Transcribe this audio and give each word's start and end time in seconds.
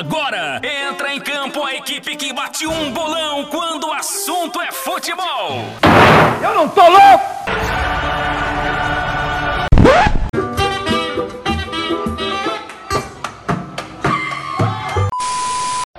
agora 0.00 0.62
entra 0.64 1.14
em 1.14 1.20
campo 1.20 1.62
a 1.62 1.74
equipe 1.74 2.16
que 2.16 2.32
bate 2.32 2.66
um 2.66 2.90
bolão 2.90 3.44
quando 3.50 3.86
o 3.86 3.92
assunto 3.92 4.58
é 4.62 4.72
futebol. 4.72 5.62
Eu 6.42 6.54
não 6.54 6.68
tô 6.70 6.80
louco! 6.80 7.24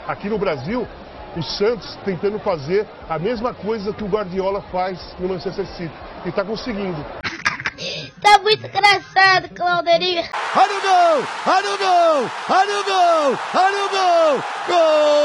Aqui 0.07 0.27
no 0.29 0.39
Brasil, 0.39 0.87
o 1.37 1.43
Santos 1.43 1.95
tentando 2.03 2.39
fazer 2.39 2.87
a 3.07 3.19
mesma 3.19 3.53
coisa 3.53 3.93
que 3.93 4.03
o 4.03 4.07
Guardiola 4.07 4.63
faz 4.71 5.15
no 5.19 5.29
Manchester 5.29 5.67
City. 5.67 5.93
E 6.25 6.29
está 6.29 6.43
conseguindo. 6.43 7.05
Tá 8.21 8.37
muito 8.37 8.65
engraçado, 8.67 9.49
Claudeirinho. 9.49 10.21
Olha 10.55 10.77
o 10.77 10.81
gol! 10.81 11.25
Olha 11.47 11.73
o 11.73 11.77
gol! 11.77 12.29
Olha 12.49 12.79
o 12.79 12.83
gol! 12.83 13.39
Olha 13.55 13.85
o 13.85 13.89
gol! 13.89 14.43
Gol! 14.67 15.21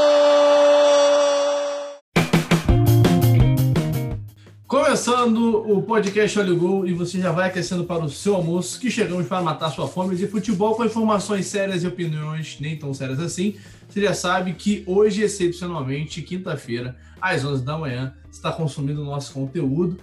Começando 4.66 5.70
o 5.70 5.82
podcast 5.82 6.38
Olha 6.38 6.54
o 6.54 6.56
Gol 6.56 6.86
e 6.86 6.94
você 6.94 7.20
já 7.20 7.30
vai 7.30 7.48
aquecendo 7.48 7.84
para 7.84 8.02
o 8.02 8.08
seu 8.08 8.34
almoço 8.34 8.80
que 8.80 8.90
chegamos 8.90 9.26
para 9.26 9.42
matar 9.42 9.70
sua 9.70 9.86
fome 9.86 10.16
de 10.16 10.26
futebol 10.26 10.74
com 10.74 10.84
informações 10.84 11.46
sérias 11.46 11.84
e 11.84 11.86
opiniões 11.86 12.56
nem 12.60 12.78
tão 12.78 12.94
sérias 12.94 13.20
assim. 13.20 13.56
Você 13.88 14.00
já 14.00 14.14
sabe 14.14 14.54
que 14.54 14.82
hoje, 14.86 15.22
excepcionalmente, 15.22 16.22
quinta-feira, 16.22 16.96
às 17.20 17.44
11 17.44 17.62
da 17.62 17.76
manhã, 17.76 18.14
está 18.32 18.50
consumindo 18.50 19.02
o 19.02 19.04
nosso 19.04 19.34
conteúdo 19.34 19.98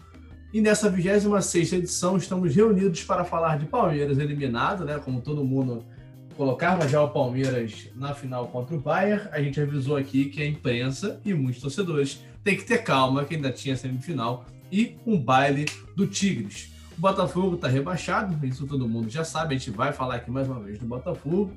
e 0.53 0.61
nessa 0.61 0.87
26 0.87 1.73
edição 1.73 2.15
estamos 2.15 2.55
reunidos 2.55 3.03
para 3.03 3.25
falar 3.25 3.57
de 3.57 3.65
Palmeiras 3.65 4.19
eliminado, 4.19 4.85
né? 4.85 4.99
Como 4.99 5.19
todo 5.19 5.43
mundo 5.43 5.83
colocava 6.37 6.87
já 6.87 7.01
o 7.01 7.09
Palmeiras 7.09 7.89
na 7.95 8.13
final 8.13 8.47
contra 8.47 8.75
o 8.75 8.79
Bayern, 8.79 9.27
a 9.31 9.41
gente 9.41 9.59
avisou 9.59 9.97
aqui 9.97 10.25
que 10.25 10.43
a 10.43 10.45
imprensa 10.45 11.19
e 11.25 11.33
muitos 11.33 11.59
torcedores 11.59 12.23
têm 12.43 12.55
que 12.55 12.65
ter 12.65 12.83
calma, 12.83 13.25
que 13.25 13.33
ainda 13.33 13.51
tinha 13.51 13.75
semifinal 13.75 14.45
e 14.71 14.95
um 15.07 15.19
baile 15.19 15.65
do 15.95 16.05
Tigres. 16.05 16.71
O 16.95 17.01
Botafogo 17.01 17.55
está 17.55 17.67
rebaixado, 17.67 18.45
isso 18.45 18.67
todo 18.67 18.87
mundo 18.87 19.09
já 19.09 19.23
sabe, 19.23 19.55
a 19.55 19.57
gente 19.57 19.71
vai 19.71 19.91
falar 19.91 20.15
aqui 20.15 20.29
mais 20.29 20.47
uma 20.47 20.59
vez 20.59 20.77
do 20.77 20.85
Botafogo 20.85 21.51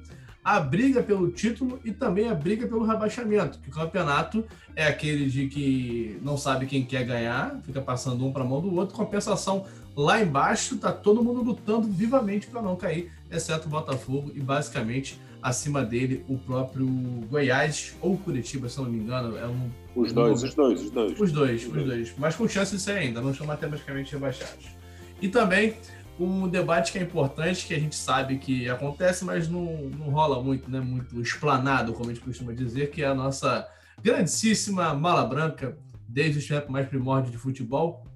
a 0.46 0.60
briga 0.60 1.02
pelo 1.02 1.28
título 1.28 1.80
e 1.84 1.90
também 1.90 2.28
a 2.28 2.34
briga 2.34 2.68
pelo 2.68 2.84
rebaixamento, 2.84 3.58
que 3.58 3.68
o 3.68 3.72
campeonato 3.72 4.44
é 4.76 4.86
aquele 4.86 5.28
de 5.28 5.48
que 5.48 6.20
não 6.22 6.38
sabe 6.38 6.66
quem 6.66 6.84
quer 6.84 7.04
ganhar, 7.04 7.60
fica 7.64 7.80
passando 7.80 8.24
um 8.24 8.32
para 8.32 8.44
a 8.44 8.46
mão 8.46 8.60
do 8.60 8.72
outro. 8.72 8.94
Compensação 8.94 9.66
lá 9.96 10.22
embaixo, 10.22 10.76
tá 10.76 10.92
todo 10.92 11.20
mundo 11.20 11.42
lutando 11.42 11.88
vivamente 11.88 12.46
para 12.46 12.62
não 12.62 12.76
cair, 12.76 13.10
exceto 13.28 13.66
o 13.66 13.70
Botafogo 13.70 14.30
e 14.36 14.40
basicamente 14.40 15.20
acima 15.42 15.82
dele 15.82 16.24
o 16.28 16.38
próprio 16.38 16.86
Goiás 17.28 17.96
ou 18.00 18.16
Curitiba, 18.16 18.68
se 18.68 18.78
não 18.78 18.88
me 18.88 18.98
engano. 18.98 19.36
É 19.36 19.48
um, 19.48 19.68
os, 19.96 20.12
dois, 20.12 20.44
os 20.44 20.54
dois, 20.54 20.80
os 20.80 20.90
dois, 20.92 21.10
os 21.20 21.32
dois. 21.32 21.66
Os 21.66 21.72
dois, 21.72 21.86
dois. 21.86 22.14
Mas 22.16 22.36
com 22.36 22.48
chance 22.48 22.76
de 22.76 22.80
ser 22.80 22.92
ainda, 22.92 23.20
não 23.20 23.34
são 23.34 23.48
matematicamente 23.48 24.12
rebaixados. 24.12 24.76
E 25.20 25.28
também 25.28 25.74
um 26.18 26.48
debate 26.48 26.92
que 26.92 26.98
é 26.98 27.02
importante, 27.02 27.66
que 27.66 27.74
a 27.74 27.78
gente 27.78 27.94
sabe 27.94 28.38
que 28.38 28.68
acontece, 28.68 29.24
mas 29.24 29.48
não, 29.48 29.64
não 29.90 30.10
rola 30.10 30.42
muito, 30.42 30.70
né? 30.70 30.80
Muito 30.80 31.20
explanado, 31.20 31.92
como 31.92 32.10
a 32.10 32.14
gente 32.14 32.24
costuma 32.24 32.52
dizer, 32.52 32.90
que 32.90 33.02
é 33.02 33.06
a 33.06 33.14
nossa 33.14 33.68
grandíssima 34.02 34.94
mala 34.94 35.24
branca, 35.24 35.76
desde 36.08 36.38
os 36.38 36.46
tempos 36.46 36.70
mais 36.70 36.88
primórdios 36.88 37.32
de 37.32 37.38
futebol, 37.38 38.06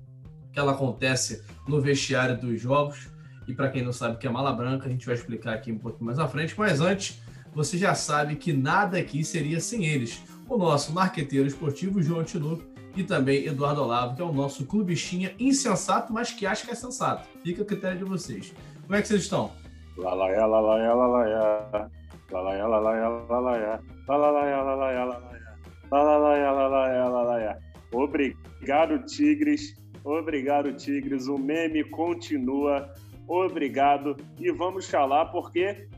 que 0.53 0.59
ela 0.59 0.73
acontece 0.73 1.45
no 1.69 1.81
vestiário 1.81 2.39
dos 2.39 2.61
jogos. 2.61 3.09
E 3.47 3.55
para 3.55 3.69
quem 3.69 3.85
não 3.85 3.93
sabe 3.93 4.15
o 4.15 4.19
que 4.19 4.27
é 4.27 4.31
mala 4.31 4.53
branca, 4.53 4.87
a 4.87 4.91
gente 4.91 5.05
vai 5.05 5.15
explicar 5.15 5.55
aqui 5.55 5.73
um 5.73 5.79
pouquinho 5.79 6.07
mais 6.07 6.19
à 6.19 6.27
frente. 6.27 6.55
Mas 6.57 6.81
antes, 6.81 7.21
você 7.55 7.77
já 7.77 7.95
sabe 7.95 8.37
que 8.37 8.53
nada 8.53 8.99
aqui 8.99 9.25
seria 9.25 9.61
sem 9.61 9.85
eles. 9.85 10.23
O 10.49 10.57
nosso 10.57 10.93
marqueteiro 10.93 11.47
esportivo, 11.47 12.03
João 12.03 12.25
Tinoco, 12.25 12.65
e 12.97 13.05
também 13.05 13.47
Eduardo 13.47 13.83
Olavo, 13.83 14.17
que 14.17 14.23
é 14.23 14.25
o 14.25 14.33
nosso 14.33 14.67
clubistinha 14.67 15.35
insensato, 15.39 16.13
mas 16.13 16.33
que 16.33 16.47
acha 16.47 16.65
que 16.65 16.73
é 16.73 16.75
sensato. 16.75 17.29
Fica 17.43 17.63
a 17.63 17.65
critério 17.65 17.99
de 17.99 18.05
vocês. 18.05 18.53
Como 18.83 18.95
é 18.95 19.03
que 19.03 19.09
vocês 19.09 19.23
estão? 19.23 19.53
Obrigado, 27.93 29.05
Tigres. 29.05 29.77
Obrigado, 30.05 30.73
Tigres. 30.75 31.27
O 31.27 31.37
meme 31.37 31.85
continua. 31.85 32.93
Obrigado. 33.27 34.17
E 34.39 34.51
vamos 34.51 34.89
falar 34.89 35.27
porque 35.27 35.89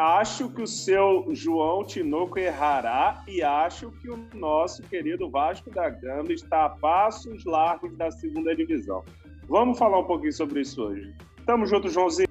Acho 0.00 0.48
que 0.48 0.62
o 0.62 0.66
seu 0.66 1.26
João 1.32 1.84
Tinoco 1.84 2.38
errará 2.38 3.22
e 3.28 3.42
acho 3.42 3.90
que 4.00 4.08
o 4.08 4.16
nosso 4.32 4.82
querido 4.84 5.28
Vasco 5.28 5.70
da 5.70 5.90
Gama 5.90 6.32
está 6.32 6.64
a 6.64 6.68
passos 6.70 7.44
largos 7.44 7.94
da 7.98 8.10
segunda 8.10 8.56
divisão. 8.56 9.04
Vamos 9.46 9.78
falar 9.78 9.98
um 9.98 10.04
pouquinho 10.04 10.32
sobre 10.32 10.62
isso 10.62 10.82
hoje. 10.82 11.14
Tamo 11.44 11.66
junto, 11.66 11.90
Joãozinho. 11.90 12.30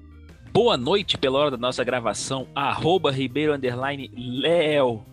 Boa 0.52 0.76
noite 0.78 1.16
pela 1.16 1.38
hora 1.38 1.52
da 1.52 1.58
nossa 1.58 1.84
gravação, 1.84 2.48
arroba 2.56 3.12
Ribeiro 3.12 3.54
Underline 3.54 4.12
Léo. 4.18 5.06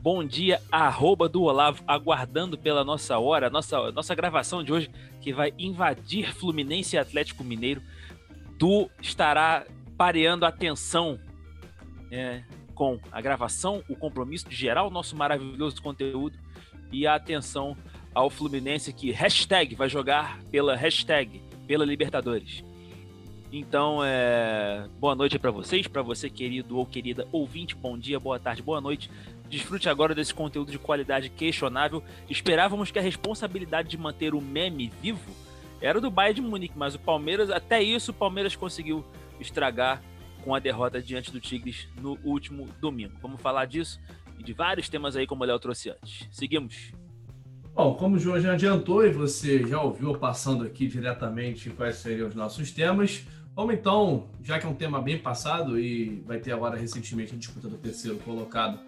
Bom 0.00 0.24
dia, 0.24 0.62
arroba 0.72 1.28
do 1.28 1.42
Olavo, 1.42 1.84
aguardando 1.86 2.56
pela 2.56 2.82
nossa 2.84 3.18
hora, 3.18 3.50
nossa, 3.50 3.92
nossa 3.92 4.14
gravação 4.14 4.64
de 4.64 4.72
hoje, 4.72 4.90
que 5.20 5.30
vai 5.30 5.52
invadir 5.58 6.32
Fluminense 6.32 6.96
e 6.96 6.98
Atlético 6.98 7.44
Mineiro. 7.44 7.82
Du 8.56 8.88
estará 8.98 9.66
pareando 9.98 10.46
a 10.46 10.48
atenção 10.48 11.18
é, 12.10 12.42
com 12.74 12.98
a 13.10 13.20
gravação, 13.20 13.82
o 13.88 13.96
compromisso 13.96 14.48
de 14.48 14.56
gerar 14.56 14.84
o 14.84 14.90
nosso 14.90 15.16
maravilhoso 15.16 15.82
conteúdo 15.82 16.38
e 16.92 17.06
a 17.06 17.14
atenção 17.14 17.76
ao 18.14 18.30
Fluminense 18.30 18.92
que 18.92 19.10
hashtag 19.10 19.74
vai 19.74 19.88
jogar 19.88 20.38
pela 20.50 20.76
hashtag 20.76 21.42
pela 21.66 21.84
Libertadores. 21.84 22.64
Então, 23.52 24.04
é... 24.04 24.86
boa 24.98 25.14
noite 25.14 25.38
para 25.38 25.50
vocês, 25.50 25.86
para 25.86 26.02
você 26.02 26.28
querido 26.28 26.76
ou 26.76 26.84
querida 26.84 27.26
ouvinte, 27.32 27.74
bom 27.74 27.96
dia, 27.96 28.20
boa 28.20 28.38
tarde, 28.38 28.62
boa 28.62 28.80
noite. 28.80 29.10
Desfrute 29.48 29.88
agora 29.88 30.14
desse 30.14 30.34
conteúdo 30.34 30.70
de 30.70 30.78
qualidade 30.78 31.30
questionável. 31.30 32.02
Esperávamos 32.28 32.90
que 32.90 32.98
a 32.98 33.02
responsabilidade 33.02 33.88
de 33.88 33.96
manter 33.96 34.34
o 34.34 34.40
meme 34.40 34.92
vivo 35.00 35.30
era 35.80 36.00
do 36.00 36.10
Bayern 36.10 36.42
de 36.42 36.46
Munique, 36.46 36.76
mas 36.76 36.94
o 36.94 36.98
Palmeiras, 36.98 37.50
até 37.50 37.82
isso, 37.82 38.10
o 38.10 38.14
Palmeiras 38.14 38.54
conseguiu 38.54 39.04
estragar 39.40 40.02
com 40.48 40.54
a 40.54 40.58
derrota 40.58 41.02
diante 41.02 41.30
do 41.30 41.38
Tigres 41.38 41.86
no 42.00 42.18
último 42.24 42.66
domingo. 42.80 43.12
Vamos 43.20 43.38
falar 43.38 43.66
disso 43.66 44.00
e 44.38 44.42
de 44.42 44.54
vários 44.54 44.88
temas 44.88 45.14
aí, 45.14 45.26
como 45.26 45.44
o 45.44 45.46
Léo 45.46 45.58
trouxe 45.58 45.90
antes. 45.90 46.26
Seguimos. 46.32 46.90
Bom, 47.74 47.92
como 47.96 48.16
o 48.16 48.18
João 48.18 48.40
já 48.40 48.54
adiantou 48.54 49.04
e 49.04 49.10
você 49.10 49.66
já 49.66 49.78
ouviu 49.82 50.14
passando 50.16 50.64
aqui 50.64 50.88
diretamente 50.88 51.68
quais 51.68 51.96
seriam 51.96 52.28
os 52.28 52.34
nossos 52.34 52.70
temas, 52.70 53.26
vamos 53.54 53.74
então, 53.74 54.30
já 54.42 54.58
que 54.58 54.64
é 54.64 54.68
um 54.70 54.74
tema 54.74 55.02
bem 55.02 55.18
passado 55.18 55.78
e 55.78 56.22
vai 56.26 56.38
ter 56.38 56.52
agora 56.52 56.78
recentemente 56.78 57.34
a 57.34 57.36
disputa 57.36 57.68
do 57.68 57.76
terceiro 57.76 58.16
colocado 58.20 58.80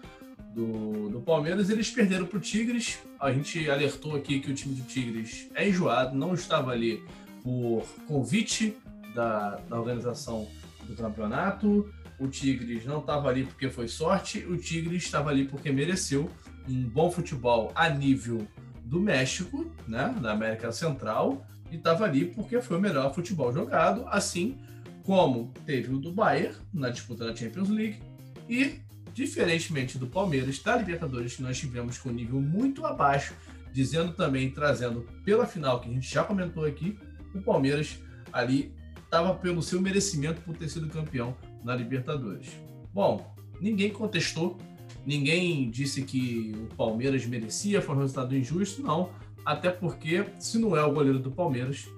do, 0.55 1.09
do 1.09 1.21
Palmeiras, 1.21 1.69
eles 1.69 1.91
perderam 1.91 2.25
para 2.25 2.39
o 2.39 2.41
Tigres. 2.41 2.97
A 3.19 3.31
gente 3.31 3.69
alertou 3.69 4.15
aqui 4.15 4.39
que 4.39 4.49
o 4.49 4.55
time 4.55 4.73
do 4.73 4.81
Tigres 4.87 5.47
é 5.53 5.69
enjoado, 5.69 6.17
não 6.17 6.33
estava 6.33 6.71
ali 6.71 7.03
por 7.43 7.85
convite 8.07 8.75
da, 9.13 9.57
da 9.69 9.79
organização 9.79 10.47
do 10.85 10.95
campeonato. 10.95 11.91
O 12.19 12.27
Tigres 12.27 12.85
não 12.85 12.99
estava 12.99 13.29
ali 13.29 13.45
porque 13.45 13.69
foi 13.69 13.87
sorte, 13.87 14.45
o 14.45 14.57
Tigres 14.57 15.03
estava 15.03 15.29
ali 15.29 15.45
porque 15.45 15.71
mereceu 15.71 16.29
um 16.67 16.83
bom 16.87 17.09
futebol 17.09 17.71
a 17.73 17.89
nível 17.89 18.47
do 18.83 18.99
México, 18.99 19.71
né, 19.87 20.13
da 20.21 20.33
América 20.33 20.71
Central, 20.71 21.45
e 21.71 21.77
estava 21.77 22.05
ali 22.05 22.25
porque 22.25 22.61
foi 22.61 22.77
o 22.77 22.81
melhor 22.81 23.13
futebol 23.15 23.51
jogado, 23.51 24.05
assim 24.07 24.59
como 25.03 25.51
teve 25.65 25.93
o 25.93 25.97
do 25.97 26.11
Bayern 26.11 26.55
na 26.73 26.89
disputa 26.89 27.25
da 27.25 27.35
Champions 27.35 27.69
League 27.69 27.99
e 28.47 28.81
diferentemente 29.13 29.97
do 29.97 30.07
Palmeiras, 30.07 30.59
da 30.59 30.75
Libertadores 30.75 31.35
que 31.35 31.41
nós 31.41 31.57
tivemos 31.57 31.97
com 31.97 32.09
nível 32.09 32.39
muito 32.39 32.85
abaixo, 32.85 33.33
dizendo 33.73 34.13
também 34.13 34.51
trazendo 34.51 35.07
pela 35.23 35.45
final 35.45 35.79
que 35.79 35.89
a 35.89 35.93
gente 35.93 36.09
já 36.13 36.23
comentou 36.23 36.65
aqui, 36.65 36.97
o 37.33 37.41
Palmeiras 37.41 37.97
ali 38.31 38.73
estava 39.11 39.33
pelo 39.33 39.61
seu 39.61 39.81
merecimento 39.81 40.39
por 40.39 40.55
ter 40.55 40.69
sido 40.69 40.87
campeão 40.87 41.35
na 41.65 41.75
Libertadores. 41.75 42.47
Bom, 42.93 43.35
ninguém 43.59 43.89
contestou, 43.89 44.57
ninguém 45.05 45.69
disse 45.69 46.03
que 46.03 46.55
o 46.55 46.75
Palmeiras 46.75 47.25
merecia, 47.25 47.81
foi 47.81 47.93
um 47.93 47.99
resultado 47.99 48.33
injusto, 48.33 48.81
não. 48.81 49.09
Até 49.45 49.69
porque, 49.69 50.25
se 50.39 50.57
não 50.57 50.77
é 50.77 50.83
o 50.85 50.93
goleiro 50.93 51.19
do 51.19 51.29
Palmeiras, 51.29 51.89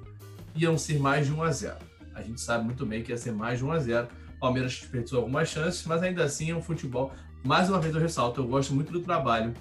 iam 0.56 0.76
ser 0.76 0.98
mais 0.98 1.28
de 1.28 1.34
1 1.34 1.44
a 1.44 1.52
0. 1.52 1.78
A 2.16 2.24
gente 2.24 2.42
sabe 2.42 2.66
muito 2.66 2.84
bem 2.84 3.04
que 3.04 3.12
ia 3.12 3.18
ser 3.18 3.32
mais 3.32 3.60
de 3.60 3.66
1 3.66 3.72
a 3.72 3.80
0. 3.80 4.08
O 4.36 4.40
Palmeiras 4.40 4.72
desperdiçou 4.74 5.20
algumas 5.20 5.50
chances, 5.50 5.86
mas 5.86 6.02
ainda 6.02 6.24
assim 6.24 6.50
é 6.50 6.56
um 6.56 6.64
futebol. 6.64 7.12
Mais 7.44 7.70
uma 7.70 7.80
vez 7.80 7.94
eu 7.94 8.02
ressalto, 8.02 8.42
eu 8.42 8.48
gosto 8.48 8.74
muito 8.74 8.92
do 8.92 9.02
trabalho 9.02 9.54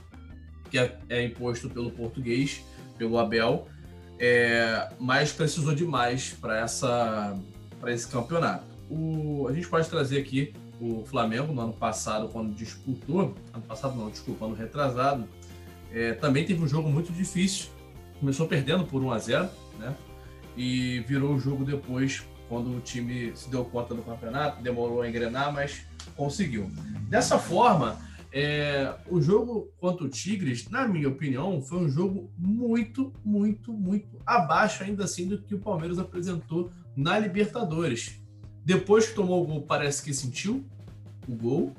que 0.71 0.79
é, 0.79 0.99
é 1.11 1.23
imposto 1.23 1.69
pelo 1.69 1.91
português, 1.91 2.65
pelo 2.97 3.19
Abel, 3.19 3.69
é, 4.25 4.89
mas 5.01 5.33
precisou 5.33 5.75
demais 5.75 6.33
para 6.41 6.61
essa 6.61 7.37
para 7.81 7.93
esse 7.93 8.07
campeonato. 8.07 8.65
O, 8.89 9.49
a 9.49 9.53
gente 9.53 9.67
pode 9.67 9.89
trazer 9.89 10.21
aqui 10.21 10.55
o 10.81 11.05
Flamengo 11.05 11.53
no 11.53 11.61
ano 11.61 11.73
passado, 11.73 12.29
quando 12.29 12.55
disputou, 12.55 13.35
ano 13.53 13.63
passado 13.67 13.97
não, 13.97 14.09
desculpa, 14.09 14.45
ano 14.45 14.55
retrasado, 14.55 15.29
é, 15.93 16.13
também 16.13 16.45
teve 16.45 16.63
um 16.63 16.69
jogo 16.69 16.89
muito 16.89 17.13
difícil. 17.13 17.67
Começou 18.21 18.47
perdendo 18.47 18.85
por 18.85 19.03
1 19.03 19.11
a 19.11 19.19
0 19.19 19.49
né? 19.81 19.97
E 20.57 21.01
virou 21.01 21.35
o 21.35 21.41
jogo 21.41 21.65
depois, 21.65 22.23
quando 22.49 22.77
o 22.77 22.81
time 22.81 23.33
se 23.35 23.51
deu 23.51 23.65
conta 23.65 23.93
do 23.93 24.03
campeonato, 24.03 24.63
demorou 24.63 25.03
a 25.03 25.09
engrenar, 25.09 25.53
mas 25.53 25.85
conseguiu. 26.17 26.71
Dessa 27.09 27.41
forma, 27.41 27.99
é, 28.33 28.95
o 29.09 29.21
jogo 29.21 29.71
contra 29.79 30.07
o 30.07 30.09
Tigres, 30.09 30.69
na 30.71 30.89
minha 30.89 31.09
opinião, 31.09 31.61
foi 31.61 31.79
um 31.79 31.89
jogo 31.89 32.33
muito, 32.39 33.13
muito, 33.23 33.73
muito 33.73 34.19
abaixo 34.25 34.83
ainda 34.83 35.05
assim 35.05 35.29
do 35.29 35.43
que 35.43 35.55
o 35.55 35.59
Palmeiras 35.59 35.99
apresentou 35.99 36.71
na 36.97 37.19
Libertadores. 37.19 38.23
Depois 38.65 39.09
que 39.09 39.15
tomou 39.15 39.43
o 39.43 39.47
gol, 39.47 39.63
parece 39.63 40.03
que 40.03 40.15
sentiu 40.15 40.65
o 41.29 41.35
gol. 41.35 41.75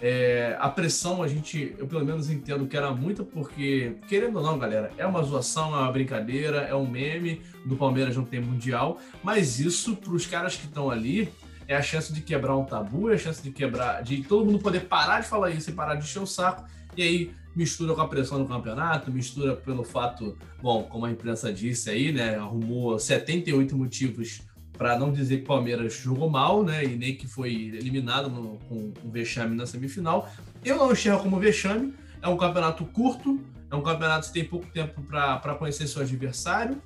É, 0.00 0.56
a 0.60 0.68
pressão, 0.68 1.20
a 1.20 1.26
gente, 1.26 1.74
eu 1.76 1.88
pelo 1.88 2.04
menos 2.04 2.30
entendo 2.30 2.68
que 2.68 2.76
era 2.76 2.92
muita, 2.92 3.24
porque, 3.24 3.96
querendo 4.08 4.36
ou 4.36 4.42
não, 4.44 4.56
galera, 4.56 4.92
é 4.96 5.04
uma 5.04 5.20
zoação, 5.24 5.74
é 5.74 5.78
uma 5.80 5.90
brincadeira, 5.90 6.58
é 6.58 6.74
um 6.76 6.88
meme 6.88 7.42
do 7.66 7.76
Palmeiras 7.76 8.16
não 8.16 8.24
tem 8.24 8.40
mundial, 8.40 9.00
mas 9.24 9.58
isso, 9.58 9.96
para 9.96 10.12
os 10.12 10.24
caras 10.24 10.54
que 10.54 10.66
estão 10.66 10.88
ali, 10.88 11.28
é 11.68 11.76
a 11.76 11.82
chance 11.82 12.10
de 12.12 12.22
quebrar 12.22 12.56
um 12.56 12.64
tabu, 12.64 13.10
é 13.10 13.14
a 13.14 13.18
chance 13.18 13.42
de 13.42 13.50
quebrar, 13.50 14.02
de 14.02 14.24
todo 14.24 14.46
mundo 14.46 14.58
poder 14.58 14.80
parar 14.86 15.20
de 15.20 15.28
falar 15.28 15.50
isso 15.50 15.68
e 15.68 15.74
parar 15.74 15.96
de 15.96 16.04
encher 16.04 16.22
o 16.22 16.26
saco, 16.26 16.64
e 16.96 17.02
aí 17.02 17.30
mistura 17.54 17.94
com 17.94 18.00
a 18.00 18.08
pressão 18.08 18.38
do 18.38 18.48
campeonato, 18.48 19.12
mistura 19.12 19.54
pelo 19.54 19.84
fato, 19.84 20.36
bom, 20.62 20.84
como 20.84 21.04
a 21.04 21.10
imprensa 21.10 21.52
disse 21.52 21.90
aí, 21.90 22.10
né, 22.10 22.36
arrumou 22.36 22.98
78 22.98 23.76
motivos 23.76 24.40
para 24.78 24.98
não 24.98 25.12
dizer 25.12 25.38
que 25.38 25.42
o 25.42 25.46
Palmeiras 25.46 25.92
jogou 25.94 26.30
mal, 26.30 26.64
né, 26.64 26.84
e 26.84 26.96
nem 26.96 27.14
que 27.14 27.26
foi 27.26 27.52
eliminado 27.52 28.30
no, 28.30 28.58
com 28.68 28.92
o 29.04 29.10
vexame 29.10 29.54
na 29.54 29.66
semifinal. 29.66 30.30
Eu 30.64 30.76
não 30.76 30.92
enxergo 30.92 31.22
como 31.22 31.38
vexame, 31.38 31.92
é 32.22 32.28
um 32.28 32.36
campeonato 32.36 32.84
curto, 32.86 33.40
é 33.70 33.76
um 33.76 33.82
campeonato 33.82 34.28
que 34.28 34.32
tem 34.32 34.44
pouco 34.44 34.66
tempo 34.66 35.02
para 35.02 35.54
conhecer 35.56 35.86
seu 35.86 36.00
adversário, 36.00 36.80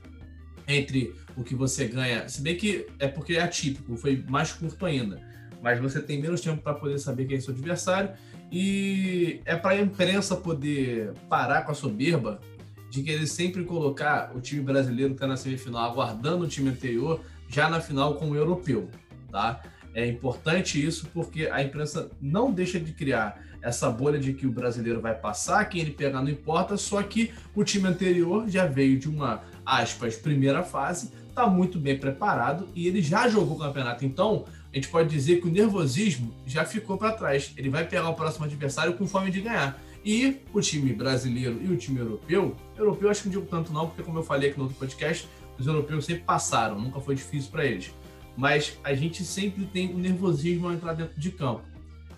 entre 0.67 1.14
o 1.37 1.43
que 1.43 1.55
você 1.55 1.87
ganha, 1.87 2.29
se 2.29 2.40
bem 2.40 2.56
que 2.56 2.87
é 2.99 3.08
porque 3.08 3.34
é 3.34 3.43
atípico, 3.43 3.96
foi 3.96 4.25
mais 4.29 4.52
curto 4.52 4.84
ainda, 4.84 5.20
mas 5.62 5.81
você 5.81 6.00
tem 6.00 6.20
menos 6.20 6.40
tempo 6.40 6.62
para 6.62 6.75
poder 6.75 6.99
saber 6.99 7.26
quem 7.26 7.37
é 7.37 7.40
seu 7.40 7.55
adversário, 7.55 8.11
e 8.50 9.40
é 9.44 9.56
para 9.56 9.73
a 9.73 9.81
imprensa 9.81 10.37
poder 10.37 11.12
parar 11.29 11.62
com 11.62 11.73
a 11.73 11.75
soberba 11.75 12.40
de 12.90 13.02
querer 13.02 13.26
sempre 13.26 13.64
colocar 13.64 14.31
o 14.37 14.40
time 14.40 14.62
brasileiro 14.62 15.11
que 15.11 15.17
está 15.17 15.26
na 15.26 15.37
semifinal 15.37 15.90
aguardando 15.90 16.44
o 16.44 16.49
time 16.49 16.69
anterior 16.69 17.20
já 17.49 17.70
na 17.70 17.81
final 17.81 18.17
com 18.17 18.31
o 18.31 18.37
europeu, 18.37 18.90
tá? 19.31 19.62
É 19.94 20.06
importante 20.06 20.84
isso 20.84 21.08
porque 21.12 21.46
a 21.46 21.62
imprensa 21.62 22.11
não 22.20 22.52
deixa 22.52 22.79
de 22.79 22.93
criar 22.93 23.43
essa 23.62 23.88
bolha 23.88 24.19
de 24.19 24.34
que 24.34 24.46
o 24.46 24.50
brasileiro 24.50 25.00
vai 25.00 25.14
passar, 25.14 25.64
quem 25.67 25.81
ele 25.81 25.93
pegar 25.93 26.20
não 26.20 26.29
importa, 26.29 26.76
só 26.76 27.02
que 27.02 27.32
o 27.55 27.62
time 27.62 27.88
anterior 27.88 28.49
já 28.49 28.67
veio 28.67 28.99
de 28.99 29.08
uma, 29.08 29.43
aspas, 29.64 30.17
primeira 30.17 30.62
fase, 30.62 31.12
está 31.32 31.46
muito 31.46 31.79
bem 31.79 31.99
preparado 31.99 32.69
e 32.75 32.87
ele 32.87 33.02
já 33.02 33.29
jogou 33.29 33.56
o 33.56 33.58
campeonato. 33.58 34.05
Então, 34.05 34.44
a 34.70 34.76
gente 34.76 34.88
pode 34.88 35.08
dizer 35.08 35.40
que 35.40 35.49
o 35.49 35.50
nervosismo 35.50 36.32
já 36.46 36.64
ficou 36.64 36.96
para 36.96 37.12
trás. 37.12 37.52
Ele 37.56 37.69
vai 37.69 37.87
pegar 37.87 38.08
o 38.08 38.14
próximo 38.14 38.44
adversário 38.44 38.94
com 38.94 39.06
fome 39.06 39.31
de 39.31 39.40
ganhar. 39.40 39.81
E 40.05 40.40
o 40.52 40.61
time 40.61 40.93
brasileiro 40.93 41.58
e 41.62 41.73
o 41.73 41.76
time 41.76 42.00
europeu, 42.00 42.56
europeu 42.76 43.11
acho 43.11 43.23
que 43.23 43.29
não 43.29 43.32
digo 43.32 43.46
tanto 43.46 43.73
não, 43.73 43.87
porque 43.87 44.02
como 44.02 44.19
eu 44.19 44.23
falei 44.23 44.50
aqui 44.50 44.58
no 44.58 44.64
outro 44.64 44.79
podcast, 44.79 45.29
os 45.58 45.67
europeus 45.67 46.05
sempre 46.05 46.25
passaram, 46.25 46.81
nunca 46.81 47.00
foi 47.00 47.14
difícil 47.14 47.50
para 47.50 47.64
eles. 47.64 47.93
Mas 48.37 48.79
a 48.82 48.94
gente 48.94 49.25
sempre 49.25 49.64
tem 49.67 49.93
o 49.93 49.99
nervosismo 49.99 50.67
ao 50.67 50.75
entrar 50.75 50.94
dentro 50.94 51.19
de 51.19 51.31
campo. 51.31 51.62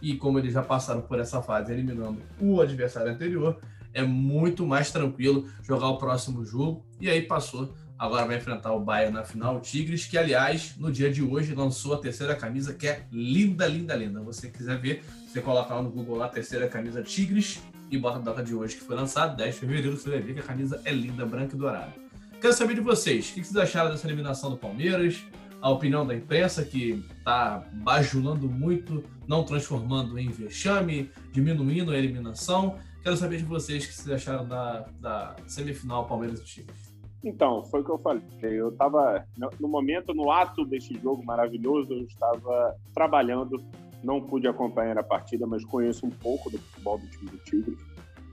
E 0.01 0.15
como 0.15 0.39
eles 0.39 0.53
já 0.53 0.63
passaram 0.63 1.03
por 1.03 1.19
essa 1.19 1.43
fase 1.43 1.73
eliminando 1.73 2.21
o 2.41 2.61
adversário 2.61 3.13
anterior, 3.13 3.59
é 3.93 4.03
muito 4.03 4.67
mais 4.67 4.91
tranquilo 4.91 5.47
jogar 5.63 5.89
o 5.89 5.99
próximo 5.99 6.45
jogo. 6.45 6.85
E 7.01 7.09
aí 7.09 7.23
passou. 7.23 7.73
Agora 8.05 8.27
vai 8.27 8.37
enfrentar 8.37 8.71
o 8.75 8.81
Bayern 8.81 9.15
na 9.15 9.25
final, 9.25 9.56
o 9.56 9.61
Tigres, 9.61 10.05
que 10.05 10.19
aliás, 10.19 10.77
no 10.77 10.93
dia 10.93 11.11
de 11.11 11.23
hoje, 11.23 11.55
lançou 11.55 11.95
a 11.95 11.97
terceira 11.97 12.37
camisa, 12.37 12.75
que 12.75 12.87
é 12.87 13.06
linda, 13.11 13.67
linda, 13.67 13.97
linda. 13.97 14.21
você 14.21 14.51
quiser 14.51 14.79
ver, 14.79 15.03
você 15.27 15.41
coloca 15.41 15.73
lá 15.73 15.81
no 15.81 15.89
Google 15.89 16.19
lá, 16.19 16.29
terceira 16.29 16.69
camisa 16.69 17.03
Tigres, 17.03 17.62
e 17.91 17.97
bota 17.97 18.19
a 18.19 18.21
data 18.21 18.43
de 18.43 18.55
hoje 18.55 18.77
que 18.77 18.83
foi 18.83 18.95
lançado, 18.95 19.35
10 19.39 19.55
de 19.55 19.59
fevereiro, 19.59 19.97
você 19.97 20.11
vai 20.11 20.21
ver 20.21 20.35
que 20.35 20.41
a 20.41 20.43
camisa 20.43 20.83
é 20.85 20.93
linda, 20.93 21.25
branca 21.25 21.55
e 21.55 21.59
dourada. 21.59 21.95
Quero 22.43 22.53
saber 22.53 22.75
de 22.75 22.83
vocês, 22.83 23.31
o 23.31 23.33
que 23.33 23.43
vocês 23.43 23.56
acharam 23.56 23.91
dessa 23.91 24.06
eliminação 24.06 24.51
do 24.51 24.59
Palmeiras? 24.59 25.25
A 25.62 25.71
opinião 25.71 26.06
da 26.06 26.15
imprensa, 26.15 26.62
que 26.62 27.03
está 27.17 27.67
bajulando 27.73 28.51
muito, 28.51 29.03
não 29.27 29.45
transformando 29.45 30.19
em 30.19 30.29
vexame, 30.29 31.11
diminuindo 31.33 31.91
a 31.91 31.97
eliminação. 31.97 32.77
Quero 33.03 33.17
saber 33.17 33.39
de 33.39 33.45
vocês 33.45 33.83
o 33.83 33.89
que 33.89 33.95
vocês 33.95 34.15
acharam 34.15 34.47
da, 34.47 34.81
da 35.01 35.37
semifinal 35.47 36.06
Palmeiras 36.06 36.41
e 36.41 36.45
Tigres. 36.45 36.94
Então, 37.25 37.65
foi 37.65 37.81
o 37.81 37.85
que 37.85 37.91
eu 37.91 37.99
falei. 37.99 38.23
Eu 38.43 38.69
estava, 38.69 39.26
no 39.59 39.67
momento, 39.67 40.12
no 40.12 40.31
ato 40.31 40.65
deste 40.65 40.94
jogo 41.00 41.25
maravilhoso, 41.25 41.94
eu 41.94 42.03
estava 42.03 42.76
trabalhando, 42.94 43.65
não 44.03 44.21
pude 44.21 44.47
acompanhar 44.47 44.99
a 44.99 45.03
partida, 45.03 45.47
mas 45.47 45.65
conheço 45.65 46.06
um 46.06 46.11
pouco 46.11 46.50
do 46.50 46.59
futebol 46.59 46.99
do 46.99 47.06
time 47.09 47.31
do 47.31 47.38
Tigres. 47.38 47.79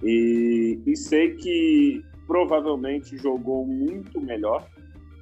E, 0.03 0.81
e 0.85 0.95
sei 0.97 1.35
que 1.35 2.03
provavelmente 2.27 3.17
jogou 3.17 3.65
muito 3.65 4.19
melhor. 4.19 4.67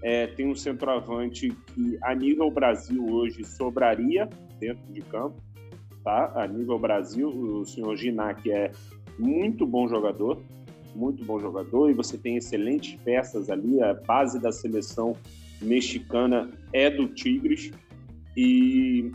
É, 0.02 0.28
tem 0.28 0.48
um 0.48 0.56
centroavante 0.56 1.50
que, 1.50 1.98
a 2.02 2.16
nível 2.16 2.50
Brasil, 2.50 3.06
hoje 3.06 3.44
sobraria 3.44 4.28
dentro 4.60 4.92
de 4.92 5.02
campo. 5.02 5.38
Tá? 6.04 6.32
A 6.36 6.48
nível 6.48 6.80
Brasil, 6.80 7.30
o 7.30 7.66
senhor 7.66 7.96
Ginac 7.98 8.50
é 8.50 8.72
muito 9.20 9.68
bom 9.68 9.88
jogador, 9.88 10.42
muito 10.96 11.24
bom 11.24 11.40
jogador, 11.40 11.90
e 11.90 11.94
você 11.94 12.18
tem 12.18 12.38
excelentes 12.38 12.96
peças 13.04 13.50
ali. 13.50 13.82
A 13.82 13.94
base 13.94 14.40
da 14.40 14.52
seleção 14.52 15.16
mexicana 15.62 16.50
é 16.74 16.90
do 16.90 17.08
Tigres. 17.08 17.72
E 18.36 19.12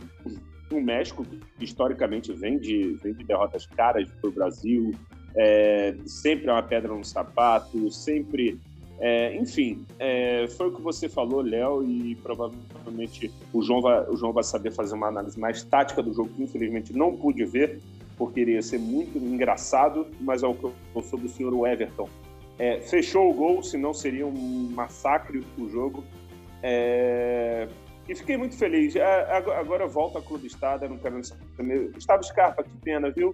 o 0.71 0.81
México, 0.81 1.25
historicamente, 1.59 2.31
vem 2.33 2.57
de, 2.57 2.97
vem 3.01 3.13
de 3.13 3.23
derrotas 3.23 3.65
caras 3.65 4.07
para 4.21 4.29
o 4.29 4.33
Brasil, 4.33 4.91
é, 5.35 5.95
sempre 6.05 6.49
é 6.49 6.51
uma 6.51 6.63
pedra 6.63 6.93
no 6.93 7.03
sapato, 7.03 7.91
sempre. 7.91 8.59
É, 8.97 9.35
enfim, 9.35 9.85
é, 9.99 10.47
foi 10.47 10.69
o 10.69 10.71
que 10.71 10.81
você 10.81 11.09
falou, 11.09 11.41
Léo, 11.41 11.83
e 11.83 12.15
provavelmente 12.15 13.29
o 13.51 13.61
João, 13.61 13.81
vai, 13.81 14.09
o 14.09 14.15
João 14.15 14.31
vai 14.31 14.43
saber 14.43 14.71
fazer 14.71 14.95
uma 14.95 15.07
análise 15.07 15.37
mais 15.37 15.61
tática 15.63 16.01
do 16.01 16.13
jogo, 16.13 16.29
que 16.29 16.41
infelizmente 16.41 16.95
não 16.95 17.13
pude 17.13 17.43
ver, 17.43 17.81
porque 18.17 18.41
iria 18.41 18.61
ser 18.61 18.79
muito 18.79 19.17
engraçado, 19.17 20.07
mas 20.19 20.43
é 20.43 20.47
o 20.47 20.53
que 20.53 20.63
eu 20.63 21.01
sou 21.01 21.19
do 21.19 21.27
senhor 21.27 21.67
Everton. 21.67 22.09
É, 22.57 22.79
fechou 22.79 23.29
o 23.29 23.33
gol, 23.33 23.61
senão 23.61 23.93
seria 23.93 24.25
um 24.25 24.69
massacre 24.71 25.43
o 25.57 25.67
jogo. 25.67 26.03
É, 26.63 27.67
e 28.07 28.15
fiquei 28.15 28.37
muito 28.37 28.57
feliz. 28.57 28.95
É, 28.95 29.03
agora 29.33 29.87
volta 29.87 30.19
a 30.19 30.21
Clube 30.21 30.47
Estado, 30.47 30.87
não 30.87 30.97
quero. 30.97 31.19
Gustavo 31.93 32.23
Scarpa, 32.23 32.63
que 32.63 32.77
pena, 32.77 33.11
viu? 33.11 33.33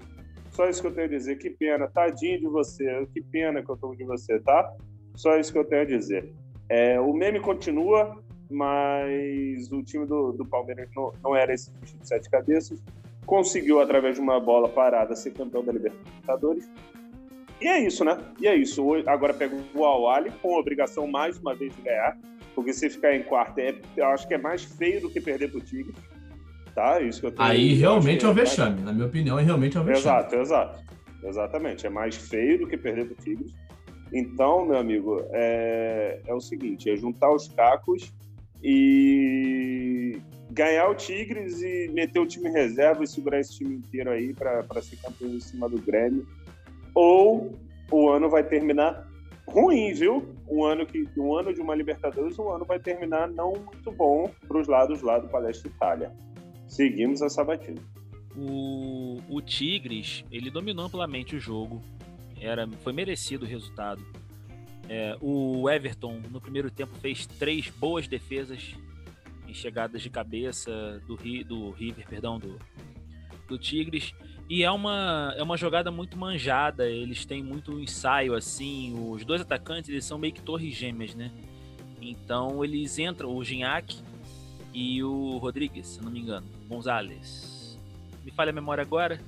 Só 0.52 0.68
isso 0.68 0.82
que 0.82 0.88
eu 0.88 0.94
tenho 0.94 1.08
a 1.08 1.10
dizer. 1.10 1.38
Que 1.38 1.50
pena, 1.50 1.88
tadinho 1.88 2.40
de 2.40 2.48
você. 2.48 3.06
Que 3.14 3.22
pena 3.22 3.62
que 3.62 3.70
eu 3.70 3.78
tô 3.78 3.94
de 3.94 4.04
você, 4.04 4.40
tá? 4.40 4.74
Só 5.16 5.38
isso 5.38 5.52
que 5.52 5.60
eu 5.60 5.66
tenho 5.66 5.82
a 5.82 5.86
dizer. 5.86 6.32
É, 6.70 7.00
o 7.00 7.14
meme 7.14 7.40
continua, 7.40 8.18
mas 8.50 9.72
o 9.72 9.84
time 9.84 10.06
do, 10.06 10.32
do 10.32 10.46
Palmeiras 10.46 10.90
não, 10.96 11.12
não 11.24 11.36
era 11.36 11.54
esse 11.54 11.72
bicho 11.72 11.98
de 11.98 12.08
sete 12.08 12.30
cabeças. 12.30 12.82
Conseguiu, 13.26 13.80
através 13.80 14.16
de 14.16 14.22
uma 14.22 14.40
bola 14.40 14.68
parada, 14.68 15.16
ser 15.16 15.32
campeão 15.32 15.64
da 15.64 15.72
Libertadores. 15.72 16.70
E 17.62 17.68
é 17.68 17.86
isso, 17.86 18.04
né? 18.04 18.18
E 18.40 18.48
é 18.48 18.56
isso. 18.56 18.84
Agora 19.06 19.34
pega 19.34 19.56
o 19.76 19.86
Awali 19.86 20.32
com 20.42 20.56
a 20.56 20.60
obrigação 20.60 21.06
mais 21.08 21.38
uma 21.38 21.54
vez 21.54 21.76
de 21.76 21.82
ganhar, 21.84 22.18
porque 22.56 22.74
se 22.74 22.90
ficar 22.90 23.16
em 23.16 23.24
quarto, 23.24 23.60
é, 23.60 23.76
eu 23.96 24.08
acho 24.08 24.28
que 24.28 24.34
é 24.34 24.38
mais 24.38 24.64
feio 24.64 25.02
do 25.02 25.10
que 25.10 25.22
perder 25.22 25.52
pro 25.52 25.62
Tigre. 25.62 25.94
Tá? 26.74 27.00
Isso 27.02 27.20
que 27.20 27.28
eu 27.28 27.32
tenho, 27.32 27.48
Aí 27.48 27.74
realmente 27.74 28.26
é 28.26 28.30
um 28.30 28.34
vexame, 28.34 28.76
mais... 28.76 28.86
na 28.86 28.94
minha 28.94 29.06
opinião, 29.06 29.38
é 29.38 29.44
realmente 29.44 29.78
é 29.78 29.80
um 29.80 29.84
vexame. 29.84 30.20
Exato, 30.20 30.36
exato. 30.36 30.92
Exatamente. 31.24 31.86
É 31.86 31.90
mais 31.90 32.16
feio 32.16 32.60
do 32.60 32.68
que 32.68 32.78
perder 32.78 33.06
pro 33.06 33.16
Tigres. 33.16 33.54
Então, 34.12 34.66
meu 34.66 34.78
amigo, 34.78 35.24
é, 35.32 36.20
é 36.26 36.34
o 36.34 36.42
seguinte: 36.42 36.90
é 36.90 36.96
juntar 36.96 37.32
os 37.32 37.48
cacos 37.48 38.14
e 38.64 40.01
ganhar 40.52 40.90
o 40.90 40.96
Tigres 40.96 41.62
e 41.62 41.90
meter 41.94 42.20
o 42.20 42.28
time 42.28 42.50
reserva 42.50 43.04
e 43.04 43.08
segurar 43.08 43.40
esse 43.40 43.58
time 43.58 43.76
inteiro 43.76 44.12
aí 44.12 44.34
para 44.34 44.82
ser 44.82 44.98
campeão 44.98 45.30
em 45.30 45.40
cima 45.40 45.68
do 45.68 45.82
Grêmio. 45.82 46.28
Ou 46.94 47.58
o 47.92 48.10
ano 48.10 48.30
vai 48.30 48.44
terminar 48.44 49.08
ruim, 49.48 49.94
viu? 49.94 50.36
Um 50.48 50.64
ano 50.64 50.86
que 50.86 51.08
um 51.18 51.36
ano 51.36 51.54
de 51.54 51.62
uma 51.62 51.76
Libertadores, 51.76 52.38
um 52.38 52.50
ano 52.50 52.66
vai 52.66 52.80
terminar 52.80 53.30
não 53.30 53.54
muito 53.54 53.92
bom 53.92 54.30
para 54.48 54.60
os 54.60 54.68
lados 54.68 55.02
lá 55.02 55.20
do 55.20 55.28
Palestra 55.28 55.70
Itália 55.70 56.12
seguimos 56.72 57.22
a 57.22 57.30
sabatina. 57.30 57.82
O, 58.36 59.22
o 59.30 59.42
Tigres, 59.42 60.24
ele 60.32 60.50
dominou 60.50 60.86
amplamente 60.86 61.36
o 61.36 61.40
jogo. 61.40 61.82
Era, 62.40 62.68
foi 62.82 62.94
merecido 62.94 63.46
o 63.46 63.48
resultado. 63.48 64.02
É, 64.88 65.16
o 65.22 65.70
Everton, 65.70 66.22
no 66.32 66.40
primeiro 66.40 66.72
tempo, 66.72 66.96
fez 66.96 67.26
três 67.26 67.70
boas 67.70 68.08
defesas 68.08 68.74
em 69.52 69.54
chegadas 69.54 70.02
de 70.02 70.10
cabeça 70.10 71.02
do, 71.06 71.18
do 71.44 71.72
River, 71.72 72.08
perdão, 72.08 72.40
do, 72.40 72.58
do 73.48 73.58
Tigres. 73.58 74.14
E 74.50 74.64
é 74.64 74.72
uma, 74.72 75.34
é 75.38 75.44
uma 75.44 75.58
jogada 75.58 75.92
muito 75.92 76.18
manjada, 76.18 76.90
eles 76.90 77.26
têm 77.26 77.44
muito 77.44 77.80
ensaio, 77.80 78.34
assim. 78.34 78.94
Os 78.98 79.24
dois 79.24 79.42
atacantes, 79.42 79.90
eles 79.90 80.06
são 80.06 80.18
meio 80.18 80.34
que 80.34 80.42
torres 80.42 80.74
gêmeas, 80.74 81.14
né? 81.14 81.32
Então 82.02 82.64
eles 82.64 82.98
entram, 82.98 83.36
o 83.36 83.44
Gignac 83.44 83.96
e 84.74 85.04
o 85.04 85.38
Rodrigues, 85.38 85.88
se 85.88 86.02
não 86.02 86.12
me 86.12 86.20
engano, 86.20 86.48
Gonzalez. 86.68 87.78
Me 88.24 88.32
falha 88.32 88.50
a 88.50 88.54
memória 88.54 88.82
agora. 88.82 89.20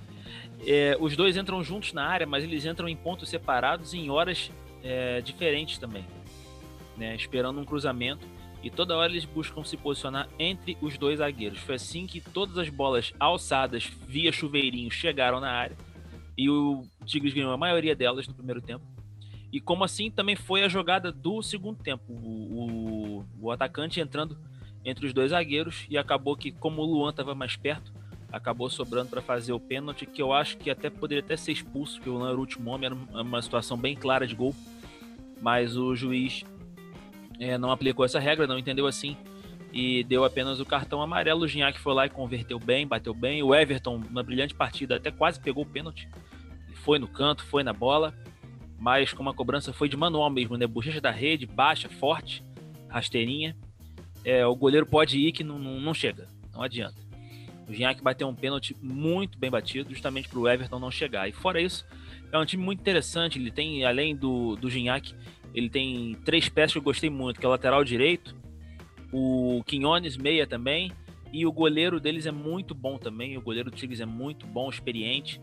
É, 0.65 0.97
os 0.99 1.15
dois 1.15 1.35
entram 1.35 1.61
juntos 1.63 1.91
na 1.93 2.05
área, 2.05 2.25
mas 2.25 2.43
eles 2.43 2.65
entram 2.65 2.87
em 2.87 2.95
pontos 2.95 3.29
separados 3.29 3.93
e 3.93 3.97
em 3.97 4.09
horas 4.09 4.51
é, 4.81 5.19
diferentes 5.21 5.77
também, 5.77 6.05
né? 6.97 7.13
Esperando 7.15 7.59
um 7.59 7.65
cruzamento 7.65 8.25
e 8.63 8.69
toda 8.69 8.95
hora 8.95 9.11
eles 9.11 9.25
buscam 9.25 9.63
se 9.63 9.75
posicionar 9.75 10.29
entre 10.39 10.77
os 10.81 10.97
dois 10.97 11.19
zagueiros. 11.19 11.59
Foi 11.59 11.75
assim 11.75 12.07
que 12.07 12.21
todas 12.21 12.57
as 12.57 12.69
bolas 12.69 13.13
alçadas 13.19 13.91
via 14.07 14.31
chuveirinho 14.31 14.89
chegaram 14.89 15.41
na 15.41 15.51
área 15.51 15.77
e 16.37 16.49
o 16.49 16.87
Tigres 17.05 17.33
ganhou 17.33 17.51
a 17.51 17.57
maioria 17.57 17.95
delas 17.95 18.27
no 18.27 18.33
primeiro 18.33 18.61
tempo. 18.61 18.85
E 19.51 19.59
como 19.59 19.83
assim 19.83 20.09
também 20.09 20.35
foi 20.35 20.63
a 20.63 20.69
jogada 20.69 21.11
do 21.11 21.43
segundo 21.43 21.83
tempo, 21.83 22.11
o, 22.11 23.19
o, 23.19 23.25
o 23.39 23.51
atacante 23.51 23.99
entrando 23.99 24.37
entre 24.83 25.05
os 25.05 25.13
dois 25.13 25.31
zagueiros 25.31 25.85
e 25.89 25.97
acabou 25.97 26.35
que 26.35 26.51
como 26.51 26.81
o 26.81 26.85
Luan 26.85 27.11
estava 27.11 27.35
mais 27.35 27.55
perto, 27.55 27.93
acabou 28.31 28.69
sobrando 28.69 29.09
para 29.09 29.21
fazer 29.21 29.53
o 29.53 29.59
pênalti 29.59 30.07
que 30.07 30.21
eu 30.21 30.33
acho 30.33 30.57
que 30.57 30.71
até 30.71 30.89
poderia 30.89 31.23
até 31.23 31.37
ser 31.37 31.51
expulso, 31.51 31.97
porque 31.97 32.09
o 32.09 32.13
Luan 32.13 32.29
era 32.29 32.37
o 32.37 32.39
último 32.39 32.71
homem, 32.71 32.87
era 32.87 33.21
uma 33.21 33.41
situação 33.41 33.77
bem 33.77 33.95
clara 33.95 34.25
de 34.25 34.33
gol, 34.33 34.55
mas 35.39 35.77
o 35.77 35.95
juiz 35.95 36.43
é, 37.43 37.57
não 37.57 37.71
aplicou 37.71 38.05
essa 38.05 38.19
regra, 38.19 38.47
não 38.47 38.57
entendeu 38.57 38.87
assim 38.87 39.17
e 39.73 40.03
deu 40.03 40.23
apenas 40.23 40.59
o 40.59 40.65
cartão 40.65 41.01
amarelo. 41.01 41.41
O 41.41 41.47
Gignac 41.47 41.79
foi 41.79 41.93
lá 41.93 42.05
e 42.05 42.09
converteu 42.09 42.59
bem, 42.59 42.87
bateu 42.87 43.13
bem. 43.13 43.41
O 43.41 43.53
Everton, 43.53 44.01
uma 44.09 44.21
brilhante 44.21 44.53
partida, 44.53 44.95
até 44.95 45.11
quase 45.11 45.39
pegou 45.39 45.63
o 45.63 45.67
pênalti. 45.67 46.07
Foi 46.75 46.99
no 46.99 47.07
canto, 47.07 47.43
foi 47.43 47.63
na 47.63 47.73
bola, 47.73 48.13
mas 48.77 49.11
como 49.11 49.29
a 49.29 49.33
cobrança 49.33 49.73
foi 49.73 49.89
de 49.89 49.97
manual 49.97 50.29
mesmo, 50.29 50.57
né? 50.57 50.67
Bochecha 50.67 51.01
da 51.01 51.09
rede, 51.09 51.47
baixa, 51.47 51.89
forte, 51.89 52.43
rasteirinha. 52.87 53.57
É, 54.23 54.45
o 54.45 54.55
goleiro 54.55 54.85
pode 54.85 55.17
ir 55.17 55.31
que 55.31 55.43
não, 55.43 55.57
não, 55.57 55.79
não 55.81 55.93
chega, 55.93 56.27
não 56.53 56.61
adianta. 56.61 57.01
O 57.67 57.71
Gignac 57.71 58.01
bateu 58.03 58.27
um 58.27 58.35
pênalti 58.35 58.75
muito 58.81 59.39
bem 59.39 59.49
batido, 59.49 59.89
justamente 59.89 60.29
para 60.29 60.39
o 60.39 60.47
Everton 60.47 60.79
não 60.79 60.91
chegar. 60.91 61.27
E 61.27 61.31
fora 61.31 61.59
isso, 61.59 61.85
é 62.31 62.37
um 62.37 62.45
time 62.45 62.63
muito 62.63 62.79
interessante. 62.79 63.39
Ele 63.39 63.49
tem, 63.49 63.85
além 63.85 64.15
do, 64.15 64.55
do 64.55 64.69
Gignac, 64.69 65.15
ele 65.53 65.69
tem 65.69 66.15
três 66.25 66.49
peças 66.49 66.73
que 66.73 66.79
eu 66.79 66.83
gostei 66.83 67.09
muito, 67.09 67.39
que 67.39 67.45
é 67.45 67.49
o 67.49 67.51
lateral 67.51 67.83
direito, 67.83 68.35
o 69.11 69.63
Quinones 69.65 70.17
meia 70.17 70.47
também, 70.47 70.91
e 71.31 71.45
o 71.45 71.51
goleiro 71.51 71.99
deles 71.99 72.25
é 72.25 72.31
muito 72.31 72.75
bom 72.75 72.97
também. 72.97 73.37
O 73.37 73.41
goleiro 73.41 73.71
do 73.71 73.75
Tigres 73.75 73.99
é 73.99 74.05
muito 74.05 74.45
bom, 74.45 74.69
experiente. 74.69 75.41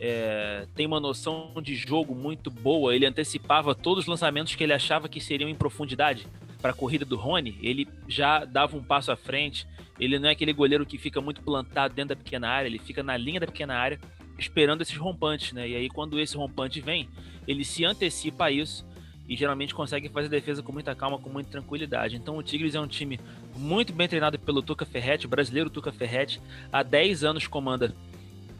É, 0.00 0.66
tem 0.74 0.84
uma 0.84 1.00
noção 1.00 1.54
de 1.62 1.76
jogo 1.76 2.14
muito 2.14 2.50
boa. 2.50 2.94
Ele 2.94 3.06
antecipava 3.06 3.72
todos 3.74 4.04
os 4.04 4.08
lançamentos 4.08 4.56
que 4.56 4.64
ele 4.64 4.72
achava 4.72 5.08
que 5.08 5.20
seriam 5.20 5.48
em 5.48 5.54
profundidade 5.54 6.26
para 6.60 6.72
a 6.72 6.74
corrida 6.74 7.04
do 7.04 7.16
Rony. 7.16 7.56
Ele 7.62 7.88
já 8.08 8.44
dava 8.44 8.76
um 8.76 8.82
passo 8.82 9.12
à 9.12 9.16
frente. 9.16 9.64
Ele 9.98 10.18
não 10.18 10.28
é 10.28 10.32
aquele 10.32 10.52
goleiro 10.52 10.84
que 10.84 10.98
fica 10.98 11.20
muito 11.20 11.40
plantado 11.40 11.94
dentro 11.94 12.16
da 12.16 12.16
pequena 12.16 12.48
área. 12.48 12.68
Ele 12.68 12.78
fica 12.80 13.02
na 13.04 13.16
linha 13.16 13.38
da 13.38 13.46
pequena 13.46 13.76
área 13.76 14.00
esperando 14.36 14.82
esses 14.82 14.96
rompantes, 14.96 15.52
né? 15.52 15.68
E 15.68 15.76
aí 15.76 15.88
quando 15.88 16.18
esse 16.18 16.36
rompante 16.36 16.80
vem, 16.80 17.08
ele 17.46 17.64
se 17.64 17.84
antecipa 17.84 18.46
a 18.46 18.50
isso 18.50 18.84
e 19.28 19.36
geralmente 19.36 19.74
consegue 19.74 20.08
fazer 20.08 20.28
defesa 20.28 20.62
com 20.62 20.72
muita 20.72 20.94
calma, 20.94 21.18
com 21.18 21.28
muita 21.28 21.50
tranquilidade. 21.50 22.16
Então 22.16 22.38
o 22.38 22.42
Tigres 22.42 22.74
é 22.74 22.80
um 22.80 22.86
time 22.86 23.20
muito 23.54 23.92
bem 23.92 24.08
treinado 24.08 24.38
pelo 24.38 24.62
Tuca 24.62 24.86
Ferretti, 24.86 25.28
brasileiro 25.28 25.68
Tuca 25.68 25.92
Ferretti, 25.92 26.40
há 26.72 26.82
10 26.82 27.24
anos 27.24 27.46
comanda 27.46 27.94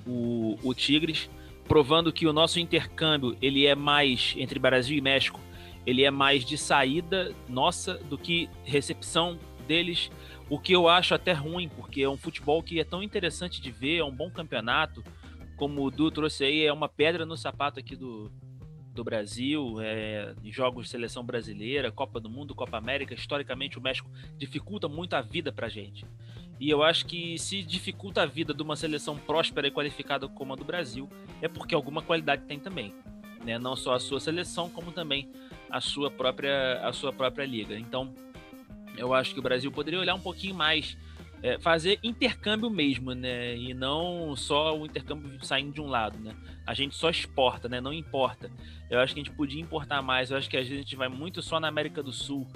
o, 0.07 0.59
o 0.63 0.75
Tigres, 0.75 1.31
provando 1.67 2.13
que 2.13 2.27
o 2.27 2.33
nosso 2.33 2.61
intercâmbio 2.61 3.37
ele 3.41 3.67
é 3.67 3.75
mais 3.75 4.35
entre 4.37 4.59
Brasil 4.59 4.97
e 4.97 5.01
México, 5.01 5.41
ele 5.87 6.05
é 6.05 6.11
mais 6.11 6.45
de 6.45 6.59
saída 6.59 7.35
nossa 7.49 7.95
do 7.95 8.19
que 8.19 8.49
recepção 8.65 9.39
deles, 9.67 10.11
o 10.51 10.59
que 10.59 10.73
eu 10.73 10.89
acho 10.89 11.15
até 11.15 11.33
ruim, 11.33 11.69
porque 11.69 12.03
é 12.03 12.09
um 12.09 12.17
futebol 12.17 12.63
que 12.63 12.79
é 12.79 12.85
tão 12.85 13.03
interessante 13.03 13.61
de 13.61 13.71
ver, 13.71 13.99
é 13.99 14.05
um 14.05 14.15
bom 14.15 14.31
campeonato, 14.31 15.03
como 15.57 15.83
o 15.83 15.91
Du 15.91 16.11
trouxe 16.11 16.45
aí, 16.45 16.65
é 16.65 16.73
uma 16.73 16.89
pedra 16.89 17.27
no 17.27 17.37
sapato 17.37 17.81
aqui 17.81 17.97
do, 17.97 18.31
do 18.99 19.05
Brasil, 19.05 19.77
é, 19.81 20.35
jogos 20.47 20.87
de 20.87 20.91
seleção 20.91 21.25
brasileira, 21.25 21.93
Copa 21.93 22.19
do 22.19 22.29
Mundo, 22.29 22.53
Copa 22.53 22.77
América, 22.77 23.15
historicamente 23.15 23.79
o 23.79 23.81
México 23.81 24.11
dificulta 24.37 24.89
muito 24.89 25.15
a 25.15 25.21
vida 25.21 25.53
pra 25.53 25.69
gente. 25.69 26.05
E 26.59 26.69
eu 26.69 26.83
acho 26.83 27.07
que 27.07 27.39
se 27.39 27.63
dificulta 27.63 28.23
a 28.23 28.27
vida 28.27 28.53
de 28.53 28.61
uma 28.61 28.75
seleção 28.75 29.17
próspera 29.17 29.69
e 29.69 29.71
qualificada 29.71 30.27
como 30.27 30.53
a 30.53 30.57
do 30.57 30.65
Brasil, 30.65 31.09
é 31.41 31.47
porque 31.47 31.77
alguma 31.77 32.03
qualidade 32.03 32.43
tem 32.47 32.59
também. 32.59 32.93
Né? 33.45 33.57
Não 33.57 33.77
só 33.77 33.95
a 33.95 34.01
sua 34.01 34.19
seleção, 34.19 34.69
como 34.69 34.91
também 34.91 35.31
a 35.71 35.81
sua 35.81 36.11
própria, 36.11 36.81
a 36.83 36.93
sua 36.93 37.13
própria 37.13 37.47
liga. 37.47 37.79
Então, 37.79 38.13
eu 38.97 39.15
acho 39.15 39.33
que 39.33 39.39
o 39.39 39.43
Brasil 39.43 39.71
poderia 39.71 40.01
olhar 40.01 40.17
um 40.17 40.21
pouquinho 40.21 40.57
mais 40.57 40.99
é, 41.43 41.59
fazer 41.59 41.99
intercâmbio 42.03 42.69
mesmo, 42.71 43.13
né? 43.15 43.57
E 43.57 43.73
não 43.75 44.35
só 44.37 44.77
o 44.77 44.87
intercâmbio 44.87 45.43
saindo 45.45 45.73
de 45.73 45.81
um 45.81 45.87
lado, 45.87 46.19
né? 46.19 46.35
A 46.67 46.75
gente 46.75 46.95
só 46.95 47.11
exporta, 47.11 47.69
né? 47.69 47.81
Não 47.81 47.93
importa. 47.93 48.51
Eu 48.91 48.99
acho 48.99 49.15
que 49.15 49.21
a 49.21 49.25
gente 49.25 49.35
podia 49.35 49.61
importar 49.61 50.03
mais. 50.03 50.31
Eu 50.31 50.37
acho 50.37 50.49
que 50.49 50.57
a 50.57 50.65
gente 50.65 50.97
vai 50.97 51.09
muito 51.09 51.41
só 51.43 51.61
na 51.61 51.69
América 51.69 52.03
do 52.03 52.13
Sul 52.13 52.47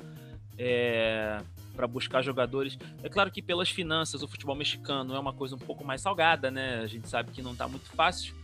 é, 0.59 1.39
para 1.75 1.87
buscar 1.87 2.23
jogadores. 2.23 2.79
É 3.03 3.09
claro 3.09 3.31
que 3.31 3.41
pelas 3.41 3.71
finanças 3.71 4.23
o 4.23 4.29
futebol 4.29 4.57
mexicano 4.57 5.15
é 5.15 5.19
uma 5.19 5.33
coisa 5.33 5.55
um 5.55 5.59
pouco 5.59 5.85
mais 5.85 6.01
salgada, 6.01 6.51
né? 6.51 6.81
A 6.81 6.87
gente 6.87 7.09
sabe 7.09 7.31
que 7.31 7.43
não 7.43 7.53
está 7.53 7.69
muito 7.69 7.89
fácil, 7.91 8.35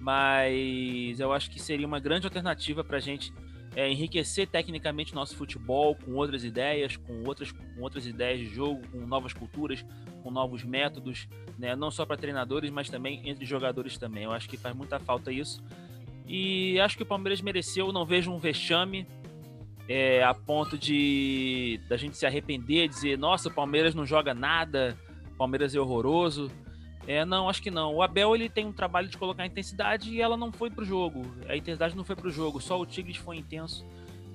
mas 0.00 1.18
eu 1.20 1.32
acho 1.32 1.50
que 1.50 1.60
seria 1.60 1.86
uma 1.86 2.00
grande 2.00 2.26
alternativa 2.26 2.82
para 2.82 2.96
a 2.96 3.00
gente 3.00 3.32
é, 3.76 3.92
enriquecer 3.92 4.48
tecnicamente 4.48 5.14
nosso 5.14 5.36
futebol 5.36 5.94
com 5.94 6.14
outras 6.14 6.42
ideias, 6.42 6.96
com 6.96 7.22
outras, 7.24 7.52
com 7.52 7.82
outras 7.82 8.06
ideias 8.06 8.40
de 8.40 8.46
jogo, 8.46 8.80
com 8.88 9.06
novas 9.06 9.34
culturas, 9.34 9.84
com 10.22 10.30
novos 10.30 10.64
métodos, 10.64 11.28
né? 11.58 11.76
não 11.76 11.90
só 11.90 12.06
para 12.06 12.16
treinadores, 12.16 12.70
mas 12.70 12.88
também 12.88 13.20
entre 13.28 13.44
jogadores 13.44 13.98
também. 13.98 14.24
Eu 14.24 14.32
acho 14.32 14.48
que 14.48 14.56
faz 14.56 14.74
muita 14.74 14.98
falta 14.98 15.30
isso. 15.30 15.62
E 16.26 16.80
acho 16.80 16.96
que 16.96 17.02
o 17.02 17.06
Palmeiras 17.06 17.42
mereceu, 17.42 17.92
não 17.92 18.06
vejo 18.06 18.32
um 18.32 18.38
vexame 18.38 19.06
é, 19.86 20.24
a 20.24 20.32
ponto 20.32 20.76
de 20.78 21.78
da 21.86 21.98
gente 21.98 22.16
se 22.16 22.26
arrepender, 22.26 22.88
dizer, 22.88 23.18
nossa, 23.18 23.50
o 23.50 23.52
Palmeiras 23.52 23.94
não 23.94 24.06
joga 24.06 24.32
nada, 24.32 24.96
o 25.34 25.36
Palmeiras 25.36 25.74
é 25.74 25.78
horroroso. 25.78 26.50
É, 27.06 27.24
não, 27.24 27.48
acho 27.48 27.62
que 27.62 27.70
não. 27.70 27.94
O 27.94 28.02
Abel 28.02 28.34
ele 28.34 28.48
tem 28.48 28.66
um 28.66 28.72
trabalho 28.72 29.08
de 29.08 29.16
colocar 29.16 29.46
intensidade 29.46 30.10
e 30.10 30.20
ela 30.20 30.36
não 30.36 30.50
foi 30.50 30.70
pro 30.70 30.84
jogo. 30.84 31.22
A 31.48 31.56
intensidade 31.56 31.96
não 31.96 32.04
foi 32.04 32.16
pro 32.16 32.30
jogo, 32.30 32.60
só 32.60 32.80
o 32.80 32.86
Tigres 32.86 33.16
foi 33.16 33.36
intenso. 33.36 33.86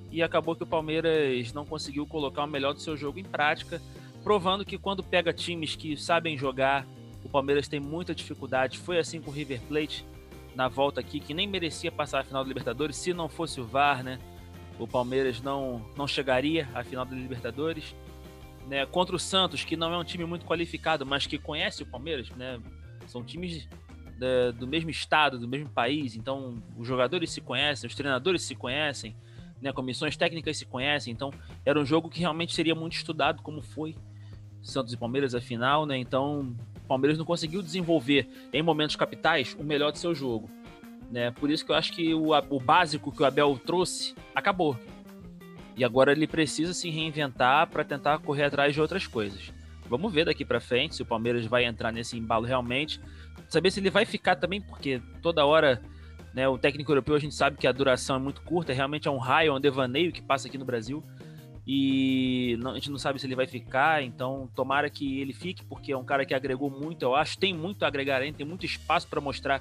E 0.10 0.24
acabou 0.24 0.56
que 0.56 0.64
o 0.64 0.68
Palmeiras 0.68 1.52
não 1.54 1.66
conseguiu 1.66 2.06
colocar 2.06 2.44
o 2.44 2.48
melhor 2.48 2.74
do 2.74 2.80
seu 2.80 2.96
jogo 2.96 3.20
em 3.20 3.24
prática, 3.24 3.82
provando 4.24 4.66
que 4.66 4.78
quando 4.78 5.04
pega 5.04 5.34
times 5.34 5.76
que 5.76 5.98
sabem 5.98 6.38
jogar, 6.38 6.86
o 7.24 7.30
Palmeiras 7.30 7.68
tem 7.68 7.80
muita 7.80 8.16
dificuldade. 8.16 8.78
Foi 8.78 8.98
assim 8.98 9.22
com 9.22 9.32
o 9.32 9.34
River 9.34 9.60
Plate 9.68 10.06
na 10.56 10.68
volta 10.68 11.00
aqui, 11.00 11.20
que 11.20 11.34
nem 11.34 11.48
merecia 11.48 11.92
passar 11.92 12.20
a 12.20 12.24
final 12.24 12.44
da 12.44 12.48
Libertadores 12.48 12.96
se 12.96 13.14
não 13.14 13.30
fosse 13.30 13.60
o 13.60 13.66
VAR, 13.66 14.04
né? 14.04 14.20
O 14.80 14.88
Palmeiras 14.88 15.42
não, 15.42 15.86
não 15.96 16.08
chegaria 16.08 16.68
à 16.74 16.84
final 16.84 17.06
da 17.06 17.16
Libertadores 17.16 17.96
né, 18.72 18.86
contra 18.86 19.14
o 19.14 19.20
Santos, 19.20 19.66
que 19.66 19.76
não 19.76 19.94
é 19.94 19.98
um 19.98 20.04
time 20.04 20.24
muito 20.24 20.46
qualificado, 20.46 21.06
mas 21.06 21.28
que 21.28 21.38
conhece 21.38 21.84
o 21.84 21.86
Palmeiras, 21.86 22.30
né? 22.30 22.58
São 23.06 23.22
times 23.22 23.68
da, 24.18 24.52
do 24.52 24.66
mesmo 24.66 24.90
estado, 24.90 25.38
do 25.38 25.46
mesmo 25.46 25.68
país, 25.68 26.16
então 26.16 26.64
os 26.78 26.88
jogadores 26.88 27.32
se 27.32 27.42
conhecem, 27.42 27.86
os 27.86 27.94
treinadores 27.94 28.44
se 28.44 28.56
conhecem, 28.56 29.14
né, 29.62 29.74
comissões 29.74 30.16
técnicas 30.16 30.56
se 30.56 30.66
conhecem, 30.66 31.12
então 31.12 31.34
era 31.66 31.78
um 31.78 31.86
jogo 31.86 32.10
que 32.10 32.22
realmente 32.22 32.56
seria 32.56 32.74
muito 32.74 32.94
estudado, 32.94 33.42
como 33.42 33.62
foi 33.62 33.94
Santos 34.62 34.94
e 34.94 34.98
Palmeiras 34.98 35.36
a 35.36 35.42
final, 35.42 35.86
né? 35.86 35.98
Então 35.98 36.56
o 36.78 36.88
Palmeiras 36.88 37.18
não 37.18 37.26
conseguiu 37.26 37.62
desenvolver 37.62 38.30
em 38.54 38.62
momentos 38.62 38.96
capitais 38.96 39.54
o 39.60 39.66
melhor 39.66 39.92
do 39.92 39.98
seu 39.98 40.16
jogo. 40.16 40.50
Né? 41.12 41.30
Por 41.32 41.52
isso 41.52 41.66
que 41.66 41.74
eu 41.74 41.76
acho 41.76 41.92
que 41.92 42.14
o, 42.14 42.30
o 42.50 42.58
básico 42.58 43.12
que 43.12 43.22
o 43.22 43.26
Abel 43.26 43.60
trouxe 43.66 44.16
acabou. 44.34 44.80
E 45.82 45.84
agora 45.84 46.12
ele 46.12 46.28
precisa 46.28 46.76
se 46.76 46.92
reinventar 46.92 47.68
para 47.68 47.84
tentar 47.84 48.20
correr 48.20 48.44
atrás 48.44 48.72
de 48.72 48.80
outras 48.80 49.08
coisas. 49.08 49.52
Vamos 49.90 50.14
ver 50.14 50.26
daqui 50.26 50.46
para 50.46 50.60
frente 50.60 50.94
se 50.94 51.02
o 51.02 51.06
Palmeiras 51.08 51.48
vai 51.48 51.66
entrar 51.66 51.92
nesse 51.92 52.16
embalo 52.16 52.46
realmente. 52.46 53.02
Saber 53.50 53.72
se 53.72 53.80
ele 53.80 53.90
vai 53.90 54.06
ficar 54.06 54.36
também, 54.36 54.62
porque 54.62 55.02
toda 55.24 55.44
hora 55.44 55.82
né, 56.36 56.48
o 56.48 56.56
técnico 56.56 56.92
europeu 56.92 57.16
a 57.16 57.20
gente 57.20 57.34
sabe 57.34 57.58
que 57.58 57.66
a 57.66 57.72
duração 57.72 58.18
é 58.18 58.20
muito 58.20 58.44
curta, 58.44 58.72
realmente 58.72 59.08
é 59.08 59.12
um 59.12 59.18
raio, 59.18 59.54
é 59.54 59.56
um 59.56 59.60
devaneio 59.60 60.12
que 60.12 60.22
passa 60.22 60.48
aqui 60.48 60.56
no 60.56 60.66
Brasil. 60.66 61.04
E 61.66 62.60
não, 62.62 62.74
a 62.74 62.76
gente 62.76 62.92
não 62.92 63.00
sabe 63.00 63.20
se 63.20 63.26
ele 63.26 63.36
vai 63.36 63.48
ficar, 63.48 64.04
então 64.04 64.48
tomara 64.56 64.88
que 64.88 65.20
ele 65.20 65.34
fique, 65.34 65.66
porque 65.66 65.92
é 65.92 65.98
um 65.98 66.06
cara 66.06 66.28
que 66.28 66.36
agregou 66.36 66.70
muito, 66.70 67.02
eu 67.02 67.16
acho. 67.16 67.40
Tem 67.40 67.56
muito 67.56 67.82
a 67.82 67.88
agregar 67.88 68.22
ainda, 68.22 68.38
tem 68.38 68.46
muito 68.46 68.68
espaço 68.68 69.08
para 69.08 69.20
mostrar 69.20 69.60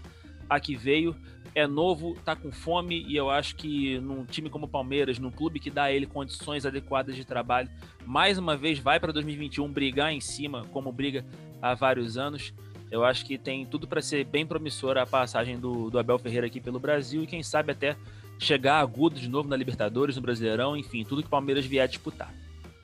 a 0.50 0.60
que 0.60 0.76
veio 0.76 1.16
é 1.54 1.66
novo, 1.66 2.16
tá 2.24 2.36
com 2.36 2.52
fome 2.52 3.04
e 3.08 3.16
eu 3.16 3.30
acho 3.30 3.56
que 3.56 3.98
num 4.00 4.24
time 4.24 4.48
como 4.48 4.66
o 4.66 4.68
Palmeiras, 4.68 5.18
num 5.18 5.30
clube 5.30 5.58
que 5.58 5.70
dá 5.70 5.84
a 5.84 5.92
ele 5.92 6.06
condições 6.06 6.64
adequadas 6.64 7.16
de 7.16 7.24
trabalho, 7.24 7.68
mais 8.06 8.38
uma 8.38 8.56
vez 8.56 8.78
vai 8.78 9.00
para 9.00 9.12
2021 9.12 9.68
brigar 9.70 10.12
em 10.12 10.20
cima, 10.20 10.64
como 10.72 10.92
briga 10.92 11.24
há 11.60 11.74
vários 11.74 12.16
anos. 12.16 12.52
Eu 12.90 13.04
acho 13.04 13.24
que 13.24 13.38
tem 13.38 13.64
tudo 13.64 13.86
para 13.86 14.02
ser 14.02 14.24
bem 14.24 14.44
promissora 14.44 15.02
a 15.02 15.06
passagem 15.06 15.58
do, 15.58 15.90
do 15.90 15.98
Abel 15.98 16.18
Ferreira 16.18 16.46
aqui 16.46 16.60
pelo 16.60 16.80
Brasil 16.80 17.22
e 17.22 17.26
quem 17.26 17.42
sabe 17.42 17.72
até 17.72 17.96
chegar 18.38 18.80
agudo 18.80 19.20
de 19.20 19.28
novo 19.28 19.48
na 19.48 19.56
Libertadores, 19.56 20.16
no 20.16 20.22
Brasileirão, 20.22 20.76
enfim, 20.76 21.04
tudo 21.04 21.22
que 21.22 21.28
o 21.28 21.30
Palmeiras 21.30 21.64
vier 21.64 21.86
disputar. 21.86 22.32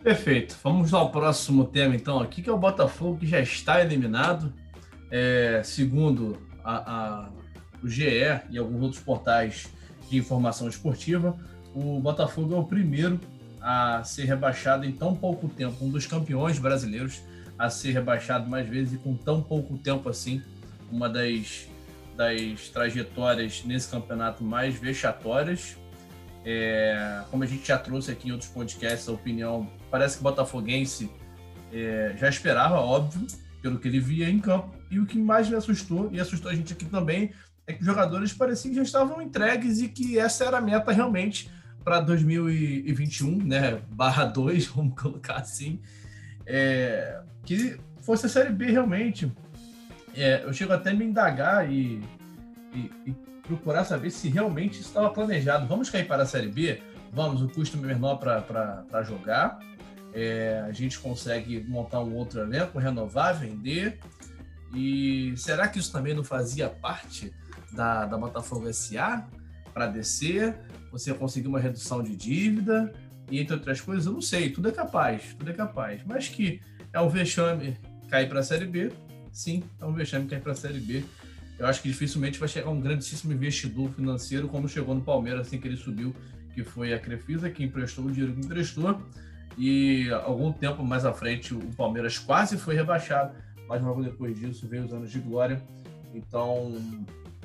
Perfeito. 0.03 0.57
Vamos 0.63 0.95
ao 0.95 1.11
próximo 1.11 1.65
tema 1.65 1.97
então 1.97 2.21
aqui, 2.21 2.41
que 2.41 2.49
é 2.49 2.53
o 2.53 2.59
Botafogo 2.59 3.19
que 3.19 3.27
já 3.27 3.41
está 3.41 3.81
eliminado. 3.81 4.53
É, 5.11 5.63
segundo 5.65 6.39
a, 6.63 6.77
a, 6.77 7.29
o 7.87 7.89
GE 7.89 8.41
e 8.51 8.59
alguns 8.59 8.83
outros 8.83 9.01
portais 9.01 9.69
de 10.11 10.19
informação 10.19 10.69
esportiva, 10.69 11.39
o 11.73 12.01
Botafogo 12.01 12.55
é 12.55 12.59
o 12.59 12.65
primeiro 12.65 13.21
a 13.61 14.03
ser 14.05 14.25
rebaixado 14.25 14.85
em 14.85 14.93
tão 14.93 15.15
pouco 15.15 15.49
tempo, 15.49 15.85
um 15.85 15.91
dos 15.91 16.07
campeões 16.07 16.59
brasileiros 16.59 17.23
a 17.59 17.71
ser 17.71 17.93
rebaixado 17.93 18.49
mais 18.49 18.69
vezes 18.69 18.95
e 18.95 18.99
com 18.99 19.17
tão 19.17 19.41
pouco 19.41 19.79
tempo 19.79 20.09
assim, 20.09 20.43
uma 20.91 21.09
das, 21.09 21.69
das 22.17 22.69
trajetórias 22.69 23.63
nesse 23.65 23.89
campeonato 23.89 24.43
mais 24.45 24.75
vexatórias. 24.75 25.77
É, 26.45 27.23
como 27.31 27.43
a 27.43 27.47
gente 27.47 27.67
já 27.67 27.79
trouxe 27.79 28.11
aqui 28.11 28.29
em 28.29 28.33
outros 28.33 28.51
podcasts, 28.51 29.09
a 29.09 29.13
opinião 29.13 29.69
parece 29.91 30.17
que 30.17 30.21
o 30.21 30.25
Botafoguense 30.25 31.11
é, 31.73 32.15
já 32.19 32.29
esperava, 32.29 32.77
óbvio, 32.77 33.27
pelo 33.61 33.79
que 33.79 33.89
ele 33.89 33.99
via 33.99 34.29
em 34.29 34.39
campo. 34.39 34.75
E 34.91 35.01
o 35.01 35.07
que 35.07 35.19
mais 35.19 35.49
me 35.49 35.57
assustou, 35.57 36.09
e 36.13 36.21
assustou 36.21 36.51
a 36.51 36.55
gente 36.55 36.73
aqui 36.73 36.85
também, 36.85 37.33
é 37.67 37.73
que 37.73 37.81
os 37.81 37.87
jogadores 37.87 38.33
pareciam 38.33 38.71
que 38.71 38.77
já 38.77 38.83
estavam 38.83 39.21
entregues 39.21 39.81
e 39.81 39.89
que 39.89 40.19
essa 40.19 40.45
era 40.45 40.59
a 40.59 40.61
meta 40.61 40.93
realmente 40.93 41.51
para 41.85 42.01
2021, 42.01 43.45
né? 43.45 43.81
Barra 43.91 44.25
2, 44.25 44.67
vamos 44.75 45.01
colocar 45.01 45.37
assim. 45.37 45.81
É, 46.47 47.21
que 47.45 47.79
fosse 48.01 48.27
a 48.27 48.29
Série 48.29 48.53
B 48.53 48.67
realmente. 48.67 49.31
É, 50.15 50.45
eu 50.45 50.53
chego 50.53 50.73
até 50.73 50.91
a 50.91 50.95
me 50.95 51.05
indagar 51.05 51.71
e, 51.71 52.03
e, 52.73 52.91
e, 53.07 53.15
procurar 53.47 53.85
saber 53.85 54.11
se 54.11 54.29
realmente 54.29 54.81
estava 54.81 55.11
planejado. 55.11 55.67
Vamos 55.67 55.91
cair 55.91 56.07
para 56.07 56.23
a 56.23 56.27
Série 56.27 56.49
B? 56.49 56.81
Vamos, 57.13 57.43
o 57.43 57.49
custo 57.49 57.77
menor 57.77 58.17
para 58.17 59.03
jogar. 59.03 59.59
É, 60.13 60.65
a 60.67 60.73
gente 60.73 60.99
consegue 60.99 61.61
montar 61.69 62.01
um 62.01 62.15
outro 62.15 62.41
elenco, 62.41 62.79
renovar, 62.79 63.39
vender. 63.39 63.99
E 64.75 65.35
será 65.37 65.69
que 65.69 65.79
isso 65.79 65.93
também 65.93 66.15
não 66.15 66.25
fazia 66.25 66.69
parte 66.69 67.33
da, 67.77 68.07
da 68.07 68.19
Botafogo 68.19 68.73
SA 68.73 69.29
para 69.73 69.87
descer? 69.87 70.59
Você 70.91 71.13
conseguir 71.15 71.47
uma 71.47 71.61
redução 71.61 72.03
de 72.03 72.17
dívida 72.17 72.93
e 73.31 73.39
entre 73.39 73.55
outras 73.55 73.81
coisas, 73.81 74.07
eu 74.07 74.13
não 74.13 74.23
sei, 74.23 74.51
tudo 74.51 74.69
é 74.69 74.73
capaz, 74.73 75.35
tudo 75.39 75.51
é 75.51 75.55
capaz. 75.55 76.01
Mas 76.07 76.29
que 76.29 76.61
é 76.93 77.01
um 77.01 77.09
vexame 77.09 77.77
cair 78.09 78.29
para 78.29 78.41
a 78.41 78.43
Série 78.43 78.67
B, 78.67 78.93
sim, 79.33 79.63
é 79.81 79.85
um 79.85 79.93
vexame 79.93 80.27
cair 80.27 80.41
para 80.41 80.53
a 80.53 80.55
Série 80.55 80.81
B. 80.81 81.05
Eu 81.59 81.67
acho 81.67 81.83
que 81.83 81.89
dificilmente 81.89 82.39
vai 82.39 82.49
chegar 82.49 82.71
um 82.71 82.81
grandíssimo 82.81 83.33
investidor 83.33 83.91
financeiro 83.91 84.49
como 84.49 84.69
chegou 84.69 84.95
no 84.95 85.01
Palmeiras 85.01 85.47
assim 85.47 85.59
que 85.59 85.67
ele 85.67 85.77
subiu, 85.77 86.15
que 86.55 86.63
foi 86.63 86.93
a 86.93 86.99
Crefisa, 86.99 87.51
que 87.51 87.65
emprestou 87.65 88.05
o 88.05 88.11
dinheiro 88.11 88.35
que 88.35 88.41
emprestou. 88.41 89.01
E 89.59 90.11
algum 90.11 90.53
tempo 90.53 90.85
mais 90.85 91.05
à 91.05 91.13
frente 91.13 91.55
o 91.55 91.61
Palmeiras 91.75 92.19
quase 92.19 92.59
foi 92.59 92.75
rebaixado, 92.75 93.35
mas 93.67 93.83
logo 93.83 94.03
depois 94.03 94.39
disso 94.39 94.69
veio 94.69 94.85
os 94.85 94.93
anos 94.93 95.11
de 95.11 95.19
glória. 95.19 95.63
Então 96.15 96.75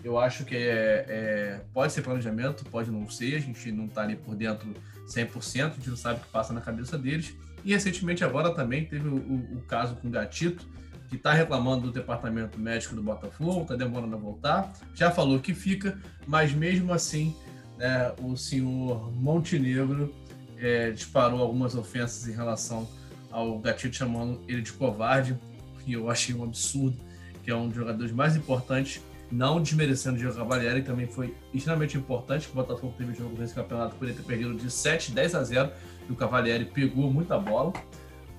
eu 0.03 0.17
acho 0.19 0.45
que 0.45 0.55
é, 0.55 1.05
é, 1.07 1.61
pode 1.73 1.93
ser 1.93 2.01
planejamento, 2.01 2.65
pode 2.65 2.89
não 2.89 3.09
ser, 3.09 3.35
a 3.35 3.39
gente 3.39 3.71
não 3.71 3.85
está 3.85 4.01
ali 4.01 4.15
por 4.15 4.35
dentro 4.35 4.73
100%, 5.07 5.65
a 5.65 5.69
gente 5.69 5.89
não 5.89 5.97
sabe 5.97 6.19
o 6.19 6.23
que 6.23 6.29
passa 6.29 6.53
na 6.53 6.61
cabeça 6.61 6.97
deles. 6.97 7.35
E 7.63 7.73
recentemente 7.73 8.23
agora 8.23 8.53
também 8.53 8.85
teve 8.85 9.07
o, 9.07 9.15
o, 9.15 9.57
o 9.57 9.61
caso 9.61 9.95
com 9.95 10.07
o 10.07 10.11
Gatito, 10.11 10.65
que 11.09 11.17
está 11.17 11.33
reclamando 11.33 11.87
do 11.87 11.91
departamento 11.91 12.57
médico 12.57 12.95
do 12.95 13.03
Botafogo, 13.03 13.63
está 13.63 13.75
demorando 13.75 14.15
a 14.15 14.19
voltar, 14.19 14.71
já 14.95 15.11
falou 15.11 15.39
que 15.39 15.53
fica, 15.53 15.99
mas 16.25 16.53
mesmo 16.53 16.93
assim 16.93 17.35
né, 17.77 18.13
o 18.21 18.37
senhor 18.37 19.11
Montenegro 19.13 20.15
é, 20.57 20.91
disparou 20.91 21.41
algumas 21.41 21.75
ofensas 21.75 22.27
em 22.27 22.31
relação 22.31 22.87
ao 23.29 23.59
Gatito, 23.59 23.95
chamando 23.95 24.41
ele 24.47 24.61
de 24.61 24.71
covarde, 24.71 25.37
e 25.85 25.93
eu 25.93 26.09
achei 26.09 26.33
um 26.33 26.43
absurdo, 26.43 26.97
que 27.43 27.51
é 27.51 27.55
um 27.55 27.67
dos 27.67 27.75
jogadores 27.75 28.11
mais 28.11 28.35
importantes, 28.35 29.01
não 29.31 29.61
desmerecendo 29.61 30.15
o 30.15 30.19
Diego 30.19 30.35
Cavalieri, 30.35 30.81
que 30.81 30.87
também 30.87 31.07
foi 31.07 31.35
extremamente 31.53 31.97
importante, 31.97 32.47
que 32.47 32.51
o 32.51 32.55
Botafogo 32.55 32.93
teve 32.97 33.13
jogo 33.13 33.35
nesse 33.39 33.53
campeonato, 33.53 33.95
poderia 33.95 34.15
ter 34.15 34.25
perdido 34.25 34.55
de 34.55 34.69
7, 34.69 35.11
10 35.11 35.35
a 35.35 35.43
0, 35.43 35.71
e 36.09 36.11
o 36.11 36.15
Cavalieri 36.15 36.65
pegou 36.65 37.11
muita 37.11 37.37
bola, 37.39 37.71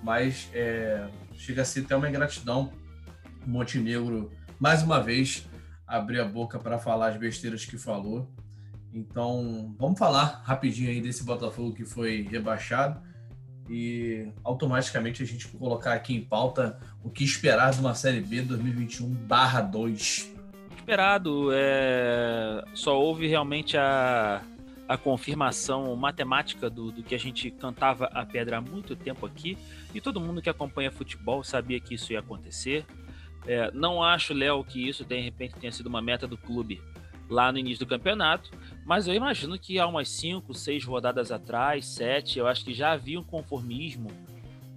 mas 0.03 0.51
é, 0.53 1.09
chega 1.35 1.63
a 1.63 1.65
ser 1.65 1.81
até 1.81 1.97
uma 1.97 2.09
ingratidão 2.09 2.73
o 3.45 3.51
Montenegro, 3.51 4.31
mais 4.61 4.83
uma 4.83 5.01
vez, 5.01 5.49
abrir 5.87 6.21
a 6.21 6.25
boca 6.25 6.59
para 6.59 6.79
falar 6.79 7.09
as 7.09 7.17
besteiras 7.17 7.65
que 7.65 7.77
falou, 7.77 8.31
então, 8.93 9.75
vamos 9.79 9.99
falar 9.99 10.43
rapidinho 10.45 10.91
aí 10.91 11.01
desse 11.01 11.25
Botafogo 11.25 11.73
que 11.73 11.85
foi 11.85 12.29
rebaixado 12.31 13.01
e 13.69 14.29
automaticamente 14.45 15.23
a 15.23 15.27
gente 15.27 15.49
colocar 15.49 15.95
aqui 15.95 16.15
em 16.15 16.21
pauta 16.21 16.79
o 17.03 17.09
que 17.09 17.25
esperar 17.25 17.73
de 17.73 17.81
uma 17.81 17.95
Série 17.95 18.21
B 18.21 18.43
2021/2. 18.43 20.31
Esperado, 20.83 21.51
é... 21.53 22.65
só 22.75 23.01
houve 23.01 23.29
realmente 23.29 23.79
a, 23.79 24.43
a 24.89 24.97
confirmação 24.99 25.95
matemática 25.95 26.69
do, 26.69 26.91
do 26.91 27.05
que 27.05 27.15
a 27.15 27.19
gente 27.19 27.53
cantava 27.53 28.07
a 28.07 28.27
pedra 28.27 28.59
há 28.59 28.61
muito 28.61 28.97
tempo 28.97 29.25
aqui 29.25 29.57
e 29.95 30.01
todo 30.01 30.21
mundo 30.21 30.43
que 30.43 30.51
acompanha 30.51 30.91
futebol 30.91 31.45
sabia 31.45 31.79
que 31.79 31.95
isso 31.95 32.13
ia 32.13 32.19
acontecer. 32.19 32.85
É, 33.47 33.71
não 33.71 34.03
acho, 34.03 34.35
Léo, 34.35 34.65
que 34.65 34.89
isso 34.89 35.05
de 35.05 35.21
repente 35.21 35.55
tenha 35.55 35.71
sido 35.71 35.87
uma 35.87 36.03
meta 36.03 36.27
do 36.27 36.37
clube 36.37 36.83
lá 37.31 37.53
no 37.53 37.59
início 37.59 37.87
do 37.87 37.89
campeonato, 37.89 38.51
mas 38.85 39.07
eu 39.07 39.15
imagino 39.15 39.57
que 39.57 39.79
há 39.79 39.87
umas 39.87 40.09
5, 40.09 40.53
6 40.53 40.85
rodadas 40.85 41.31
atrás, 41.31 41.87
7, 41.87 42.41
eu 42.41 42.49
acho 42.49 42.65
que 42.65 42.75
já 42.75 42.91
havia 42.91 43.21
um 43.21 43.25
conformismo 43.25 44.11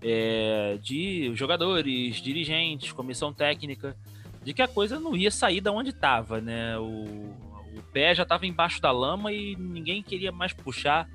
é, 0.03 0.77
de 0.83 1.31
jogadores, 1.33 2.17
dirigentes, 2.17 2.91
comissão 2.91 3.33
técnica, 3.33 3.97
de 4.45 4.53
que 4.53 4.61
a 4.61 4.67
coisa 4.67 4.99
não 4.99 5.15
ia 5.17 5.31
sair 5.31 5.59
da 5.59 5.71
onde 5.71 5.89
estava, 5.89 6.39
né? 6.39 6.77
O, 6.77 7.33
o 7.75 7.81
pé 7.91 8.13
já 8.13 8.21
estava 8.21 8.45
embaixo 8.45 8.79
da 8.79 8.91
lama 8.91 9.33
e 9.33 9.55
ninguém 9.55 10.03
queria 10.03 10.31
mais 10.31 10.53
puxar, 10.53 11.09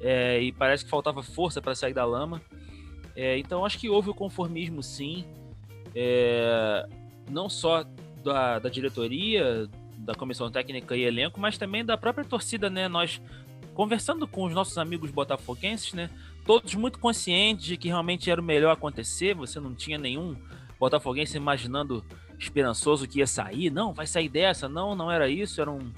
é, 0.00 0.40
e 0.42 0.50
parece 0.50 0.84
que 0.84 0.90
faltava 0.90 1.22
força 1.22 1.62
para 1.62 1.76
sair 1.76 1.94
da 1.94 2.04
lama. 2.04 2.42
É, 3.14 3.38
então 3.38 3.64
acho 3.64 3.78
que 3.78 3.88
houve 3.88 4.10
o 4.10 4.14
conformismo 4.14 4.82
sim, 4.82 5.24
é, 5.94 6.86
não 7.30 7.48
só 7.48 7.84
da, 8.24 8.58
da 8.58 8.68
diretoria, 8.68 9.68
da 9.98 10.14
comissão 10.16 10.50
técnica 10.50 10.96
e 10.96 11.02
elenco, 11.02 11.40
mas 11.40 11.56
também 11.56 11.84
da 11.84 11.96
própria 11.96 12.24
torcida, 12.24 12.68
né? 12.68 12.88
Nós 12.88 13.22
conversando 13.74 14.26
com 14.26 14.44
os 14.44 14.52
nossos 14.52 14.76
amigos 14.76 15.12
botafoguenses, 15.12 15.92
né? 15.92 16.10
Todos 16.44 16.74
muito 16.74 16.98
conscientes 16.98 17.64
de 17.64 17.76
que 17.76 17.88
realmente 17.88 18.28
era 18.28 18.40
o 18.40 18.44
melhor 18.44 18.72
acontecer, 18.72 19.34
você 19.34 19.60
não 19.60 19.72
tinha 19.72 19.98
nenhum 19.98 20.36
botafoguense 20.78 21.36
imaginando 21.36 22.04
esperançoso 22.38 23.06
que 23.06 23.18
ia 23.18 23.26
sair, 23.26 23.70
não, 23.70 23.92
vai 23.92 24.06
sair 24.06 24.28
dessa, 24.28 24.68
não, 24.68 24.94
não 24.94 25.10
era 25.10 25.28
isso, 25.28 25.60
era 25.60 25.70
um 25.70 25.92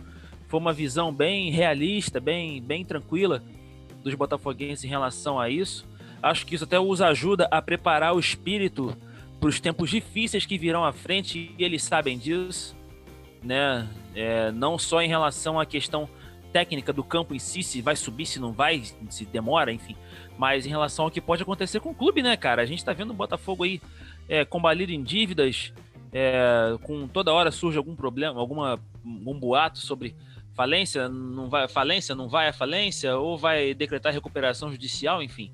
foi 0.47 0.61
uma 0.61 0.73
visão 0.73 1.13
bem 1.13 1.51
realista, 1.51 2.19
bem 2.21 2.63
bem 2.63 2.85
tranquila 2.85 3.43
dos 4.03 4.15
botafoguenses 4.15 4.85
em 4.85 4.89
relação 4.89 5.39
a 5.39 5.51
isso. 5.51 5.87
Acho 6.23 6.47
que 6.47 6.55
isso 6.55 6.65
até 6.65 6.81
os 6.81 7.03
ajuda 7.03 7.47
a 7.51 7.61
preparar 7.61 8.15
o 8.15 8.19
espírito 8.19 8.97
para 9.39 9.49
os 9.49 9.61
tempos 9.61 9.91
difíceis 9.91 10.47
que 10.47 10.59
virão 10.59 10.85
à 10.85 10.93
frente 10.93 11.55
e 11.59 11.63
eles 11.63 11.83
sabem 11.83 12.19
disso 12.19 12.79
né? 13.43 13.89
É, 14.15 14.51
não 14.51 14.79
só 14.79 15.01
em 15.01 15.09
relação 15.09 15.59
à 15.61 15.67
questão 15.67 16.09
técnica 16.53 16.93
do 16.93 17.05
campo 17.05 17.35
em 17.35 17.39
si, 17.39 17.63
se 17.63 17.83
vai 17.83 17.95
subir, 17.95 18.27
se 18.27 18.41
não 18.41 18.53
vai, 18.53 18.83
se 19.11 19.25
demora, 19.27 19.71
enfim, 19.73 19.97
mas 20.37 20.67
em 20.67 20.71
relação 20.71 21.05
ao 21.05 21.11
que 21.11 21.21
pode 21.21 21.43
acontecer 21.43 21.79
com 21.81 21.91
o 21.91 21.95
clube, 21.95 22.23
né, 22.23 22.37
cara? 22.37 22.63
A 22.63 22.67
gente 22.67 22.85
tá 22.85 22.93
vendo 22.93 23.11
o 23.11 23.15
Botafogo 23.15 23.65
aí 23.65 23.81
é, 24.29 24.45
combalido 24.45 24.91
em 24.93 25.03
dívidas, 25.03 25.73
é, 26.13 26.77
com 26.83 27.07
toda 27.09 27.33
hora 27.33 27.51
surge 27.51 27.79
algum 27.79 27.95
problema, 27.95 28.39
alguma, 28.39 28.81
algum 29.05 29.39
boato 29.39 29.79
sobre 29.79 30.15
falência, 30.55 31.09
não 31.09 31.49
vai 31.49 31.69
falência, 31.69 32.15
não 32.15 32.29
vai 32.29 32.49
a 32.49 32.53
falência, 32.53 33.17
ou 33.17 33.39
vai 33.39 33.75
decretar 33.75 34.13
recuperação 34.13 34.71
judicial, 34.71 35.23
enfim. 35.23 35.53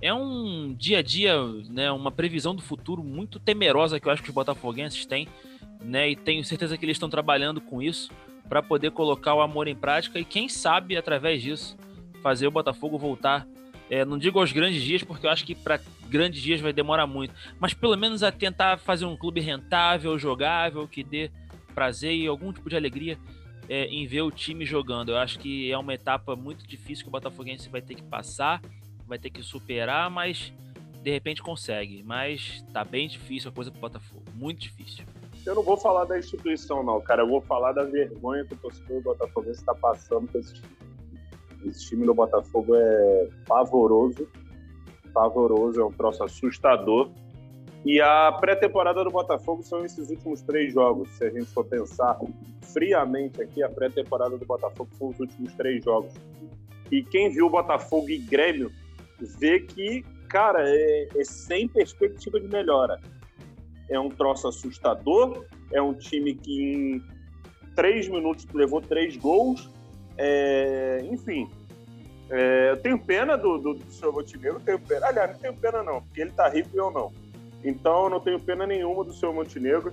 É 0.00 0.12
um 0.12 0.74
dia 0.74 0.98
a 0.98 1.02
dia, 1.02 1.34
né, 1.70 1.90
uma 1.90 2.10
previsão 2.10 2.54
do 2.54 2.62
futuro 2.62 3.02
muito 3.02 3.38
temerosa 3.38 3.98
que 3.98 4.06
eu 4.06 4.12
acho 4.12 4.22
que 4.22 4.28
os 4.28 4.34
botafoguenses 4.34 5.06
têm 5.06 5.26
né? 5.86 6.10
E 6.10 6.16
tenho 6.16 6.44
certeza 6.44 6.76
que 6.76 6.84
eles 6.84 6.96
estão 6.96 7.08
trabalhando 7.08 7.60
com 7.60 7.82
isso 7.82 8.10
para 8.48 8.62
poder 8.62 8.90
colocar 8.92 9.34
o 9.34 9.40
amor 9.40 9.68
em 9.68 9.74
prática 9.74 10.18
e 10.18 10.24
quem 10.24 10.48
sabe 10.48 10.96
através 10.96 11.42
disso 11.42 11.76
fazer 12.22 12.46
o 12.46 12.50
Botafogo 12.50 12.98
voltar. 12.98 13.46
É, 13.88 14.04
não 14.04 14.18
digo 14.18 14.38
aos 14.38 14.52
grandes 14.52 14.82
dias, 14.82 15.02
porque 15.02 15.26
eu 15.26 15.30
acho 15.30 15.44
que 15.44 15.54
para 15.54 15.80
grandes 16.08 16.42
dias 16.42 16.60
vai 16.60 16.72
demorar 16.72 17.06
muito, 17.06 17.34
mas 17.58 17.74
pelo 17.74 17.96
menos 17.96 18.22
a 18.22 18.32
tentar 18.32 18.78
fazer 18.78 19.04
um 19.04 19.16
clube 19.16 19.40
rentável, 19.40 20.18
jogável, 20.18 20.86
que 20.88 21.02
dê 21.04 21.30
prazer 21.74 22.14
e 22.14 22.26
algum 22.26 22.52
tipo 22.52 22.68
de 22.68 22.76
alegria 22.76 23.18
é, 23.68 23.84
em 23.86 24.06
ver 24.06 24.22
o 24.22 24.30
time 24.30 24.64
jogando. 24.64 25.10
Eu 25.10 25.18
acho 25.18 25.38
que 25.38 25.70
é 25.70 25.78
uma 25.78 25.94
etapa 25.94 26.34
muito 26.34 26.66
difícil 26.66 27.04
que 27.04 27.08
o 27.08 27.12
Botafoguense 27.12 27.68
vai 27.68 27.82
ter 27.82 27.94
que 27.94 28.02
passar, 28.02 28.60
vai 29.06 29.18
ter 29.18 29.30
que 29.30 29.42
superar, 29.42 30.10
mas 30.10 30.52
de 31.02 31.10
repente 31.10 31.42
consegue. 31.42 32.02
Mas 32.02 32.64
tá 32.72 32.84
bem 32.84 33.08
difícil 33.08 33.50
a 33.50 33.52
coisa 33.52 33.70
pro 33.70 33.80
Botafogo, 33.80 34.24
muito 34.34 34.60
difícil. 34.60 35.04
Eu 35.44 35.54
não 35.54 35.62
vou 35.62 35.76
falar 35.76 36.04
da 36.04 36.18
instituição, 36.18 36.82
não, 36.82 37.00
cara. 37.00 37.22
Eu 37.22 37.28
vou 37.28 37.40
falar 37.40 37.72
da 37.72 37.84
vergonha 37.84 38.44
que 38.44 38.54
o 38.54 38.56
torcedor 38.56 38.96
do 38.96 39.04
Botafogo 39.04 39.48
está 39.50 39.72
passando 39.74 40.26
com 40.26 40.38
esse 40.38 40.54
time. 40.54 40.66
Esse 41.64 41.88
time 41.88 42.06
do 42.06 42.14
Botafogo 42.14 42.74
é 42.74 43.28
pavoroso. 43.46 44.28
Pavoroso, 45.12 45.80
é 45.80 45.84
um 45.84 45.92
troço 45.92 46.22
assustador. 46.22 47.10
E 47.84 48.00
a 48.00 48.32
pré-temporada 48.32 49.04
do 49.04 49.10
Botafogo 49.10 49.62
são 49.62 49.84
esses 49.84 50.10
últimos 50.10 50.42
três 50.42 50.72
jogos. 50.72 51.08
Se 51.10 51.24
a 51.24 51.30
gente 51.30 51.46
for 51.46 51.64
pensar 51.64 52.18
friamente 52.72 53.40
aqui, 53.40 53.62
a 53.62 53.68
pré-temporada 53.68 54.36
do 54.36 54.44
Botafogo 54.44 54.90
são 54.98 55.08
os 55.08 55.20
últimos 55.20 55.54
três 55.54 55.84
jogos. 55.84 56.12
E 56.90 57.02
quem 57.02 57.30
viu 57.30 57.48
Botafogo 57.48 58.10
e 58.10 58.18
Grêmio 58.18 58.72
vê 59.38 59.60
que, 59.60 60.04
cara, 60.28 60.68
é, 60.68 61.08
é 61.16 61.24
sem 61.24 61.68
perspectiva 61.68 62.40
de 62.40 62.48
melhora. 62.48 63.00
É 63.88 63.98
um 63.98 64.08
troço 64.08 64.48
assustador, 64.48 65.44
é 65.72 65.80
um 65.80 65.94
time 65.94 66.34
que 66.34 66.60
em 66.60 67.02
três 67.76 68.08
minutos 68.08 68.46
levou 68.52 68.80
três 68.80 69.16
gols. 69.16 69.70
É, 70.18 71.06
enfim, 71.10 71.48
é, 72.30 72.70
eu 72.70 72.76
tenho 72.78 72.98
pena 72.98 73.36
do, 73.36 73.58
do, 73.58 73.74
do 73.74 73.92
seu 73.92 74.12
Montenegro, 74.12 74.60
tenho 74.60 74.78
pena. 74.78 75.06
Aliás, 75.06 75.32
não 75.32 75.38
tenho 75.38 75.54
pena 75.54 75.82
não, 75.82 76.02
porque 76.02 76.20
ele 76.20 76.32
tá 76.32 76.48
rico 76.48 76.70
e 76.74 76.78
eu 76.78 76.90
não. 76.90 77.12
Então, 77.64 78.04
eu 78.04 78.10
não 78.10 78.20
tenho 78.20 78.40
pena 78.40 78.66
nenhuma 78.66 79.04
do 79.04 79.12
seu 79.12 79.32
Montenegro. 79.32 79.92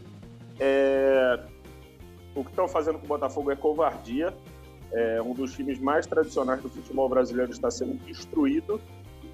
É, 0.60 1.40
o 2.36 2.44
que 2.44 2.50
estão 2.50 2.68
fazendo 2.68 3.00
com 3.00 3.06
o 3.06 3.08
Botafogo 3.08 3.52
é 3.52 3.56
covardia. 3.56 4.34
É, 4.92 5.22
um 5.22 5.34
dos 5.34 5.54
times 5.54 5.80
mais 5.80 6.06
tradicionais 6.06 6.62
do 6.62 6.70
futebol 6.70 7.10
brasileiro 7.10 7.52
está 7.52 7.72
sendo 7.72 7.96
destruído 8.06 8.80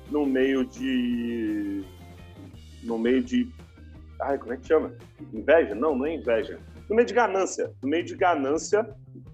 no 0.10 0.25
meio 0.25 0.65
de. 0.65 1.84
No 2.84 2.97
meio 2.97 3.21
de. 3.21 3.49
Ai, 4.21 4.38
como 4.38 4.54
é 4.54 4.58
que 4.58 4.67
chama? 4.67 4.93
Inveja? 5.34 5.75
Não, 5.75 5.95
não 5.95 6.06
é 6.06 6.15
inveja. 6.15 6.60
No 6.89 6.95
meio 6.95 7.06
de 7.06 7.13
ganância. 7.13 7.71
No 7.82 7.89
meio 7.89 8.04
de 8.04 8.15
ganância. 8.15 8.89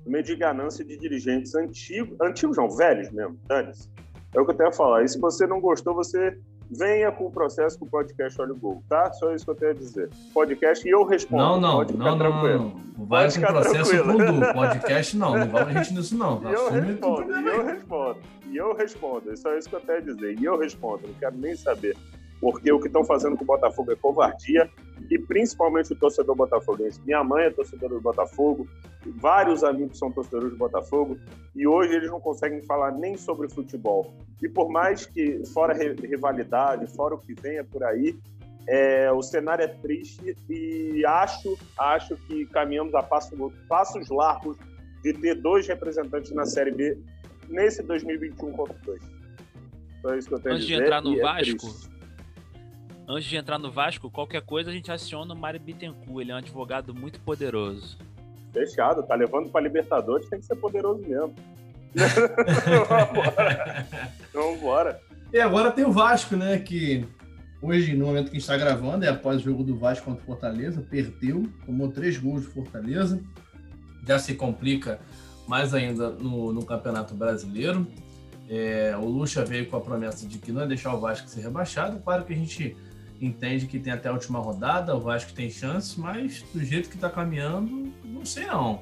No 0.06 0.12
meio 0.12 0.24
de 0.24 0.36
ganância 0.36 0.86
de 0.86 0.98
dirigentes 0.98 1.56
antigos. 1.56 2.16
Antigos 2.22 2.58
não, 2.58 2.70
velhos 2.70 3.10
mesmo. 3.12 3.38
Dane-se. 3.48 3.90
É 4.34 4.40
o 4.40 4.46
que 4.46 4.52
eu 4.52 4.56
tenho 4.56 4.70
a 4.70 4.74
falar. 4.74 5.04
E 5.04 5.08
se 5.08 5.20
você 5.20 5.48
não 5.48 5.60
gostou, 5.60 5.96
você 5.96 6.38
venha 6.70 7.12
com 7.12 7.26
o 7.26 7.32
processo 7.32 7.78
com 7.80 7.86
o 7.86 7.90
podcast 7.90 8.40
Olha 8.42 8.54
o 8.54 8.58
Gol, 8.58 8.84
tá? 8.90 9.12
Só 9.14 9.34
isso 9.34 9.46
que 9.46 9.52
eu 9.52 9.56
tenho 9.56 9.72
a 9.72 9.76
dizer. 9.76 10.10
Podcast 10.34 10.88
e 10.88 10.92
eu 10.92 11.04
respondo. 11.06 11.44
Não, 11.44 11.60
não, 11.60 11.76
Pode 11.78 11.98
não, 11.98 12.16
não, 12.16 12.30
não, 12.30 12.58
não. 12.58 13.06
Vai 13.06 13.32
com 13.32 13.40
o 13.40 13.48
processo 13.48 14.04
com 14.04 14.12
o 14.12 14.54
Podcast 14.54 15.18
não, 15.18 15.38
não 15.38 15.50
vamos 15.50 15.76
a 15.76 15.84
gente 15.84 15.94
nisso 15.94 16.18
não. 16.18 16.42
E 16.44 16.54
eu 16.54 16.72
respondo, 16.72 17.32
e 17.32 17.48
eu 17.48 17.66
respondo, 17.66 18.20
e 18.48 18.58
eu 18.58 18.76
respondo. 18.76 19.32
É 19.32 19.36
só 19.36 19.58
isso 19.58 19.70
que 19.70 19.76
eu 19.76 19.82
tenho 19.82 19.98
a 19.98 20.02
dizer. 20.02 20.40
E 20.40 20.46
eu 20.46 20.58
respondo, 20.58 21.08
não 21.08 21.14
quero 21.16 21.38
nem 21.38 21.56
saber 21.56 21.96
porque 22.40 22.72
o 22.72 22.80
que 22.80 22.88
estão 22.88 23.04
fazendo 23.04 23.36
com 23.38 23.44
o 23.44 23.48
Botafogo 23.48 23.92
é 23.92 23.96
covardia 23.96 24.70
e 25.10 25.20
principalmente 25.20 25.94
o 25.94 25.96
torcedor 25.96 26.36
botafoguense. 26.36 27.02
Minha 27.06 27.24
mãe 27.24 27.46
é 27.46 27.50
torcedora 27.50 27.94
do 27.94 28.02
Botafogo, 28.02 28.68
vários 29.06 29.64
amigos 29.64 29.98
são 29.98 30.12
torcedores 30.12 30.52
do 30.52 30.58
Botafogo 30.58 31.18
e 31.56 31.68
hoje 31.68 31.94
eles 31.94 32.10
não 32.10 32.20
conseguem 32.20 32.62
falar 32.64 32.92
nem 32.92 33.18
sobre 33.18 33.50
futebol. 33.50 34.14
E 34.42 34.50
por 34.50 34.70
mais 34.70 35.06
que, 35.06 35.46
fora 35.54 35.74
rivalidade, 35.74 36.88
fora 36.96 37.16
o 37.16 37.18
que 37.18 37.34
venha 37.34 37.64
por 37.64 37.84
aí, 37.84 38.18
é, 38.68 39.12
o 39.12 39.22
cenário 39.22 39.64
é 39.64 39.68
triste 39.68 40.36
e 40.50 41.06
acho, 41.06 41.58
acho 41.78 42.18
que 42.18 42.46
caminhamos 42.48 42.96
a 42.96 43.04
passo, 43.04 43.36
passos 43.70 44.10
largos 44.10 44.58
de 45.04 45.14
ter 45.14 45.36
dois 45.36 45.68
representantes 45.68 46.32
na 46.32 46.46
Série 46.46 46.72
B 46.72 46.98
nesse 47.48 47.84
2021 47.84 48.52
contra 48.54 48.76
dois. 48.84 49.02
Então 50.00 50.14
é 50.14 50.18
isso 50.18 50.28
que 50.28 50.34
eu 50.34 50.40
tenho 50.40 50.56
Antes 50.56 50.66
a 50.66 50.68
dizer. 50.68 50.78
de 50.80 50.84
entrar 50.84 51.02
no 51.02 51.16
é 51.16 51.22
Vasco, 51.22 51.58
triste 51.60 51.95
antes 53.08 53.28
de 53.28 53.38
entrar 53.38 53.60
no 53.60 53.72
Vasco, 53.72 54.10
qualquer 54.10 54.42
coisa 54.42 54.70
a 54.70 54.74
gente 54.74 54.92
aciona 54.92 55.34
o 55.34 55.38
Mário 55.38 55.60
Bittencourt. 55.60 56.22
Ele 56.22 56.32
é 56.32 56.36
um 56.36 56.38
advogado 56.38 56.94
muito 56.94 57.20
poderoso. 57.22 57.98
Fechado, 58.54 59.04
tá 59.04 59.16
levando 59.16 59.50
pra 59.50 59.62
Libertadores, 59.62 60.30
tem 60.30 60.40
que 60.40 60.46
ser 60.46 60.56
poderoso 60.56 61.02
mesmo. 61.02 61.34
Vamos 64.34 64.58
embora. 64.58 65.00
E 65.32 65.40
agora 65.40 65.72
tem 65.72 65.86
o 65.86 65.92
Vasco, 65.92 66.36
né? 66.36 66.60
Que 66.60 67.06
hoje, 67.62 67.96
no 67.96 68.08
momento 68.08 68.26
que 68.26 68.32
a 68.32 68.34
gente 68.34 68.42
está 68.42 68.58
gravando, 68.58 69.06
é 69.06 69.10
após 69.10 69.42
o 69.42 69.44
jogo 69.44 69.64
do 69.64 69.78
Vasco 69.78 70.06
contra 70.06 70.24
o 70.24 70.26
Fortaleza, 70.26 70.82
perdeu, 70.82 71.44
tomou 71.66 71.90
três 71.90 72.18
gols 72.18 72.42
de 72.42 72.48
Fortaleza. 72.48 73.22
Já 74.08 74.20
se 74.20 74.36
complica 74.36 75.00
mais 75.48 75.74
ainda 75.74 76.12
no, 76.12 76.54
no 76.54 76.66
Campeonato 76.66 77.14
Brasileiro. 77.14 77.88
É, 78.48 78.96
o 78.98 79.06
Lucha 79.06 79.44
veio 79.44 79.68
com 79.68 79.78
a 79.78 79.82
promessa 79.82 80.28
de 80.28 80.38
que 80.38 80.52
não 80.52 80.62
ia 80.62 80.68
deixar 80.68 80.94
o 80.94 81.00
Vasco 81.00 81.28
ser 81.28 81.42
rebaixado. 81.42 82.00
Claro 82.00 82.24
que 82.24 82.34
a 82.34 82.36
gente 82.36 82.76
entende 83.22 83.68
que 83.68 83.80
tem 83.80 83.94
até 83.94 84.10
a 84.10 84.14
última 84.14 84.40
rodada, 84.40 84.96
o 84.96 85.00
Vasco 85.00 85.34
tem 85.34 85.50
chance, 85.50 86.00
mas 86.00 86.42
do 86.54 86.64
jeito 86.64 86.90
que 86.90 86.96
está 86.96 87.10
caminhando, 87.10 87.94
não 88.04 88.26
sei 88.26 88.46
não. 88.46 88.82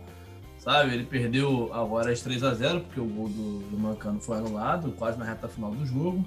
Sabe, 0.58 0.94
ele 0.94 1.06
perdeu 1.06 1.74
agora 1.74 2.12
as 2.12 2.22
3 2.22 2.44
a 2.44 2.54
0 2.54 2.82
porque 2.82 3.00
o 3.00 3.06
gol 3.06 3.28
do, 3.28 3.60
do 3.70 3.78
Mancano 3.78 4.22
foi 4.22 4.38
anulado, 4.38 4.92
quase 4.94 5.18
na 5.20 5.26
reta 5.26 5.48
final 5.48 5.72
do 5.72 5.86
jogo. 5.86 6.26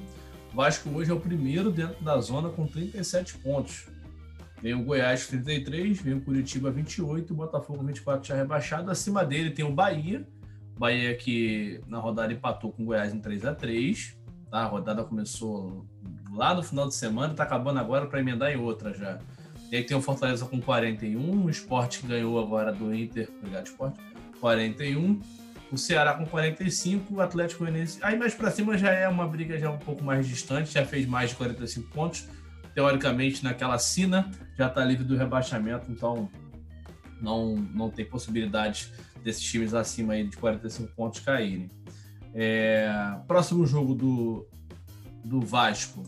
O 0.53 0.57
Vasco 0.57 0.91
hoje 0.91 1.11
é 1.11 1.15
o 1.15 1.21
primeiro 1.21 1.71
dentro 1.71 2.03
da 2.05 2.21
zona 2.21 2.51
com 2.51 2.67
37 2.67 3.39
pontos. 3.39 3.89
Vem 4.63 4.75
o 4.75 4.85
Goiás 4.85 5.27
33, 5.27 6.01
vem 6.01 6.15
o 6.15 6.21
Curitiba 6.21 6.71
28, 6.71 7.33
o 7.33 7.37
Botafogo 7.37 7.83
24 7.83 8.29
já 8.29 8.35
rebaixado. 8.35 8.91
Acima 8.91 9.25
dele 9.25 9.51
tem 9.51 9.65
o 9.65 9.73
Bahia. 9.73 10.27
Bahia 10.79 11.17
que 11.17 11.81
na 11.87 11.99
rodada 11.99 12.33
empatou 12.33 12.73
com 12.73 12.83
o 12.83 12.87
Goiás 12.87 13.15
em 13.15 13.21
3 13.21 13.45
a 13.47 13.55
3 13.55 14.17
tá? 14.51 14.61
A 14.61 14.67
rodada 14.67 15.05
começou 15.05 15.87
lá 16.37 16.55
no 16.55 16.63
final 16.63 16.87
de 16.87 16.95
semana, 16.95 17.33
está 17.33 17.43
acabando 17.43 17.81
agora 17.81 18.07
para 18.07 18.21
emendar 18.21 18.53
em 18.53 18.57
outra 18.57 18.93
já. 18.93 19.19
E 19.71 19.77
aí 19.77 19.83
tem 19.83 19.97
o 19.97 20.01
Fortaleza 20.01 20.45
com 20.47 20.61
41, 20.61 21.45
o 21.45 21.51
Sport 21.51 22.01
que 22.01 22.07
ganhou 22.07 22.39
agora 22.39 22.73
do 22.73 22.95
Inter, 22.95 23.29
obrigado, 23.39 23.67
Sport, 23.67 23.97
41, 24.41 25.21
o 25.73 25.77
Ceará 25.77 26.15
com 26.15 26.25
45, 26.25 27.15
o 27.15 27.21
Atlético 27.21 27.65
Goianiense. 27.65 27.99
Aí 28.03 28.17
mais 28.17 28.35
para 28.35 28.51
cima 28.51 28.79
já 28.79 28.93
é 28.93 29.09
uma 29.09 29.27
briga 29.27 29.59
já 29.59 29.71
um 29.71 29.79
pouco 29.79 30.05
mais 30.05 30.29
distante, 30.29 30.73
já 30.73 30.85
fez 30.85 31.07
mais 31.07 31.31
de 31.31 31.37
45 31.37 31.91
pontos. 31.91 32.29
Teoricamente, 32.75 33.43
naquela 33.43 33.79
sina, 33.79 34.31
já 34.57 34.67
está 34.67 34.85
livre 34.85 35.03
do 35.03 35.17
rebaixamento, 35.17 35.91
então 35.91 36.31
não, 37.21 37.57
não 37.57 37.91
tem 37.91 38.05
possibilidade 38.05 38.93
desses 39.25 39.43
times 39.43 39.75
acima 39.75 40.13
aí 40.13 40.29
de 40.29 40.37
45 40.37 40.93
pontos 40.95 41.21
caírem. 41.21 41.69
É, 42.35 43.17
próximo 43.27 43.67
jogo 43.67 43.95
do, 43.95 44.47
do 45.25 45.41
Vasco 45.41 46.05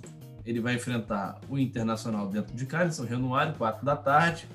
ele 0.49 0.61
vai 0.61 0.77
enfrentar 0.77 1.39
o 1.47 1.59
Internacional 1.59 2.27
dentro 2.27 2.57
de 2.57 2.65
casa, 2.65 2.89
em 2.89 2.93
São 2.93 3.07
Januário, 3.07 3.55
4 3.59 3.85
da 3.85 3.95
tarde. 3.95 4.49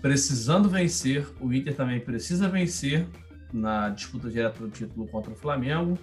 Precisando 0.00 0.70
vencer, 0.70 1.28
o 1.38 1.52
Inter 1.52 1.76
também 1.76 2.00
precisa 2.00 2.48
vencer 2.48 3.06
na 3.52 3.90
disputa 3.90 4.30
direta 4.30 4.58
do 4.58 4.70
título 4.70 5.06
contra 5.06 5.30
o 5.30 5.36
Flamengo. 5.36 5.98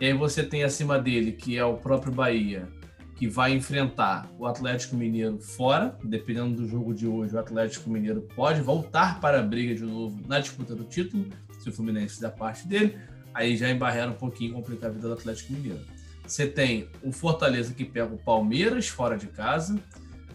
E 0.00 0.06
aí 0.06 0.12
você 0.12 0.44
tem 0.44 0.62
acima 0.62 0.96
dele, 0.96 1.32
que 1.32 1.58
é 1.58 1.64
o 1.64 1.76
próprio 1.76 2.12
Bahia, 2.12 2.68
que 3.16 3.26
vai 3.26 3.52
enfrentar 3.52 4.30
o 4.38 4.46
Atlético 4.46 4.94
Mineiro 4.94 5.40
fora. 5.40 5.98
Dependendo 6.04 6.62
do 6.62 6.68
jogo 6.68 6.94
de 6.94 7.08
hoje, 7.08 7.34
o 7.34 7.40
Atlético 7.40 7.90
Mineiro 7.90 8.28
pode 8.36 8.60
voltar 8.60 9.20
para 9.20 9.40
a 9.40 9.42
briga 9.42 9.74
de 9.74 9.82
novo 9.82 10.20
na 10.28 10.38
disputa 10.38 10.72
do 10.72 10.84
título, 10.84 11.26
se 11.58 11.68
o 11.68 11.72
Fluminense 11.72 12.14
fizer 12.14 12.30
parte 12.30 12.68
dele. 12.68 12.96
Aí 13.34 13.56
já 13.56 13.68
embarrera 13.68 14.12
um 14.12 14.14
pouquinho 14.14 14.54
complicar 14.54 14.88
a 14.88 14.92
vida 14.92 15.08
do 15.08 15.14
Atlético 15.14 15.52
Mineiro. 15.52 15.95
Você 16.26 16.46
tem 16.46 16.88
o 17.02 17.12
Fortaleza 17.12 17.72
que 17.72 17.84
pega 17.84 18.12
o 18.12 18.18
Palmeiras 18.18 18.88
fora 18.88 19.16
de 19.16 19.28
casa. 19.28 19.78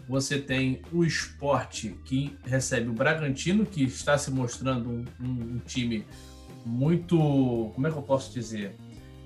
Você 0.08 0.38
tem 0.38 0.82
o 0.90 1.04
Esporte 1.04 1.96
que 2.04 2.36
recebe 2.44 2.88
o 2.88 2.92
Bragantino, 2.92 3.64
que 3.64 3.84
está 3.84 4.16
se 4.16 4.30
mostrando 4.30 4.88
um, 4.88 5.04
um, 5.20 5.60
time 5.64 6.04
muito. 6.64 7.16
Como 7.74 7.86
é 7.86 7.90
que 7.90 7.96
eu 7.96 8.02
posso 8.02 8.32
dizer? 8.32 8.74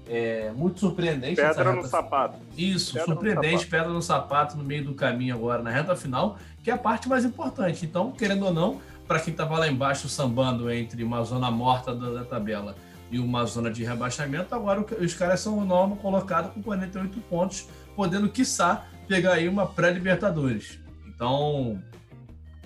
É, 0.09 0.53
muito 0.53 0.81
surpreendente. 0.81 1.37
Pedra 1.37 1.73
no 1.73 1.85
sapato. 1.87 2.39
Isso, 2.57 2.93
pedra 2.93 3.07
surpreendente, 3.07 3.65
no 3.65 3.71
pedra 3.71 3.89
no 3.89 4.03
sapato 4.03 4.57
no 4.57 4.65
meio 4.65 4.85
do 4.85 4.95
caminho 4.95 5.35
agora, 5.35 5.63
na 5.63 5.71
reta 5.71 5.97
final, 5.97 6.39
que 6.63 6.71
é 6.71 6.75
a 6.75 6.79
parte 6.79 7.09
mais 7.09 7.25
importante. 7.25 7.85
Então, 7.85 8.13
querendo 8.13 8.45
ou 8.45 8.53
não, 8.53 8.81
para 9.07 9.19
quem 9.19 9.33
estava 9.33 9.59
lá 9.59 9.69
embaixo 9.69 10.09
sambando 10.09 10.71
entre 10.71 11.03
uma 11.03 11.23
zona 11.25 11.51
morta 11.51 11.95
da, 11.95 12.11
da 12.11 12.25
tabela 12.25 12.77
e 13.11 13.19
uma 13.19 13.45
zona 13.45 13.71
de 13.71 13.85
rebaixamento. 13.85 14.55
Agora 14.55 14.85
os 15.01 15.15
caras 15.15 15.41
são 15.41 15.59
o 15.59 15.65
novo 15.65 15.97
colocado 15.97 16.53
com 16.53 16.63
48 16.63 17.21
pontos, 17.23 17.69
podendo, 17.95 18.29
quiçá, 18.29 18.87
pegar 19.09 19.35
aí 19.35 19.49
uma 19.49 19.67
pré-Libertadores. 19.67 20.79
Então, 21.07 21.83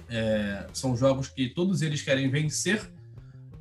é, 0.09 0.67
são 0.73 0.97
jogos 0.97 1.29
que 1.29 1.49
todos 1.49 1.83
eles 1.83 2.03
querem 2.03 2.29
vencer, 2.29 2.91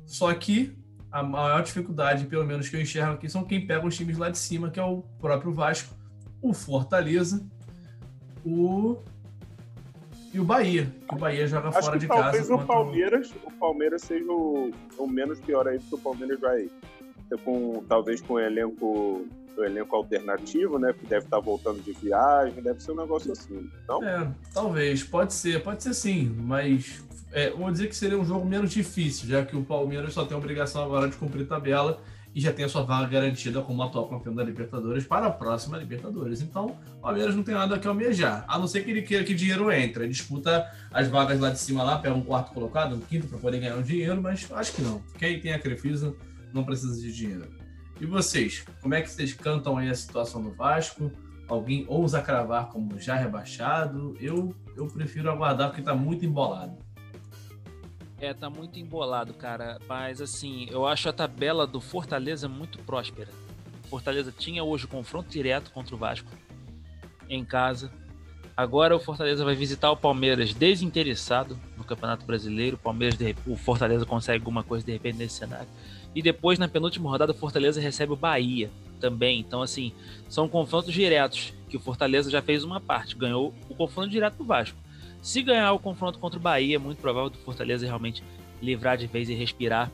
só 0.06 0.32
que 0.34 0.76
a 1.12 1.22
maior 1.22 1.62
dificuldade, 1.62 2.26
pelo 2.26 2.46
menos 2.46 2.68
que 2.68 2.76
eu 2.76 2.80
enxergo 2.80 3.14
aqui, 3.14 3.28
são 3.28 3.44
quem 3.44 3.66
pega 3.66 3.86
os 3.86 3.96
times 3.96 4.16
lá 4.16 4.30
de 4.30 4.38
cima, 4.38 4.70
que 4.70 4.78
é 4.78 4.84
o 4.84 5.02
próprio 5.20 5.52
Vasco, 5.52 5.94
o 6.40 6.54
Fortaleza, 6.54 7.44
o 8.44 9.02
e 10.32 10.38
o 10.38 10.44
Bahia, 10.44 10.92
que 11.08 11.14
o 11.14 11.18
Bahia 11.18 11.46
joga 11.46 11.68
Acho 11.68 11.82
fora 11.82 11.98
de 11.98 12.06
casa. 12.06 12.22
Talvez 12.22 12.50
o 12.50 12.58
Palmeiras, 12.58 13.34
o 13.44 13.50
Palmeiras 13.52 14.02
seja 14.02 14.30
o, 14.30 14.70
o 14.96 15.06
menos 15.06 15.40
pior 15.40 15.66
aí, 15.66 15.78
porque 15.78 15.94
o 15.96 15.98
Palmeiras 15.98 16.40
vai 16.40 16.68
com 17.44 17.84
talvez 17.88 18.20
com 18.20 18.34
um 18.34 18.38
elenco 18.38 19.26
do 19.54 19.64
elenco 19.64 19.94
alternativo, 19.96 20.78
né? 20.78 20.92
Que 20.92 21.06
deve 21.06 21.24
estar 21.24 21.40
voltando 21.40 21.82
de 21.82 21.92
viagem, 21.92 22.62
deve 22.62 22.82
ser 22.82 22.92
um 22.92 22.96
negócio 22.96 23.32
assim. 23.32 23.68
Não? 23.88 24.02
É, 24.02 24.30
talvez, 24.54 25.02
pode 25.02 25.32
ser, 25.32 25.62
pode 25.62 25.82
ser 25.82 25.94
sim, 25.94 26.34
mas 26.38 27.02
é, 27.32 27.50
vou 27.50 27.70
dizer 27.70 27.88
que 27.88 27.96
seria 27.96 28.18
um 28.18 28.24
jogo 28.24 28.46
menos 28.46 28.70
difícil, 28.70 29.28
já 29.28 29.44
que 29.44 29.56
o 29.56 29.64
Palmeiras 29.64 30.12
só 30.12 30.24
tem 30.24 30.34
a 30.34 30.38
obrigação 30.38 30.84
agora 30.84 31.08
de 31.08 31.16
cumprir 31.16 31.46
tabela 31.46 32.00
e 32.34 32.40
já 32.40 32.52
tem 32.52 32.64
a 32.64 32.68
sua 32.68 32.82
vaga 32.82 33.08
garantida 33.08 33.60
como 33.60 33.82
atual 33.82 34.08
campeão 34.08 34.34
da 34.34 34.44
Libertadores 34.44 35.04
para 35.04 35.26
a 35.26 35.30
próxima 35.30 35.76
Libertadores. 35.76 36.40
Então, 36.40 36.76
o 36.96 37.00
Palmeiras 37.00 37.34
não 37.34 37.42
tem 37.42 37.54
nada 37.54 37.78
que 37.78 37.86
almejar, 37.86 38.44
a 38.46 38.58
não 38.58 38.66
ser 38.66 38.84
que 38.84 38.90
ele 38.90 39.02
queira 39.02 39.24
que 39.24 39.34
dinheiro 39.34 39.70
entre. 39.72 40.04
Ele 40.04 40.12
disputa 40.12 40.70
as 40.92 41.08
vagas 41.08 41.40
lá 41.40 41.50
de 41.50 41.58
cima 41.58 41.82
lá, 41.82 41.98
pega 41.98 42.14
um 42.14 42.22
quarto 42.22 42.52
colocado, 42.52 42.94
um 42.94 43.00
quinto 43.00 43.26
para 43.26 43.38
poder 43.38 43.58
ganhar 43.58 43.76
um 43.76 43.82
dinheiro, 43.82 44.20
mas 44.22 44.46
acho 44.52 44.72
que 44.72 44.82
não. 44.82 45.02
Quem 45.18 45.40
tem 45.40 45.52
a 45.52 45.58
Crefisa 45.58 46.14
não 46.52 46.64
precisa 46.64 47.00
de 47.00 47.12
dinheiro. 47.12 47.48
E 48.00 48.06
vocês, 48.06 48.64
como 48.80 48.94
é 48.94 49.02
que 49.02 49.10
vocês 49.10 49.34
cantam 49.34 49.76
aí 49.76 49.90
a 49.90 49.94
situação 49.94 50.42
do 50.42 50.52
Vasco? 50.52 51.10
Alguém 51.48 51.84
ousa 51.88 52.22
cravar 52.22 52.68
como 52.68 52.98
já 52.98 53.16
rebaixado? 53.16 54.16
Eu, 54.20 54.54
eu 54.76 54.86
prefiro 54.86 55.30
aguardar 55.30 55.68
porque 55.68 55.80
está 55.80 55.94
muito 55.94 56.24
embolado. 56.24 56.78
É, 58.20 58.34
tá 58.34 58.50
muito 58.50 58.78
embolado, 58.78 59.32
cara. 59.32 59.80
Mas 59.88 60.20
assim, 60.20 60.68
eu 60.70 60.86
acho 60.86 61.08
a 61.08 61.12
tabela 61.12 61.66
do 61.66 61.80
Fortaleza 61.80 62.48
muito 62.48 62.78
próspera. 62.80 63.30
Fortaleza 63.88 64.32
tinha 64.36 64.62
hoje 64.62 64.86
confronto 64.86 65.30
direto 65.30 65.70
contra 65.70 65.94
o 65.94 65.98
Vasco 65.98 66.30
em 67.28 67.44
casa. 67.44 67.90
Agora 68.56 68.94
o 68.94 69.00
Fortaleza 69.00 69.42
vai 69.42 69.54
visitar 69.54 69.90
o 69.90 69.96
Palmeiras 69.96 70.52
desinteressado 70.52 71.58
no 71.78 71.82
Campeonato 71.82 72.26
Brasileiro. 72.26 72.76
O 72.76 72.78
Palmeiras, 72.78 73.18
o 73.46 73.56
Fortaleza 73.56 74.04
consegue 74.04 74.38
alguma 74.38 74.62
coisa 74.62 74.84
de 74.84 74.92
repente 74.92 75.16
nesse 75.16 75.36
cenário. 75.36 75.68
E 76.14 76.20
depois, 76.20 76.58
na 76.58 76.68
penúltima 76.68 77.08
rodada, 77.08 77.32
o 77.32 77.34
Fortaleza 77.34 77.80
recebe 77.80 78.12
o 78.12 78.16
Bahia 78.16 78.70
também. 79.00 79.40
Então, 79.40 79.62
assim, 79.62 79.92
são 80.28 80.46
confrontos 80.48 80.92
diretos 80.92 81.54
que 81.68 81.76
o 81.76 81.80
Fortaleza 81.80 82.30
já 82.30 82.42
fez 82.42 82.64
uma 82.64 82.80
parte. 82.80 83.16
Ganhou 83.16 83.54
o 83.68 83.74
confronto 83.74 84.10
direto 84.10 84.36
do 84.36 84.44
Vasco. 84.44 84.76
Se 85.20 85.42
ganhar 85.42 85.72
o 85.72 85.78
confronto 85.78 86.18
contra 86.18 86.38
o 86.38 86.42
Bahia, 86.42 86.76
é 86.76 86.78
muito 86.78 86.98
provável 86.98 87.30
do 87.30 87.38
Fortaleza 87.38 87.86
realmente 87.86 88.22
livrar 88.60 88.96
de 88.96 89.06
vez 89.06 89.28
e 89.28 89.34
respirar. 89.34 89.90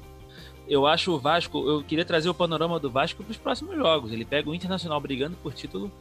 Eu 0.69 0.87
acho 0.87 1.13
o 1.13 1.19
Vasco, 1.19 1.69
eu 1.69 1.83
queria 1.85 2.05
trazer 2.05 2.29
o 2.29 2.35
panorama 2.35 2.79
do 2.81 2.91
Vasco 2.91 3.23
para 3.23 3.31
os 3.31 3.37
próximos 3.37 3.77
jogos. 3.77 4.13
Ele 4.13 4.25
pega 4.25 4.51
o 4.51 4.55
Internacional 4.55 5.01
brigando 5.01 5.37
por 5.37 5.53
título, 5.55 5.93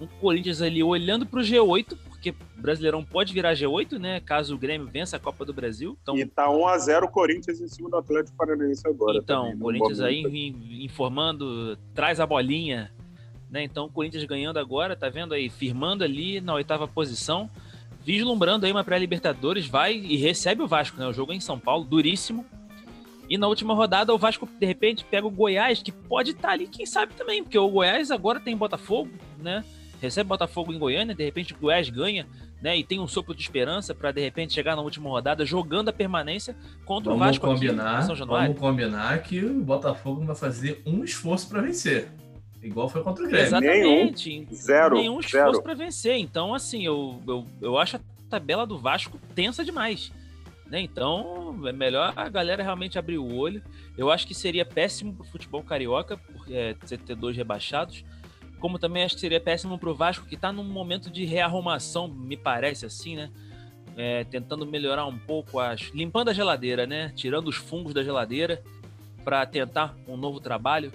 o 0.00 0.06
Corinthians 0.20 0.62
ali 0.62 0.82
olhando 0.82 1.26
para 1.26 1.40
o 1.40 1.42
G8, 1.42 1.96
porque 2.08 2.30
o 2.30 2.60
Brasileirão 2.60 3.04
pode 3.04 3.32
virar 3.32 3.54
G8, 3.54 3.98
né? 3.98 4.20
Caso 4.20 4.54
o 4.54 4.58
Grêmio 4.58 4.86
vença 4.86 5.16
a 5.16 5.20
Copa 5.20 5.44
do 5.44 5.52
Brasil. 5.52 5.96
Então... 6.02 6.16
E 6.16 6.24
tá 6.24 6.50
1 6.50 6.66
a 6.66 6.78
0 6.78 7.06
o 7.06 7.08
Corinthians 7.08 7.60
em 7.60 7.68
cima 7.68 7.90
do 7.90 7.96
Atlético 7.96 8.36
Paranaense 8.36 8.86
agora. 8.86 9.18
Então, 9.18 9.50
o 9.50 9.58
Corinthians 9.58 10.00
aí 10.00 10.54
informando, 10.84 11.76
traz 11.94 12.20
a 12.20 12.26
bolinha, 12.26 12.92
né? 13.50 13.62
Então, 13.62 13.86
o 13.86 13.90
Corinthians 13.90 14.24
ganhando 14.24 14.58
agora, 14.58 14.96
tá 14.96 15.08
vendo 15.08 15.34
aí, 15.34 15.48
firmando 15.48 16.04
ali 16.04 16.40
na 16.40 16.54
oitava 16.54 16.86
posição 16.86 17.50
vislumbrando 18.04 18.66
aí 18.66 18.72
uma 18.72 18.84
pré-Libertadores, 18.84 19.66
vai 19.66 19.94
e 19.94 20.16
recebe 20.16 20.62
o 20.62 20.66
Vasco, 20.66 20.98
né? 20.98 21.06
O 21.06 21.12
jogo 21.12 21.32
é 21.32 21.36
em 21.36 21.40
São 21.40 21.58
Paulo, 21.58 21.84
duríssimo. 21.84 22.44
E 23.28 23.38
na 23.38 23.46
última 23.46 23.72
rodada 23.74 24.12
o 24.12 24.18
Vasco, 24.18 24.48
de 24.58 24.66
repente, 24.66 25.04
pega 25.04 25.26
o 25.26 25.30
Goiás, 25.30 25.82
que 25.82 25.92
pode 25.92 26.32
estar 26.32 26.48
tá 26.48 26.54
ali, 26.54 26.66
quem 26.66 26.84
sabe 26.84 27.14
também, 27.14 27.42
porque 27.42 27.58
o 27.58 27.68
Goiás 27.68 28.10
agora 28.10 28.40
tem 28.40 28.56
Botafogo, 28.56 29.10
né? 29.38 29.64
Recebe 30.00 30.28
Botafogo 30.28 30.72
em 30.72 30.78
Goiânia, 30.78 31.14
de 31.14 31.24
repente 31.24 31.54
o 31.54 31.56
Goiás 31.56 31.88
ganha, 31.88 32.26
né? 32.60 32.76
E 32.76 32.82
tem 32.82 32.98
um 32.98 33.06
sopro 33.06 33.34
de 33.34 33.40
esperança 33.40 33.94
para 33.94 34.10
de 34.10 34.20
repente 34.20 34.52
chegar 34.52 34.74
na 34.74 34.82
última 34.82 35.08
rodada 35.08 35.46
jogando 35.46 35.88
a 35.88 35.92
permanência 35.92 36.56
contra 36.84 37.10
vamos 37.10 37.24
o 37.24 37.30
Vasco 37.30 37.46
combinar, 37.46 37.96
aqui 37.98 38.06
São 38.06 38.16
Januário. 38.16 38.48
Vamos 38.48 38.60
combinar 38.60 39.22
que 39.22 39.44
o 39.44 39.62
Botafogo 39.62 40.24
vai 40.24 40.34
fazer 40.34 40.82
um 40.84 41.04
esforço 41.04 41.48
para 41.48 41.62
vencer. 41.62 42.08
Igual 42.62 42.88
foi 42.88 43.02
contra 43.02 43.24
o 43.24 43.28
Grêmio. 43.28 43.46
Exatamente. 43.46 44.30
Nenhum, 44.30 44.54
zero, 44.54 44.96
nenhum 44.96 45.20
esforço 45.20 45.62
para 45.62 45.74
vencer. 45.74 46.16
Então, 46.16 46.54
assim, 46.54 46.84
eu, 46.84 47.20
eu, 47.26 47.46
eu 47.60 47.78
acho 47.78 47.96
a 47.96 48.00
tabela 48.30 48.66
do 48.66 48.78
Vasco 48.78 49.18
tensa 49.34 49.64
demais. 49.64 50.12
Né? 50.72 50.80
Então, 50.80 51.54
é 51.66 51.72
melhor 51.72 52.14
a 52.16 52.28
galera 52.28 52.62
realmente 52.62 52.98
abrir 52.98 53.18
o 53.18 53.34
olho. 53.34 53.62
Eu 53.98 54.10
acho 54.10 54.26
que 54.26 54.34
seria 54.34 54.64
péssimo 54.64 55.12
pro 55.12 55.24
futebol 55.24 55.62
carioca, 55.62 56.16
porque 56.16 56.54
é, 56.54 56.74
ter 56.74 57.14
dois 57.14 57.36
rebaixados. 57.36 58.04
Como 58.58 58.78
também 58.78 59.02
acho 59.02 59.16
que 59.16 59.20
seria 59.20 59.40
péssimo 59.40 59.76
pro 59.76 59.94
Vasco, 59.94 60.24
que 60.24 60.36
está 60.36 60.52
num 60.52 60.64
momento 60.64 61.10
de 61.10 61.24
rearrumação, 61.24 62.06
me 62.06 62.36
parece 62.36 62.86
assim, 62.86 63.16
né? 63.16 63.30
É, 63.94 64.24
tentando 64.24 64.64
melhorar 64.64 65.04
um 65.04 65.18
pouco 65.18 65.58
as. 65.60 65.90
limpando 65.92 66.28
a 66.28 66.32
geladeira, 66.32 66.86
né? 66.86 67.12
Tirando 67.14 67.48
os 67.48 67.56
fungos 67.56 67.92
da 67.92 68.02
geladeira 68.02 68.62
para 69.22 69.44
tentar 69.44 69.94
um 70.08 70.16
novo 70.16 70.40
trabalho. 70.40 70.90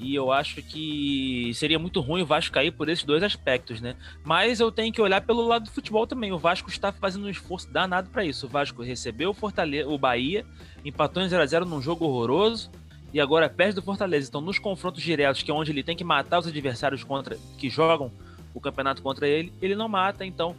E 0.00 0.14
eu 0.14 0.32
acho 0.32 0.62
que 0.62 1.52
seria 1.54 1.78
muito 1.78 2.00
ruim 2.00 2.22
o 2.22 2.26
Vasco 2.26 2.54
cair 2.54 2.70
por 2.70 2.88
esses 2.88 3.04
dois 3.04 3.22
aspectos, 3.22 3.82
né? 3.82 3.94
Mas 4.24 4.58
eu 4.58 4.72
tenho 4.72 4.90
que 4.90 5.00
olhar 5.00 5.20
pelo 5.20 5.46
lado 5.46 5.66
do 5.66 5.70
futebol 5.70 6.06
também. 6.06 6.32
O 6.32 6.38
Vasco 6.38 6.70
está 6.70 6.90
fazendo 6.90 7.26
um 7.26 7.28
esforço 7.28 7.70
danado 7.70 8.08
para 8.08 8.24
isso. 8.24 8.46
O 8.46 8.48
Vasco 8.48 8.82
recebeu 8.82 9.30
o 9.30 9.34
Fortaleza, 9.34 9.86
o 9.86 9.98
Bahia, 9.98 10.46
empatou 10.82 11.22
em 11.22 11.28
0 11.28 11.42
a 11.42 11.46
0 11.46 11.66
num 11.66 11.82
jogo 11.82 12.06
horroroso 12.06 12.70
e 13.12 13.20
agora 13.20 13.46
perde 13.46 13.74
do 13.74 13.82
Fortaleza. 13.82 14.30
Então, 14.30 14.40
nos 14.40 14.58
confrontos 14.58 15.02
diretos, 15.02 15.42
que 15.42 15.50
é 15.50 15.54
onde 15.54 15.70
ele 15.70 15.82
tem 15.82 15.94
que 15.94 16.02
matar 16.02 16.38
os 16.38 16.46
adversários 16.46 17.04
contra 17.04 17.36
que 17.58 17.68
jogam 17.68 18.10
o 18.54 18.60
campeonato 18.60 19.02
contra 19.02 19.28
ele, 19.28 19.52
ele 19.60 19.74
não 19.74 19.86
mata. 19.86 20.24
Então, 20.24 20.56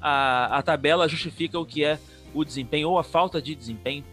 a, 0.00 0.58
a 0.58 0.62
tabela 0.62 1.08
justifica 1.08 1.58
o 1.58 1.66
que 1.66 1.84
é 1.84 1.98
o 2.32 2.44
desempenho 2.44 2.90
ou 2.90 2.98
a 2.98 3.02
falta 3.02 3.42
de 3.42 3.56
desempenho 3.56 4.04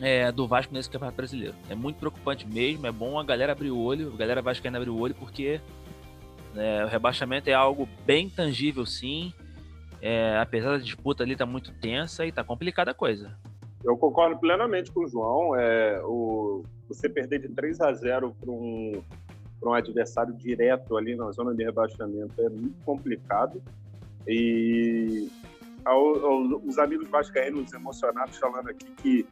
é, 0.00 0.32
do 0.32 0.46
Vasco 0.46 0.72
nesse 0.72 0.88
Campeonato 0.88 1.16
Brasileiro. 1.16 1.54
É 1.68 1.74
muito 1.74 1.98
preocupante 1.98 2.46
mesmo, 2.46 2.86
é 2.86 2.92
bom 2.92 3.18
a 3.18 3.24
galera 3.24 3.52
abrir 3.52 3.70
o 3.70 3.78
olho, 3.78 4.12
a 4.14 4.16
galera 4.16 4.42
vascaína 4.42 4.78
abrir 4.78 4.90
o 4.90 4.98
olho, 4.98 5.14
porque 5.14 5.60
é, 6.56 6.84
o 6.84 6.88
rebaixamento 6.88 7.48
é 7.48 7.54
algo 7.54 7.88
bem 8.04 8.28
tangível, 8.28 8.84
sim. 8.86 9.32
É, 10.02 10.38
apesar 10.38 10.70
da 10.70 10.78
disputa 10.78 11.22
ali 11.22 11.36
tá 11.36 11.44
muito 11.44 11.72
tensa 11.72 12.24
e 12.24 12.32
tá 12.32 12.42
complicada 12.42 12.90
a 12.90 12.94
coisa. 12.94 13.36
Eu 13.84 13.96
concordo 13.96 14.38
plenamente 14.38 14.90
com 14.90 15.04
o 15.04 15.08
João. 15.08 15.54
É, 15.54 16.00
o, 16.02 16.64
você 16.88 17.08
perder 17.08 17.40
de 17.40 17.48
3 17.48 17.80
a 17.80 17.92
0 17.92 18.34
para 18.40 18.50
um, 18.50 19.02
um 19.62 19.72
adversário 19.72 20.34
direto 20.34 20.96
ali 20.96 21.14
na 21.14 21.30
zona 21.32 21.54
de 21.54 21.64
rebaixamento 21.64 22.34
é 22.38 22.48
muito 22.48 22.82
complicado. 22.84 23.62
E 24.26 25.30
ao, 25.84 26.24
ao, 26.24 26.42
os 26.64 26.78
amigos 26.78 27.08
vascaínos 27.08 27.72
emocionados 27.72 28.36
falando 28.38 28.68
aqui 28.68 28.86
que 28.96 29.26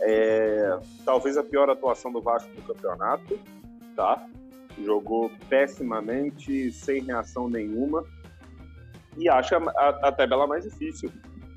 é, 0.00 0.78
talvez 1.04 1.36
a 1.36 1.42
pior 1.42 1.68
atuação 1.70 2.12
do 2.12 2.20
Vasco 2.20 2.50
no 2.54 2.62
campeonato, 2.62 3.38
tá? 3.96 4.26
Jogou 4.84 5.30
pessimamente, 5.48 6.70
sem 6.72 7.02
reação 7.02 7.48
nenhuma. 7.48 8.04
E 9.16 9.28
acha 9.28 9.56
a, 9.56 10.12
tabela 10.12 10.46
mais 10.46 10.64
difícil. 10.64 11.10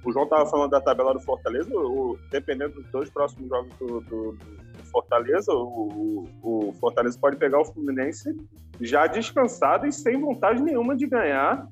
O 0.04 0.12
João 0.12 0.24
estava 0.24 0.50
falando 0.50 0.72
da 0.72 0.82
tabela 0.82 1.14
do 1.14 1.20
Fortaleza, 1.20 1.70
o, 1.76 2.18
dependendo 2.32 2.82
dos 2.82 2.92
dois 2.92 3.10
próximos 3.10 3.48
jogos 3.48 3.72
do, 3.76 4.02
do, 4.02 4.32
do 4.32 4.86
Fortaleza, 4.92 5.54
o, 5.54 6.28
o, 6.42 6.74
Fortaleza 6.80 7.18
pode 7.20 7.38
pegar 7.38 7.62
o 7.62 7.66
Fluminense 7.66 8.36
já 8.80 9.06
descansado 9.06 9.86
e 9.86 9.92
sem 9.92 10.20
vontade 10.20 10.64
nenhuma 10.64 10.96
de 10.96 11.06
ganhar 11.06 11.68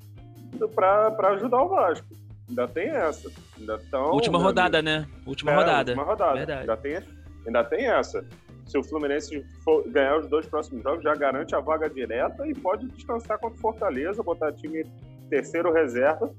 para 0.74 1.30
ajudar 1.30 1.62
o 1.62 1.68
Vasco. 1.68 2.19
Ainda 2.50 2.68
tem 2.68 2.88
essa. 2.88 3.30
Ainda 3.58 3.78
tão, 3.90 4.10
última 4.10 4.38
rodada, 4.38 4.82
né? 4.82 5.06
Última 5.24 5.52
é, 5.52 5.54
rodada. 5.54 5.92
Última 5.92 6.04
rodada. 6.04 6.34
Verdade. 6.34 6.60
Ainda 6.60 6.76
tem, 6.76 6.98
ainda 7.46 7.64
tem 7.64 7.86
essa. 7.86 8.26
Se 8.66 8.76
o 8.76 8.84
Fluminense 8.84 9.44
for 9.64 9.88
ganhar 9.88 10.18
os 10.18 10.28
dois 10.28 10.46
próximos 10.46 10.82
jogos, 10.82 11.02
já 11.02 11.14
garante 11.14 11.54
a 11.54 11.60
vaga 11.60 11.88
direta 11.88 12.46
e 12.46 12.54
pode 12.54 12.86
descansar 12.88 13.38
contra 13.38 13.56
o 13.56 13.60
Fortaleza, 13.60 14.22
botar 14.22 14.52
time 14.52 14.84
terceiro 15.28 15.72
reserva 15.72 16.32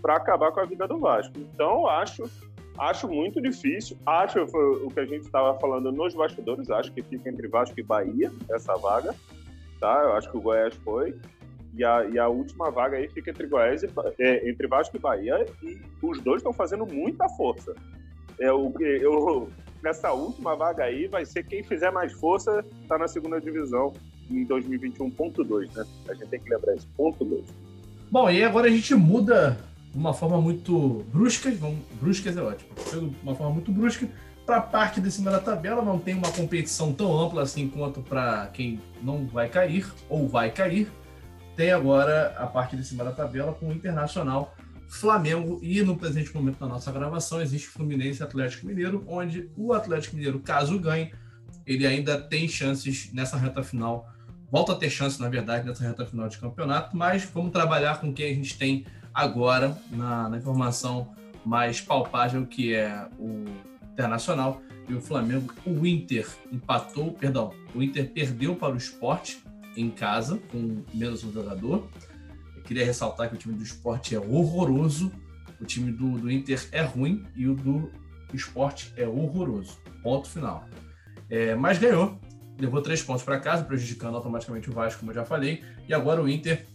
para 0.00 0.16
acabar 0.16 0.52
com 0.52 0.60
a 0.60 0.64
vida 0.64 0.86
do 0.86 0.98
Vasco. 0.98 1.34
Então, 1.36 1.86
acho 1.86 2.30
acho 2.78 3.08
muito 3.08 3.40
difícil. 3.40 3.96
Acho 4.06 4.42
o 4.42 4.88
que 4.88 5.00
a 5.00 5.06
gente 5.06 5.24
estava 5.24 5.58
falando 5.58 5.90
nos 5.90 6.14
bastidores, 6.14 6.70
acho 6.70 6.92
que 6.92 7.02
fica 7.02 7.28
entre 7.28 7.48
Vasco 7.48 7.78
e 7.78 7.82
Bahia 7.82 8.30
essa 8.50 8.74
vaga. 8.76 9.14
Tá? 9.80 10.02
Eu 10.04 10.12
acho 10.14 10.30
que 10.30 10.36
o 10.36 10.40
Goiás 10.40 10.74
foi. 10.76 11.14
E 11.76 11.84
a, 11.84 12.04
e 12.06 12.18
a 12.18 12.28
última 12.28 12.70
vaga 12.70 12.96
aí 12.96 13.08
fica 13.08 13.30
entre 13.30 13.46
Goiás 13.46 13.82
e, 13.82 13.90
é, 14.18 14.48
entre 14.48 14.66
Vasco 14.66 14.96
e 14.96 15.00
Bahia, 15.00 15.46
e 15.62 15.78
os 16.02 16.20
dois 16.20 16.38
estão 16.38 16.52
fazendo 16.52 16.86
muita 16.86 17.28
força. 17.30 17.74
É, 18.40 18.50
o, 18.52 18.72
eu, 18.80 19.48
nessa 19.82 20.12
última 20.12 20.56
vaga 20.56 20.84
aí, 20.84 21.06
vai 21.06 21.24
ser 21.24 21.44
quem 21.44 21.62
fizer 21.62 21.90
mais 21.90 22.12
força, 22.14 22.64
está 22.82 22.96
na 22.98 23.06
segunda 23.06 23.40
divisão 23.40 23.92
em 24.30 24.44
2021, 24.44 25.10
ponto 25.10 25.44
2, 25.44 25.74
né? 25.74 25.84
A 26.08 26.14
gente 26.14 26.28
tem 26.28 26.40
que 26.40 26.50
lembrar 26.50 26.74
isso, 26.74 26.88
ponto 26.96 27.24
2. 27.24 27.44
Bom, 28.10 28.30
e 28.30 28.42
agora 28.42 28.68
a 28.68 28.70
gente 28.70 28.94
muda 28.94 29.58
de 29.92 29.98
uma 29.98 30.12
forma 30.12 30.40
muito 30.40 31.04
brusca, 31.12 31.50
vamos, 31.52 31.78
bruscas 32.00 32.36
é 32.36 32.42
ótimo, 32.42 32.70
de 32.90 33.16
uma 33.22 33.34
forma 33.34 33.52
muito 33.52 33.70
brusca, 33.70 34.08
para 34.44 34.58
a 34.58 34.62
parte 34.62 35.00
de 35.00 35.10
cima 35.10 35.30
da 35.30 35.40
tabela, 35.40 35.82
não 35.82 35.98
tem 35.98 36.14
uma 36.14 36.30
competição 36.30 36.92
tão 36.92 37.18
ampla 37.18 37.42
assim 37.42 37.68
quanto 37.68 38.00
para 38.00 38.46
quem 38.48 38.80
não 39.02 39.26
vai 39.26 39.48
cair 39.48 39.92
ou 40.08 40.28
vai 40.28 40.50
cair 40.50 40.88
tem 41.56 41.72
agora 41.72 42.34
a 42.38 42.46
parte 42.46 42.76
de 42.76 42.84
cima 42.84 43.02
da 43.02 43.12
tabela 43.12 43.52
com 43.52 43.68
o 43.68 43.72
Internacional, 43.72 44.54
Flamengo 44.88 45.58
e 45.62 45.82
no 45.82 45.96
presente 45.96 46.32
momento 46.34 46.60
da 46.60 46.66
nossa 46.66 46.92
gravação 46.92 47.40
existe 47.40 47.68
Fluminense 47.68 48.20
e 48.20 48.22
Atlético 48.22 48.66
Mineiro, 48.66 49.04
onde 49.08 49.50
o 49.56 49.72
Atlético 49.72 50.14
Mineiro, 50.14 50.38
caso 50.38 50.78
ganhe, 50.78 51.12
ele 51.66 51.86
ainda 51.86 52.20
tem 52.20 52.46
chances 52.46 53.12
nessa 53.12 53.36
reta 53.36 53.62
final 53.62 54.08
volta 54.50 54.72
a 54.72 54.76
ter 54.76 54.90
chance, 54.90 55.20
na 55.20 55.28
verdade, 55.28 55.66
nessa 55.66 55.84
reta 55.84 56.06
final 56.06 56.28
de 56.28 56.38
campeonato, 56.38 56.96
mas 56.96 57.24
vamos 57.24 57.52
trabalhar 57.52 58.00
com 58.00 58.10
o 58.10 58.12
que 58.12 58.22
a 58.22 58.34
gente 58.34 58.56
tem 58.56 58.86
agora 59.12 59.76
na, 59.90 60.28
na 60.28 60.38
informação 60.38 61.14
mais 61.44 61.80
palpável, 61.80 62.46
que 62.46 62.74
é 62.74 63.08
o 63.18 63.44
Internacional 63.92 64.60
e 64.88 64.94
o 64.94 65.00
Flamengo. 65.00 65.52
O 65.64 65.86
Inter 65.86 66.28
empatou, 66.52 67.12
perdão, 67.12 67.52
o 67.74 67.82
Inter 67.82 68.10
perdeu 68.10 68.54
para 68.54 68.74
o 68.74 68.76
esporte 68.76 69.42
em 69.76 69.90
casa, 69.90 70.40
com 70.50 70.82
menos 70.92 71.24
um 71.24 71.32
jogador. 71.32 71.88
Eu 72.56 72.62
queria 72.62 72.84
ressaltar 72.84 73.28
que 73.28 73.34
o 73.34 73.38
time 73.38 73.54
do 73.54 73.62
esporte 73.62 74.14
é 74.14 74.18
horroroso, 74.18 75.12
o 75.60 75.64
time 75.64 75.92
do, 75.92 76.18
do 76.18 76.30
Inter 76.30 76.66
é 76.72 76.82
ruim 76.82 77.24
e 77.34 77.46
o 77.46 77.54
do 77.54 77.90
esporte 78.32 78.92
é 78.96 79.06
horroroso. 79.06 79.78
Ponto 80.02 80.28
final. 80.28 80.64
É, 81.28 81.54
mas 81.54 81.78
ganhou, 81.78 82.18
levou 82.58 82.80
três 82.80 83.02
pontos 83.02 83.22
para 83.22 83.38
casa, 83.38 83.64
prejudicando 83.64 84.16
automaticamente 84.16 84.70
o 84.70 84.72
Vasco, 84.72 85.00
como 85.00 85.10
eu 85.10 85.14
já 85.16 85.24
falei, 85.24 85.62
e 85.88 85.94
agora 85.94 86.22
o 86.22 86.28
Inter 86.28 86.66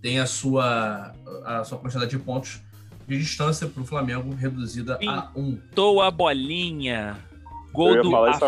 tem 0.00 0.18
a 0.18 0.26
sua, 0.26 1.12
a 1.44 1.64
sua 1.64 1.78
quantidade 1.78 2.10
de 2.10 2.18
pontos 2.18 2.60
de 3.06 3.18
distância 3.18 3.66
para 3.66 3.82
o 3.82 3.86
Flamengo 3.86 4.34
reduzida 4.34 4.98
a 5.06 5.30
um. 5.34 5.56
Pintou 5.56 6.00
a 6.00 6.10
bolinha. 6.10 7.16
Gol 7.72 8.02
do, 8.02 8.16
af... 8.16 8.40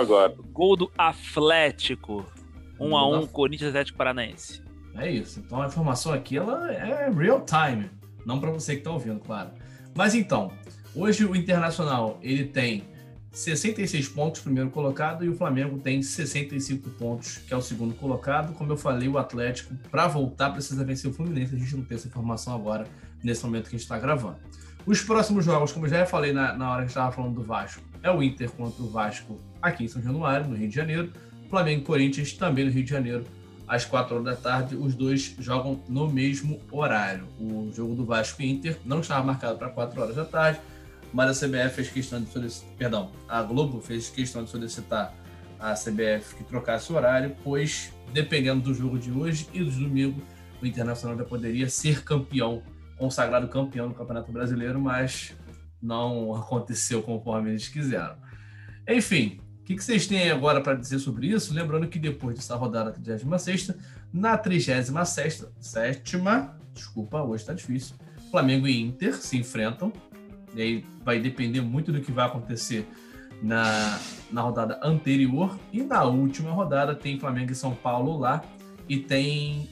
Gol 0.52 0.76
do 0.76 0.92
Atlético. 0.98 2.26
1 2.78 2.88
um 2.88 2.96
a 2.96 3.08
1 3.08 3.20
um, 3.20 3.26
Corinthians 3.26 3.70
Atlético 3.70 3.98
Paranaense. 3.98 4.62
É 4.96 5.10
isso. 5.10 5.40
Então 5.40 5.60
a 5.62 5.66
informação 5.66 6.12
aqui 6.12 6.36
ela 6.36 6.72
é 6.72 7.10
real 7.10 7.44
time, 7.44 7.90
não 8.24 8.40
para 8.40 8.50
você 8.50 8.74
que 8.74 8.78
está 8.78 8.90
ouvindo, 8.90 9.20
claro. 9.20 9.50
Mas 9.94 10.14
então, 10.14 10.52
hoje 10.94 11.24
o 11.24 11.34
Internacional 11.34 12.18
ele 12.22 12.44
tem 12.44 12.84
66 13.34 14.08
pontos, 14.08 14.40
primeiro 14.40 14.70
colocado, 14.70 15.24
e 15.24 15.28
o 15.28 15.34
Flamengo 15.34 15.78
tem 15.78 16.00
65 16.00 16.88
pontos, 16.90 17.38
que 17.38 17.52
é 17.52 17.56
o 17.56 17.60
segundo 17.60 17.92
colocado. 17.94 18.54
Como 18.54 18.72
eu 18.72 18.76
falei, 18.76 19.08
o 19.08 19.18
Atlético, 19.18 19.74
para 19.90 20.06
voltar, 20.06 20.50
precisa 20.50 20.84
vencer 20.84 21.10
o 21.10 21.14
Fluminense. 21.14 21.54
A 21.54 21.58
gente 21.58 21.76
não 21.76 21.84
tem 21.84 21.96
essa 21.96 22.06
informação 22.06 22.54
agora, 22.54 22.86
nesse 23.24 23.44
momento 23.44 23.64
que 23.64 23.70
a 23.70 23.78
gente 23.78 23.82
está 23.82 23.98
gravando. 23.98 24.36
Os 24.86 25.02
próximos 25.02 25.44
jogos, 25.44 25.72
como 25.72 25.86
eu 25.86 25.90
já 25.90 26.06
falei 26.06 26.32
na, 26.32 26.52
na 26.52 26.70
hora 26.70 26.82
que 26.82 26.90
estava 26.90 27.10
falando 27.10 27.34
do 27.34 27.42
Vasco, 27.42 27.82
é 28.02 28.10
o 28.10 28.22
Inter 28.22 28.50
contra 28.52 28.82
o 28.82 28.88
Vasco 28.88 29.40
aqui 29.60 29.84
em 29.84 29.88
São 29.88 30.00
Januário, 30.00 30.46
no 30.46 30.54
Rio 30.54 30.68
de 30.68 30.74
Janeiro. 30.74 31.12
Flamengo 31.48 31.82
e 31.82 31.84
Corinthians 31.84 32.32
também 32.32 32.64
no 32.64 32.70
Rio 32.70 32.84
de 32.84 32.90
Janeiro, 32.90 33.24
às 33.66 33.84
4 33.84 34.14
horas 34.14 34.26
da 34.26 34.36
tarde. 34.36 34.76
Os 34.76 34.94
dois 34.94 35.34
jogam 35.38 35.82
no 35.88 36.08
mesmo 36.08 36.60
horário. 36.70 37.26
O 37.38 37.70
jogo 37.74 37.94
do 37.94 38.04
Vasco 38.04 38.42
e 38.42 38.50
Inter 38.50 38.78
não 38.84 39.00
estava 39.00 39.24
marcado 39.24 39.58
para 39.58 39.68
4 39.68 40.00
horas 40.00 40.16
da 40.16 40.24
tarde, 40.24 40.60
mas 41.12 41.42
a 41.42 41.46
CBF 41.46 41.76
fez 41.76 41.88
questão 41.88 42.20
de 42.20 42.28
solicitar, 42.30 42.74
perdão, 42.76 43.12
a 43.28 43.42
Globo 43.42 43.80
fez 43.80 44.08
questão 44.08 44.44
de 44.44 44.50
solicitar 44.50 45.14
a 45.60 45.74
CBF 45.74 46.34
que 46.36 46.44
trocasse 46.44 46.92
o 46.92 46.96
horário, 46.96 47.34
pois 47.42 47.92
dependendo 48.12 48.60
do 48.60 48.74
jogo 48.74 48.98
de 48.98 49.10
hoje 49.10 49.48
e 49.52 49.60
do 49.62 49.70
domingo, 49.70 50.20
o 50.60 50.66
Internacional 50.66 51.16
já 51.16 51.24
poderia 51.24 51.68
ser 51.68 52.02
campeão, 52.04 52.62
consagrado 52.96 53.48
campeão 53.48 53.88
do 53.88 53.94
Campeonato 53.94 54.30
Brasileiro, 54.30 54.80
mas 54.80 55.34
não 55.80 56.34
aconteceu 56.34 57.02
conforme 57.02 57.50
eles 57.50 57.68
quiseram. 57.68 58.16
Enfim, 58.88 59.40
o 59.64 59.66
que, 59.66 59.82
vocês 59.82 60.06
têm 60.06 60.30
agora 60.30 60.60
para 60.60 60.74
dizer 60.74 60.98
sobre 60.98 61.28
isso? 61.28 61.54
Lembrando 61.54 61.88
que 61.88 61.98
depois 61.98 62.36
dessa 62.36 62.54
rodada 62.54 62.92
36, 62.92 63.72
na 64.12 64.36
37, 64.36 65.46
sétima, 65.58 66.54
desculpa, 66.74 67.22
hoje 67.22 67.44
está 67.44 67.54
difícil, 67.54 67.96
Flamengo 68.30 68.68
e 68.68 68.78
Inter 68.78 69.14
se 69.14 69.38
enfrentam. 69.38 69.90
E 70.54 70.60
aí 70.60 70.86
vai 71.02 71.18
depender 71.18 71.62
muito 71.62 71.90
do 71.90 72.02
que 72.02 72.12
vai 72.12 72.26
acontecer 72.26 72.86
na, 73.42 73.98
na 74.30 74.42
rodada 74.42 74.78
anterior. 74.82 75.58
E 75.72 75.82
na 75.82 76.04
última 76.04 76.50
rodada 76.52 76.94
tem 76.94 77.18
Flamengo 77.18 77.50
e 77.50 77.54
São 77.54 77.74
Paulo 77.74 78.18
lá 78.18 78.44
e 78.86 78.98
tem 78.98 79.66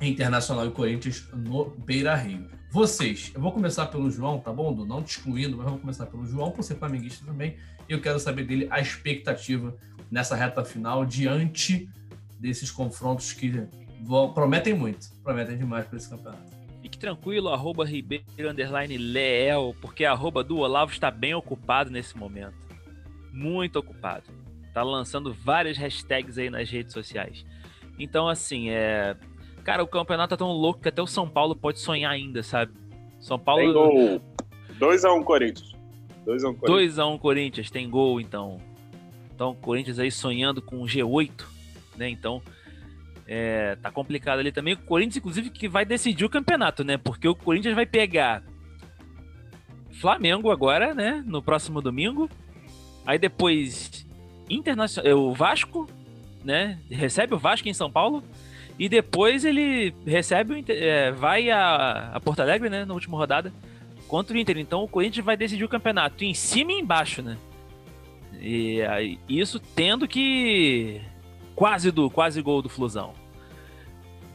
Internacional 0.00 0.66
e 0.66 0.70
Corinthians 0.70 1.28
no 1.32 1.70
Beira 1.70 2.14
Rio. 2.14 2.48
Vocês, 2.70 3.30
eu 3.34 3.40
vou 3.40 3.52
começar 3.52 3.86
pelo 3.86 4.10
João, 4.10 4.40
tá 4.40 4.52
bom? 4.52 4.74
Não 4.84 5.02
te 5.02 5.16
excluindo, 5.16 5.56
mas 5.56 5.64
vamos 5.66 5.80
começar 5.80 6.06
pelo 6.06 6.26
João, 6.26 6.50
por 6.50 6.62
ser 6.64 6.74
flamenguista 6.74 7.24
também. 7.24 7.56
Eu 7.88 8.00
quero 8.00 8.18
saber 8.18 8.44
dele 8.44 8.66
a 8.70 8.80
expectativa 8.80 9.76
nessa 10.10 10.34
reta 10.34 10.64
final 10.64 11.04
diante 11.04 11.88
desses 12.40 12.70
confrontos 12.70 13.32
que 13.32 13.66
vão, 14.02 14.32
prometem 14.32 14.74
muito, 14.74 15.08
prometem 15.22 15.56
demais 15.56 15.86
para 15.86 15.96
esse 15.96 16.10
campeonato. 16.10 16.52
Fique 16.82 16.98
tranquilo, 16.98 17.48
arroba 17.48 17.86
Ribeiro 17.86 18.24
Leel, 18.98 19.74
porque 19.80 20.04
a 20.04 20.12
arroba 20.12 20.44
do 20.44 20.58
Olavo 20.58 20.92
está 20.92 21.10
bem 21.10 21.32
ocupado 21.32 21.90
nesse 21.90 22.16
momento. 22.16 22.56
Muito 23.32 23.78
ocupado. 23.78 24.24
Tá 24.72 24.82
lançando 24.82 25.32
várias 25.32 25.78
hashtags 25.78 26.36
aí 26.36 26.50
nas 26.50 26.68
redes 26.68 26.92
sociais. 26.92 27.46
Então, 27.98 28.28
assim, 28.28 28.70
é 28.70 29.16
Cara, 29.64 29.82
o 29.82 29.86
campeonato 29.86 30.30
tá 30.30 30.36
tão 30.36 30.52
louco 30.52 30.80
que 30.80 30.88
até 30.88 31.00
o 31.00 31.06
São 31.06 31.28
Paulo 31.28 31.56
pode 31.56 31.80
sonhar 31.80 32.12
ainda, 32.12 32.42
sabe? 32.42 32.72
São 33.18 33.38
Paulo. 33.38 33.62
Tem 33.62 33.72
gol. 33.72 34.20
2x1 34.78 35.18
um, 35.18 35.22
Corinthians. 35.22 35.72
2x1 36.26 36.50
um, 36.50 36.54
Corinthians. 36.54 36.96
2x1 36.96 37.14
um, 37.14 37.18
Corinthians, 37.18 37.70
tem 37.70 37.88
gol 37.88 38.20
então. 38.20 38.60
Então, 39.34 39.50
o 39.50 39.54
Corinthians 39.54 39.98
aí 39.98 40.10
sonhando 40.10 40.60
com 40.60 40.82
o 40.82 40.84
G8, 40.84 41.44
né? 41.96 42.08
Então, 42.10 42.42
é, 43.26 43.76
tá 43.76 43.90
complicado 43.90 44.38
ali 44.38 44.52
também. 44.52 44.74
O 44.74 44.78
Corinthians, 44.78 45.16
inclusive, 45.16 45.48
que 45.48 45.66
vai 45.66 45.84
decidir 45.84 46.26
o 46.26 46.30
campeonato, 46.30 46.84
né? 46.84 46.98
Porque 46.98 47.26
o 47.26 47.34
Corinthians 47.34 47.74
vai 47.74 47.86
pegar 47.86 48.44
Flamengo 49.98 50.50
agora, 50.50 50.94
né? 50.94 51.24
No 51.26 51.42
próximo 51.42 51.80
domingo. 51.80 52.28
Aí 53.06 53.18
depois, 53.18 54.06
Internacional, 54.48 55.10
é, 55.10 55.14
o 55.14 55.32
Vasco, 55.32 55.88
né? 56.44 56.78
Recebe 56.90 57.34
o 57.34 57.38
Vasco 57.38 57.68
em 57.68 57.74
São 57.74 57.90
Paulo. 57.90 58.22
E 58.78 58.88
depois 58.88 59.44
ele 59.44 59.94
recebe, 60.04 60.54
o, 60.54 60.64
é, 60.68 61.12
vai 61.12 61.50
a, 61.50 62.10
a 62.14 62.20
Porto 62.20 62.40
Alegre, 62.40 62.68
né, 62.68 62.84
na 62.84 62.94
última 62.94 63.16
rodada, 63.16 63.52
contra 64.08 64.36
o 64.36 64.38
Inter. 64.38 64.58
Então 64.58 64.82
o 64.82 64.88
Corinthians 64.88 65.24
vai 65.24 65.36
decidir 65.36 65.64
o 65.64 65.68
campeonato 65.68 66.24
em 66.24 66.34
cima 66.34 66.72
e 66.72 66.80
embaixo, 66.80 67.22
né? 67.22 67.36
E 68.40 68.82
aí, 68.82 69.18
isso 69.28 69.58
tendo 69.58 70.06
que 70.08 71.00
quase 71.54 71.90
do 71.90 72.10
quase 72.10 72.42
gol 72.42 72.60
do 72.60 72.68
Flusão. 72.68 73.14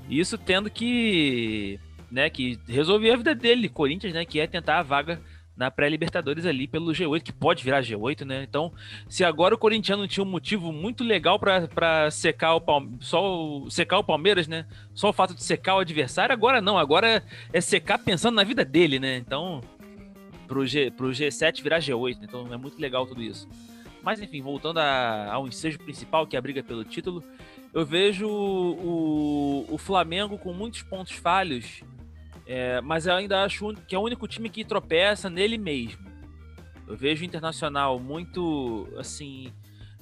Isso 0.09 0.37
tendo 0.37 0.69
que, 0.69 1.79
né, 2.09 2.29
que 2.29 2.57
resolver 2.67 3.11
a 3.11 3.17
vida 3.17 3.35
dele, 3.35 3.69
Corinthians, 3.69 4.13
né, 4.13 4.25
que 4.25 4.39
é 4.39 4.47
tentar 4.47 4.79
a 4.79 4.83
vaga 4.83 5.21
na 5.59 5.69
pré-Libertadores 5.69 6.45
ali 6.45 6.69
pelo 6.69 6.93
G8, 6.93 7.21
que 7.21 7.33
pode 7.33 7.65
virar 7.65 7.81
G8, 7.81 8.25
né? 8.25 8.45
Então, 8.47 8.71
se 9.09 9.25
agora 9.25 9.53
o 9.53 9.57
corintiano 9.57 10.07
tinha 10.07 10.23
um 10.23 10.29
motivo 10.29 10.71
muito 10.71 11.03
legal 11.03 11.37
para 11.37 12.09
secar 12.09 12.55
o 12.55 12.61
Palme 12.61 12.97
só 13.01 13.21
o, 13.21 13.69
secar 13.69 13.99
o 13.99 14.03
Palmeiras, 14.03 14.47
né? 14.47 14.65
Só 14.93 15.09
o 15.09 15.13
fato 15.13 15.35
de 15.35 15.43
secar 15.43 15.75
o 15.75 15.79
adversário, 15.79 16.31
agora 16.31 16.61
não, 16.61 16.77
agora 16.77 17.21
é 17.51 17.59
secar 17.59 17.99
pensando 17.99 18.35
na 18.35 18.43
vida 18.45 18.63
dele, 18.63 18.99
né? 18.99 19.17
Então, 19.17 19.59
pro, 20.47 20.65
G, 20.65 20.91
pro 20.91 21.09
G7 21.09 21.61
virar 21.61 21.79
G8, 21.79 22.19
né? 22.19 22.25
então 22.29 22.53
é 22.53 22.57
muito 22.57 22.79
legal 22.79 23.05
tudo 23.05 23.21
isso. 23.21 23.45
Mas 24.01 24.21
enfim, 24.21 24.41
voltando 24.41 24.79
a, 24.79 25.33
ao 25.33 25.45
ensejo 25.45 25.77
principal, 25.79 26.25
que 26.25 26.37
é 26.37 26.39
a 26.39 26.41
briga 26.41 26.63
pelo 26.63 26.85
título, 26.85 27.21
eu 27.73 27.85
vejo 27.85 28.29
o, 28.29 29.65
o 29.69 29.77
Flamengo 29.77 30.37
com 30.37 30.53
muitos 30.53 30.83
pontos 30.83 31.11
falhos 31.11 31.83
é, 32.51 32.81
mas 32.81 33.05
eu 33.05 33.13
ainda 33.13 33.43
acho 33.43 33.75
que 33.87 33.93
é 33.93 33.99
o 33.99 34.01
único 34.01 34.27
time 34.27 34.49
que 34.49 34.65
tropeça 34.65 35.29
nele 35.29 35.55
mesmo. 35.55 36.09
Eu 36.87 36.97
vejo 36.97 37.21
o 37.21 37.25
Internacional 37.25 37.99
muito, 37.99 38.91
assim, 38.97 39.53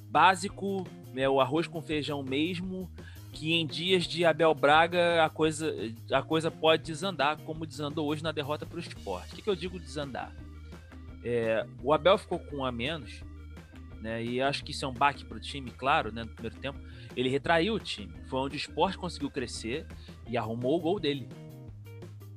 básico, 0.10 0.88
é 1.14 1.28
o 1.28 1.42
arroz 1.42 1.68
com 1.68 1.82
feijão 1.82 2.24
mesmo, 2.24 2.90
que 3.34 3.54
em 3.54 3.68
dias 3.68 4.06
de 4.06 4.24
Abel 4.24 4.56
Braga 4.56 5.26
a 5.26 5.30
coisa, 5.30 5.76
a 6.10 6.24
coisa 6.24 6.50
pode 6.50 6.84
desandar, 6.84 7.38
como 7.42 7.66
desandou 7.66 8.08
hoje 8.08 8.24
na 8.24 8.32
derrota 8.32 8.66
para 8.66 8.78
o 8.78 8.80
esporte. 8.80 9.34
O 9.34 9.36
que, 9.36 9.42
que 9.42 9.50
eu 9.50 9.56
digo 9.56 9.78
desandar? 9.78 10.34
É, 11.26 11.68
o 11.84 11.92
Abel 11.92 12.18
ficou 12.18 12.40
com 12.40 12.60
um 12.60 12.66
a 12.66 12.72
menos, 12.72 13.24
né, 14.00 14.24
e 14.24 14.42
acho 14.42 14.64
que 14.64 14.72
isso 14.72 14.86
é 14.86 14.88
um 14.88 14.94
baque 14.94 15.26
para 15.26 15.36
o 15.36 15.42
time, 15.42 15.70
claro, 15.72 16.14
né, 16.14 16.24
no 16.24 16.30
primeiro 16.30 16.56
tempo. 16.60 16.80
Ele 17.14 17.28
retraiu 17.28 17.74
o 17.74 17.80
time. 17.80 18.14
Foi 18.30 18.40
onde 18.40 18.56
o 18.56 18.58
esporte 18.58 18.98
conseguiu 18.98 19.30
crescer 19.30 19.86
e 20.30 20.38
arrumou 20.38 20.78
o 20.78 20.80
gol 20.80 20.98
dele. 20.98 21.28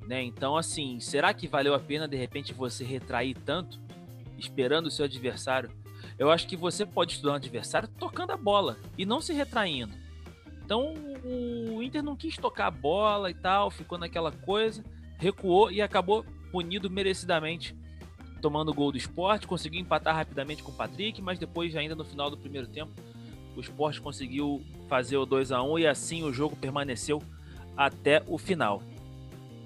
Né? 0.07 0.23
Então, 0.23 0.57
assim, 0.57 0.99
será 0.99 1.33
que 1.33 1.47
valeu 1.47 1.73
a 1.73 1.79
pena 1.79 2.07
de 2.07 2.17
repente 2.17 2.53
você 2.53 2.83
retrair 2.83 3.35
tanto, 3.45 3.79
esperando 4.37 4.87
o 4.87 4.91
seu 4.91 5.05
adversário? 5.05 5.71
Eu 6.17 6.31
acho 6.31 6.47
que 6.47 6.57
você 6.57 6.85
pode 6.85 7.13
estudar 7.13 7.33
um 7.33 7.35
adversário 7.35 7.87
tocando 7.87 8.31
a 8.31 8.37
bola 8.37 8.77
e 8.97 9.05
não 9.05 9.21
se 9.21 9.33
retraindo. 9.33 9.93
Então, 10.63 10.93
o 11.23 11.81
Inter 11.83 12.01
não 12.01 12.15
quis 12.15 12.37
tocar 12.37 12.67
a 12.67 12.71
bola 12.71 13.29
e 13.29 13.33
tal, 13.33 13.69
ficou 13.69 13.97
naquela 13.97 14.31
coisa, 14.31 14.83
recuou 15.17 15.71
e 15.71 15.81
acabou 15.81 16.25
punido 16.51 16.89
merecidamente, 16.89 17.75
tomando 18.41 18.71
o 18.71 18.73
gol 18.73 18.91
do 18.91 18.97
esporte, 18.97 19.47
conseguiu 19.47 19.79
empatar 19.79 20.15
rapidamente 20.15 20.63
com 20.63 20.71
o 20.71 20.75
Patrick, 20.75 21.21
mas 21.21 21.37
depois, 21.37 21.75
ainda 21.75 21.95
no 21.95 22.03
final 22.03 22.29
do 22.29 22.37
primeiro 22.37 22.67
tempo, 22.67 22.91
o 23.55 23.59
esporte 23.59 24.01
conseguiu 24.01 24.63
fazer 24.87 25.17
o 25.17 25.25
2 25.25 25.51
a 25.51 25.61
1 25.61 25.79
e 25.79 25.87
assim 25.87 26.23
o 26.23 26.33
jogo 26.33 26.55
permaneceu 26.55 27.21
até 27.75 28.23
o 28.27 28.37
final. 28.37 28.81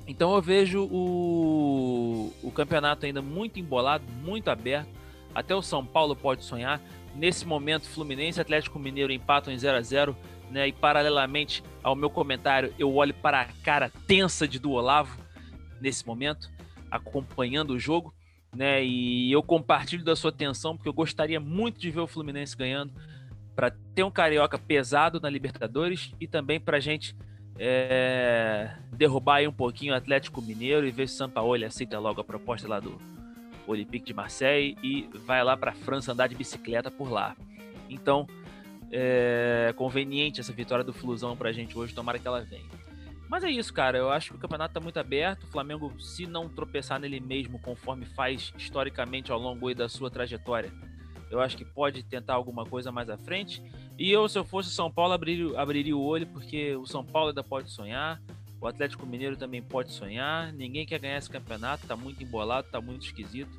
Então 0.07 0.35
eu 0.35 0.41
vejo 0.41 0.83
o, 0.83 2.33
o 2.43 2.51
campeonato 2.51 3.05
ainda 3.05 3.21
muito 3.21 3.59
embolado, 3.59 4.05
muito 4.23 4.49
aberto. 4.49 4.89
Até 5.33 5.55
o 5.55 5.61
São 5.61 5.85
Paulo 5.85 6.15
pode 6.15 6.43
sonhar. 6.43 6.81
Nesse 7.15 7.45
momento, 7.45 7.87
Fluminense 7.87 8.39
e 8.39 8.41
Atlético 8.41 8.77
Mineiro 8.77 9.11
empatam 9.11 9.53
em 9.53 9.57
0 9.57 9.77
a 9.77 9.81
0 9.81 10.15
né? 10.49 10.67
E 10.67 10.71
paralelamente 10.71 11.63
ao 11.83 11.95
meu 11.95 12.09
comentário, 12.09 12.73
eu 12.77 12.93
olho 12.95 13.13
para 13.13 13.41
a 13.41 13.45
cara 13.63 13.91
tensa 14.07 14.47
de 14.47 14.59
do 14.59 14.71
Olavo 14.71 15.17
nesse 15.81 16.05
momento, 16.05 16.49
acompanhando 16.89 17.71
o 17.71 17.79
jogo, 17.79 18.13
né? 18.55 18.83
E 18.83 19.31
eu 19.31 19.41
compartilho 19.41 20.03
da 20.03 20.15
sua 20.15 20.29
atenção 20.29 20.75
porque 20.75 20.89
eu 20.89 20.93
gostaria 20.93 21.39
muito 21.39 21.79
de 21.79 21.91
ver 21.91 21.99
o 21.99 22.07
Fluminense 22.07 22.55
ganhando 22.55 22.93
para 23.55 23.71
ter 23.93 24.03
um 24.03 24.11
carioca 24.11 24.57
pesado 24.57 25.19
na 25.19 25.29
Libertadores 25.29 26.13
e 26.19 26.27
também 26.27 26.59
para 26.59 26.77
a 26.77 26.81
gente 26.81 27.15
é, 27.57 28.75
derrubar 28.91 29.35
aí 29.35 29.47
um 29.47 29.53
pouquinho 29.53 29.93
o 29.93 29.95
Atlético 29.95 30.41
Mineiro 30.41 30.85
e 30.85 30.91
ver 30.91 31.07
se 31.07 31.15
o 31.15 31.17
Sampaoli 31.17 31.65
aceita 31.65 31.97
logo 31.99 32.21
a 32.21 32.23
proposta 32.23 32.67
lá 32.67 32.79
do 32.79 32.99
Olympique 33.67 34.05
de 34.05 34.13
Marseille 34.13 34.77
e 34.83 35.09
vai 35.25 35.43
lá 35.43 35.55
para 35.55 35.71
a 35.71 35.75
França 35.75 36.11
andar 36.11 36.27
de 36.27 36.35
bicicleta 36.35 36.91
por 36.91 37.09
lá. 37.09 37.35
Então, 37.89 38.27
é 38.91 39.73
conveniente 39.75 40.39
essa 40.39 40.53
vitória 40.53 40.83
do 40.83 40.93
Flusão 40.93 41.35
para 41.35 41.49
a 41.49 41.53
gente 41.53 41.77
hoje, 41.77 41.93
tomara 41.93 42.19
que 42.19 42.27
ela 42.27 42.41
venha. 42.41 42.85
Mas 43.27 43.43
é 43.43 43.49
isso, 43.49 43.73
cara. 43.73 43.97
Eu 43.97 44.11
acho 44.11 44.31
que 44.31 44.37
o 44.37 44.39
campeonato 44.39 44.71
está 44.71 44.79
muito 44.79 44.99
aberto. 44.99 45.43
O 45.43 45.47
Flamengo, 45.47 45.91
se 45.99 46.27
não 46.27 46.47
tropeçar 46.47 46.99
nele 46.99 47.19
mesmo, 47.19 47.59
conforme 47.59 48.05
faz 48.05 48.53
historicamente 48.57 49.31
ao 49.31 49.39
longo 49.39 49.73
da 49.73 49.89
sua 49.89 50.11
trajetória, 50.11 50.71
eu 51.30 51.39
acho 51.39 51.57
que 51.57 51.65
pode 51.65 52.03
tentar 52.03 52.34
alguma 52.34 52.65
coisa 52.65 52.91
mais 52.91 53.09
à 53.09 53.17
frente. 53.17 53.61
E 53.97 54.11
eu, 54.11 54.28
se 54.28 54.38
eu 54.38 54.45
fosse 54.45 54.69
São 54.69 54.91
Paulo, 54.91 55.13
abriria, 55.13 55.59
abriria 55.59 55.95
o 55.95 56.03
olho, 56.03 56.28
porque 56.28 56.76
o 56.76 56.86
São 56.86 57.03
Paulo 57.03 57.30
ainda 57.30 57.43
pode 57.43 57.71
sonhar. 57.71 58.21
O 58.59 58.67
Atlético 58.67 59.05
Mineiro 59.05 59.38
também 59.38 59.61
pode 59.61 59.91
sonhar. 59.91 60.51
Ninguém 60.53 60.86
quer 60.86 60.99
ganhar 60.99 61.17
esse 61.17 61.30
campeonato, 61.30 61.88
tá 61.88 61.95
muito 61.95 62.23
embolado, 62.23 62.67
tá 62.71 62.80
muito 62.82 63.05
esquisito. 63.05 63.57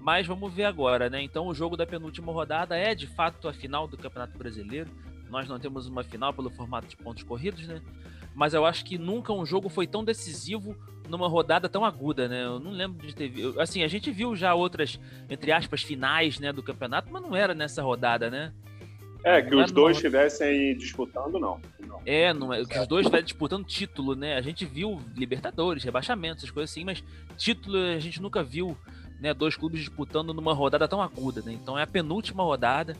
Mas 0.00 0.26
vamos 0.26 0.52
ver 0.52 0.64
agora, 0.64 1.10
né? 1.10 1.22
Então 1.22 1.46
o 1.46 1.54
jogo 1.54 1.76
da 1.76 1.86
penúltima 1.86 2.32
rodada 2.32 2.76
é 2.76 2.94
de 2.94 3.06
fato 3.06 3.48
a 3.48 3.52
final 3.52 3.88
do 3.88 3.96
Campeonato 3.96 4.38
Brasileiro. 4.38 4.90
Nós 5.28 5.48
não 5.48 5.58
temos 5.58 5.86
uma 5.88 6.04
final 6.04 6.32
pelo 6.32 6.50
formato 6.50 6.86
de 6.86 6.96
pontos 6.96 7.24
corridos, 7.24 7.66
né? 7.66 7.82
Mas 8.34 8.54
eu 8.54 8.64
acho 8.64 8.84
que 8.84 8.98
nunca 8.98 9.32
um 9.32 9.44
jogo 9.44 9.68
foi 9.68 9.86
tão 9.86 10.04
decisivo 10.04 10.76
numa 11.08 11.28
rodada 11.28 11.68
tão 11.68 11.84
aguda, 11.84 12.28
né? 12.28 12.44
Eu 12.44 12.58
não 12.58 12.70
lembro 12.70 13.06
de 13.06 13.14
ter 13.14 13.28
visto. 13.28 13.60
Assim, 13.60 13.82
a 13.82 13.88
gente 13.88 14.10
viu 14.10 14.34
já 14.36 14.54
outras, 14.54 14.98
entre 15.28 15.52
aspas, 15.52 15.82
finais 15.82 16.38
né, 16.38 16.52
do 16.52 16.62
campeonato, 16.62 17.08
mas 17.10 17.22
não 17.22 17.34
era 17.34 17.54
nessa 17.54 17.82
rodada, 17.82 18.30
né? 18.30 18.52
É, 19.24 19.42
que 19.42 19.54
os 19.56 19.72
dois 19.72 19.96
estivessem 19.96 20.76
disputando, 20.76 21.38
não. 21.40 21.60
não. 21.80 22.00
É, 22.06 22.32
não 22.32 22.54
é, 22.54 22.64
que 22.64 22.78
os 22.78 22.86
dois 22.86 23.02
estivessem 23.04 23.24
disputando 23.24 23.64
título, 23.64 24.14
né? 24.14 24.36
A 24.36 24.40
gente 24.40 24.64
viu 24.64 25.00
Libertadores, 25.16 25.82
rebaixamentos, 25.82 26.44
essas 26.44 26.50
coisas 26.52 26.70
assim, 26.70 26.84
mas 26.84 27.02
título 27.36 27.76
a 27.76 27.98
gente 27.98 28.22
nunca 28.22 28.42
viu, 28.42 28.76
né? 29.20 29.34
Dois 29.34 29.56
clubes 29.56 29.80
disputando 29.80 30.32
numa 30.32 30.54
rodada 30.54 30.86
tão 30.86 31.02
aguda, 31.02 31.42
né? 31.42 31.52
Então 31.52 31.76
é 31.76 31.82
a 31.82 31.86
penúltima 31.88 32.44
rodada, 32.44 32.96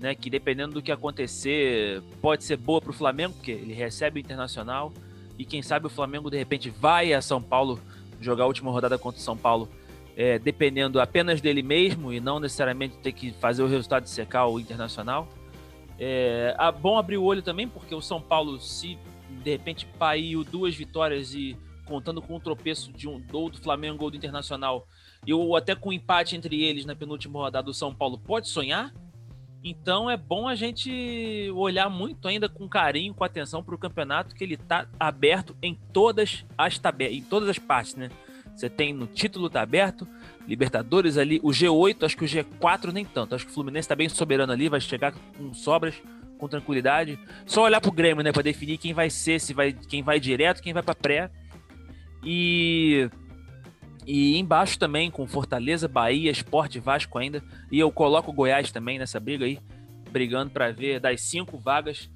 né? 0.00 0.16
Que 0.16 0.28
dependendo 0.28 0.74
do 0.74 0.82
que 0.82 0.90
acontecer, 0.90 2.02
pode 2.20 2.42
ser 2.42 2.56
boa 2.56 2.80
para 2.80 2.90
o 2.90 2.94
Flamengo, 2.94 3.34
porque 3.34 3.52
ele 3.52 3.72
recebe 3.72 4.18
o 4.18 4.20
Internacional 4.20 4.92
e 5.38 5.44
quem 5.44 5.62
sabe 5.62 5.86
o 5.86 5.90
Flamengo 5.90 6.30
de 6.30 6.36
repente 6.36 6.70
vai 6.70 7.12
a 7.12 7.22
São 7.22 7.42
Paulo 7.42 7.80
jogar 8.20 8.44
a 8.44 8.46
última 8.46 8.70
rodada 8.70 8.98
contra 8.98 9.20
o 9.20 9.22
São 9.22 9.36
Paulo, 9.36 9.68
é, 10.16 10.38
dependendo 10.38 11.00
apenas 11.00 11.40
dele 11.40 11.62
mesmo 11.62 12.12
e 12.12 12.20
não 12.20 12.38
necessariamente 12.38 12.98
ter 12.98 13.12
que 13.12 13.32
fazer 13.32 13.62
o 13.62 13.66
resultado 13.66 14.04
de 14.04 14.10
secar 14.10 14.46
o 14.46 14.60
Internacional. 14.60 15.28
É 15.98 16.54
bom 16.80 16.98
abrir 16.98 17.16
o 17.16 17.24
olho 17.24 17.42
também, 17.42 17.68
porque 17.68 17.94
o 17.94 18.00
São 18.00 18.20
Paulo, 18.20 18.60
se 18.60 18.98
de 19.42 19.50
repente 19.50 19.86
paiu 19.98 20.44
duas 20.44 20.74
vitórias 20.74 21.34
e 21.34 21.56
contando 21.84 22.22
com 22.22 22.36
o 22.36 22.40
tropeço 22.40 22.92
de 22.92 23.08
um 23.08 23.22
ou 23.32 23.50
do 23.50 23.58
Flamengo 23.58 24.04
ou 24.04 24.10
do 24.10 24.16
Internacional, 24.16 24.86
e 25.26 25.32
ou 25.32 25.56
até 25.56 25.74
com 25.74 25.90
um 25.90 25.92
empate 25.92 26.36
entre 26.36 26.62
eles 26.62 26.84
na 26.84 26.94
penúltima 26.94 27.38
rodada 27.38 27.66
do 27.66 27.74
São 27.74 27.94
Paulo, 27.94 28.18
pode 28.18 28.48
sonhar. 28.48 28.92
Então 29.64 30.10
é 30.10 30.16
bom 30.16 30.48
a 30.48 30.54
gente 30.54 31.50
olhar 31.54 31.88
muito 31.88 32.26
ainda 32.26 32.48
com 32.48 32.68
carinho, 32.68 33.14
com 33.14 33.22
atenção 33.22 33.62
para 33.62 33.74
o 33.74 33.78
campeonato, 33.78 34.34
que 34.34 34.42
ele 34.42 34.54
está 34.54 34.88
aberto 34.98 35.56
em 35.62 35.78
todas 35.92 36.44
as 36.58 36.78
tabelas, 36.78 37.14
em 37.14 37.22
todas 37.22 37.48
as 37.48 37.58
partes, 37.58 37.94
né? 37.94 38.10
Você 38.54 38.68
tem 38.68 38.92
no 38.92 39.06
título 39.06 39.48
tá 39.48 39.62
aberto, 39.62 40.06
Libertadores 40.46 41.16
ali, 41.16 41.40
o 41.42 41.50
G8, 41.50 42.04
acho 42.04 42.16
que 42.16 42.24
o 42.24 42.28
G4 42.28 42.92
nem 42.92 43.04
tanto. 43.04 43.34
Acho 43.34 43.44
que 43.44 43.50
o 43.50 43.54
Fluminense 43.54 43.84
está 43.84 43.94
bem 43.94 44.08
soberano 44.08 44.52
ali, 44.52 44.68
vai 44.68 44.80
chegar 44.80 45.12
com 45.12 45.54
sobras, 45.54 45.94
com 46.36 46.48
tranquilidade. 46.48 47.18
Só 47.46 47.62
olhar 47.62 47.80
pro 47.80 47.92
Grêmio, 47.92 48.24
né, 48.24 48.32
para 48.32 48.42
definir 48.42 48.78
quem 48.78 48.92
vai 48.92 49.08
ser, 49.08 49.40
se 49.40 49.54
vai 49.54 49.72
quem 49.72 50.02
vai 50.02 50.18
direto, 50.18 50.60
quem 50.60 50.72
vai 50.72 50.82
para 50.82 50.94
pré. 50.94 51.30
E 52.24 53.08
e 54.06 54.38
embaixo 54.38 54.78
também 54.78 55.10
com 55.10 55.26
Fortaleza, 55.26 55.86
Bahia, 55.86 56.30
Esporte, 56.30 56.78
Vasco 56.78 57.18
ainda. 57.18 57.42
E 57.70 57.78
eu 57.78 57.90
coloco 57.90 58.30
o 58.30 58.34
Goiás 58.34 58.72
também 58.72 58.98
nessa 58.98 59.20
briga 59.20 59.44
aí, 59.44 59.58
brigando 60.10 60.50
para 60.50 60.72
ver 60.72 61.00
das 61.00 61.20
cinco 61.20 61.58
vagas 61.58 62.10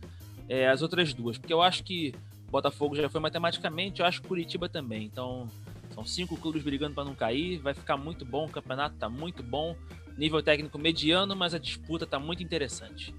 é, 0.48 0.68
as 0.68 0.82
outras 0.82 1.12
duas, 1.12 1.38
porque 1.38 1.52
eu 1.52 1.60
acho 1.60 1.82
que 1.82 2.14
Botafogo 2.50 2.94
já 2.94 3.08
foi 3.08 3.20
matematicamente, 3.20 4.00
eu 4.00 4.06
acho 4.06 4.22
Curitiba 4.22 4.68
também. 4.68 5.04
Então 5.04 5.48
são 5.96 6.04
cinco 6.04 6.36
clubes 6.36 6.62
brigando 6.62 6.94
para 6.94 7.04
não 7.04 7.14
cair. 7.14 7.58
Vai 7.58 7.72
ficar 7.72 7.96
muito 7.96 8.24
bom. 8.24 8.44
O 8.44 8.50
campeonato 8.50 8.94
está 8.94 9.08
muito 9.08 9.42
bom. 9.42 9.74
Nível 10.16 10.42
técnico 10.42 10.78
mediano, 10.78 11.34
mas 11.34 11.54
a 11.54 11.58
disputa 11.58 12.04
está 12.04 12.18
muito 12.18 12.42
interessante. 12.42 13.14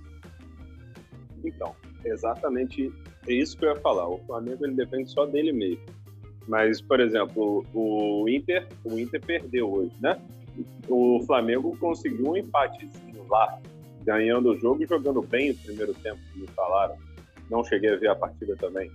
Então, 1.43 1.75
exatamente 2.05 2.93
é 3.27 3.33
isso 3.33 3.57
que 3.57 3.65
eu 3.65 3.69
ia 3.69 3.75
falar. 3.81 4.07
O 4.07 4.19
Flamengo 4.25 4.63
ele 4.63 4.75
depende 4.75 5.09
só 5.09 5.25
dele 5.25 5.51
mesmo. 5.51 5.83
Mas, 6.47 6.79
por 6.79 6.99
exemplo, 6.99 7.65
o 7.73 8.25
Inter, 8.29 8.67
o 8.83 8.97
Inter 8.97 9.21
perdeu 9.23 9.71
hoje, 9.71 9.91
né? 9.99 10.19
O 10.87 11.21
Flamengo 11.25 11.77
conseguiu 11.77 12.31
um 12.31 12.37
empatezinho 12.37 13.25
lá, 13.29 13.59
ganhando 14.03 14.51
o 14.51 14.57
jogo 14.57 14.81
e 14.81 14.87
jogando 14.87 15.21
bem 15.21 15.51
o 15.51 15.57
primeiro 15.57 15.93
tempo, 15.95 16.19
me 16.35 16.47
falaram. 16.47 16.95
Não 17.49 17.63
cheguei 17.63 17.93
a 17.93 17.97
ver 17.97 18.09
a 18.09 18.15
partida 18.15 18.55
também. 18.55 18.91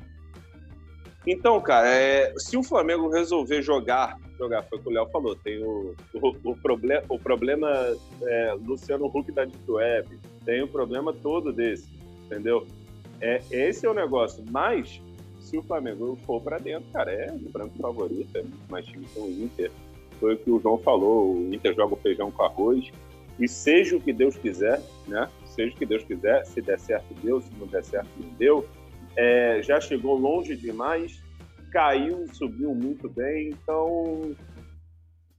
Então, 1.27 1.61
cara, 1.61 1.89
é, 1.89 2.35
se 2.37 2.57
o 2.57 2.63
Flamengo 2.63 3.09
resolver 3.09 3.63
jogar, 3.63 4.19
jogar, 4.37 4.63
foi 4.65 4.79
o 4.79 4.83
que 4.83 4.89
o 4.89 4.93
Léo 4.93 5.07
falou, 5.11 5.37
tem 5.37 5.63
o, 5.63 5.95
o, 6.15 6.51
o, 6.51 6.57
proble 6.57 7.01
o 7.09 7.19
problema 7.19 7.69
é, 8.23 8.55
Luciano 8.55 9.07
Huck 9.07 9.31
da 9.31 9.45
Deep 9.45 9.71
Web, 9.71 10.19
tem 10.45 10.63
o 10.63 10.69
problema 10.69 11.13
todo 11.13 11.53
desse, 11.53 11.89
entendeu? 12.25 12.67
É, 13.21 13.41
esse 13.53 13.87
é 13.87 13.91
o 13.91 13.95
negócio, 13.95 14.45
mas 14.51 15.01
se 15.43 15.59
o 15.59 15.62
Flamengo 15.62 16.18
for 16.24 16.40
para 16.40 16.59
dentro, 16.59 16.90
cara, 16.93 17.12
é 17.12 17.32
o 17.32 17.51
branco 17.51 17.76
favorito, 17.78 18.36
é 18.36 18.45
mais 18.70 18.86
time 18.86 19.05
que 19.05 19.18
o 19.18 19.28
Inter. 19.28 19.70
Foi 20.18 20.34
o 20.34 20.38
que 20.38 20.51
o 20.51 20.61
João 20.61 20.78
falou, 20.78 21.34
o 21.34 21.55
Inter 21.55 21.74
joga 21.74 21.95
o 21.95 21.99
feijão 21.99 22.30
com 22.30 22.43
arroz, 22.43 22.90
e 23.38 23.49
seja 23.49 23.97
o 23.97 24.01
que 24.01 24.12
Deus 24.12 24.36
quiser, 24.36 24.80
né? 25.09 25.28
Seja 25.47 25.74
o 25.74 25.76
que 25.76 25.86
Deus 25.86 26.05
quiser, 26.05 26.45
se 26.47 26.61
der 26.61 26.78
certo, 26.78 27.12
deu, 27.22 27.40
se 27.40 27.51
não 27.59 27.66
der 27.66 27.82
certo, 27.82 28.09
não 28.18 28.30
deu 28.34 28.66
é, 29.16 29.62
já 29.62 29.80
chegou 29.80 30.16
longe 30.16 30.57
demais, 30.57 31.22
caiu, 31.70 32.26
subiu 32.32 32.74
muito 32.74 33.09
bem, 33.09 33.51
então 33.51 34.34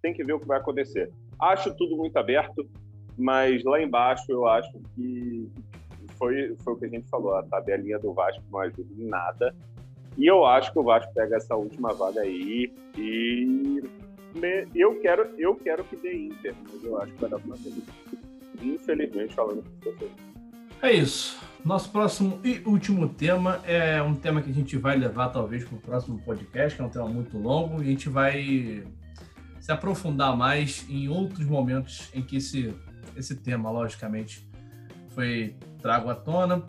tem 0.01 0.13
que 0.13 0.23
ver 0.23 0.33
o 0.33 0.39
que 0.39 0.47
vai 0.47 0.59
acontecer. 0.59 1.11
Acho 1.39 1.75
tudo 1.75 1.95
muito 1.95 2.17
aberto, 2.17 2.67
mas 3.17 3.63
lá 3.63 3.81
embaixo 3.81 4.25
eu 4.29 4.47
acho 4.47 4.71
que 4.95 5.49
foi, 6.17 6.55
foi 6.57 6.73
o 6.73 6.75
que 6.77 6.85
a 6.85 6.89
gente 6.89 7.07
falou, 7.09 7.35
a 7.35 7.43
tabelinha 7.43 7.99
do 7.99 8.13
Vasco 8.13 8.43
não 8.51 8.59
ajuda 8.59 8.93
em 8.97 9.07
nada. 9.07 9.55
E 10.17 10.25
eu 10.25 10.45
acho 10.45 10.71
que 10.71 10.79
o 10.79 10.83
Vasco 10.83 11.11
pega 11.13 11.37
essa 11.37 11.55
última 11.55 11.93
vaga 11.93 12.21
aí 12.21 12.71
e 12.97 13.81
eu 14.75 14.99
quero, 14.99 15.29
eu 15.37 15.55
quero 15.55 15.83
que 15.83 15.95
dê 15.95 16.27
Inter, 16.27 16.55
mas 16.63 16.83
eu 16.83 16.99
acho 17.01 17.11
que 17.13 17.21
vai 17.21 17.29
dar 17.29 17.39
pra 17.39 17.55
Infelizmente, 18.61 19.33
falando 19.33 19.63
com 19.63 19.91
vocês. 19.91 20.11
É 20.81 20.91
isso. 20.91 21.39
Nosso 21.63 21.89
próximo 21.91 22.39
e 22.43 22.61
último 22.65 23.07
tema 23.07 23.61
é 23.65 24.01
um 24.01 24.13
tema 24.13 24.41
que 24.41 24.49
a 24.49 24.53
gente 24.53 24.77
vai 24.77 24.97
levar 24.97 25.29
talvez 25.29 25.63
para 25.63 25.77
o 25.77 25.79
próximo 25.79 26.19
podcast, 26.19 26.75
que 26.75 26.81
é 26.81 26.85
um 26.85 26.89
tema 26.89 27.07
muito 27.07 27.37
longo, 27.37 27.81
e 27.81 27.87
a 27.87 27.89
gente 27.89 28.09
vai 28.09 28.83
se 29.59 29.71
aprofundar 29.71 30.35
mais 30.35 30.85
em 30.89 31.07
outros 31.07 31.47
momentos 31.47 32.09
em 32.13 32.21
que 32.21 32.35
esse, 32.35 32.75
esse 33.15 33.35
tema, 33.35 33.71
logicamente, 33.71 34.45
foi 35.09 35.55
trago 35.81 36.09
à 36.09 36.15
tona. 36.15 36.63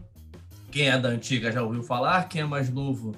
Quem 0.70 0.88
é 0.88 0.98
da 0.98 1.08
antiga 1.08 1.50
já 1.50 1.62
ouviu 1.62 1.82
falar, 1.82 2.28
quem 2.28 2.42
é 2.42 2.44
mais 2.44 2.70
novo 2.70 3.12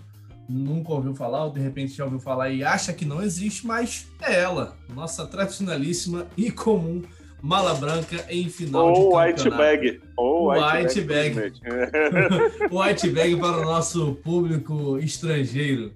nunca 0.48 0.92
ouviu 0.92 1.14
falar, 1.14 1.44
ou 1.44 1.50
de 1.50 1.60
repente 1.60 1.92
já 1.92 2.04
ouviu 2.04 2.20
falar 2.20 2.50
e 2.50 2.62
acha 2.62 2.92
que 2.92 3.04
não 3.04 3.22
existe, 3.22 3.66
mas 3.66 4.06
é 4.20 4.40
ela, 4.40 4.76
nossa 4.94 5.26
tradicionalíssima 5.26 6.26
e 6.36 6.50
comum 6.50 7.02
Mala 7.42 7.74
Branca 7.74 8.24
em 8.28 8.48
final 8.48 8.92
Ou 8.92 9.10
de. 9.10 9.16
White 9.16 9.50
Bag. 9.50 10.00
Ou 10.16 10.50
White, 10.50 11.02
Bag. 11.02 11.34
bag. 11.34 11.52
white 12.72 13.08
Bag 13.10 13.36
para 13.36 13.58
o 13.58 13.64
nosso 13.64 14.14
público 14.16 14.98
estrangeiro. 14.98 15.92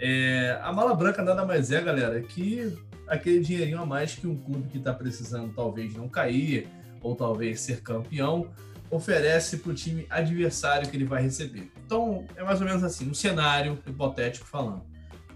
É, 0.00 0.58
a 0.62 0.72
Mala 0.72 0.94
Branca 0.94 1.22
nada 1.22 1.44
mais 1.46 1.70
é, 1.70 1.80
galera, 1.80 2.20
que 2.20 2.76
aquele 3.06 3.40
dinheirinho 3.40 3.80
a 3.80 3.86
mais 3.86 4.14
que 4.14 4.26
um 4.26 4.36
clube 4.36 4.68
que 4.68 4.78
está 4.78 4.92
precisando 4.92 5.52
talvez 5.54 5.94
não 5.94 6.08
cair, 6.08 6.66
ou 7.00 7.14
talvez 7.14 7.60
ser 7.60 7.80
campeão, 7.80 8.50
oferece 8.94 9.58
para 9.58 9.70
o 9.70 9.74
time 9.74 10.06
adversário 10.10 10.88
que 10.88 10.96
ele 10.96 11.04
vai 11.04 11.22
receber. 11.22 11.70
Então, 11.84 12.24
é 12.36 12.42
mais 12.42 12.60
ou 12.60 12.66
menos 12.66 12.82
assim, 12.84 13.08
um 13.08 13.14
cenário 13.14 13.78
hipotético 13.86 14.46
falando. 14.46 14.82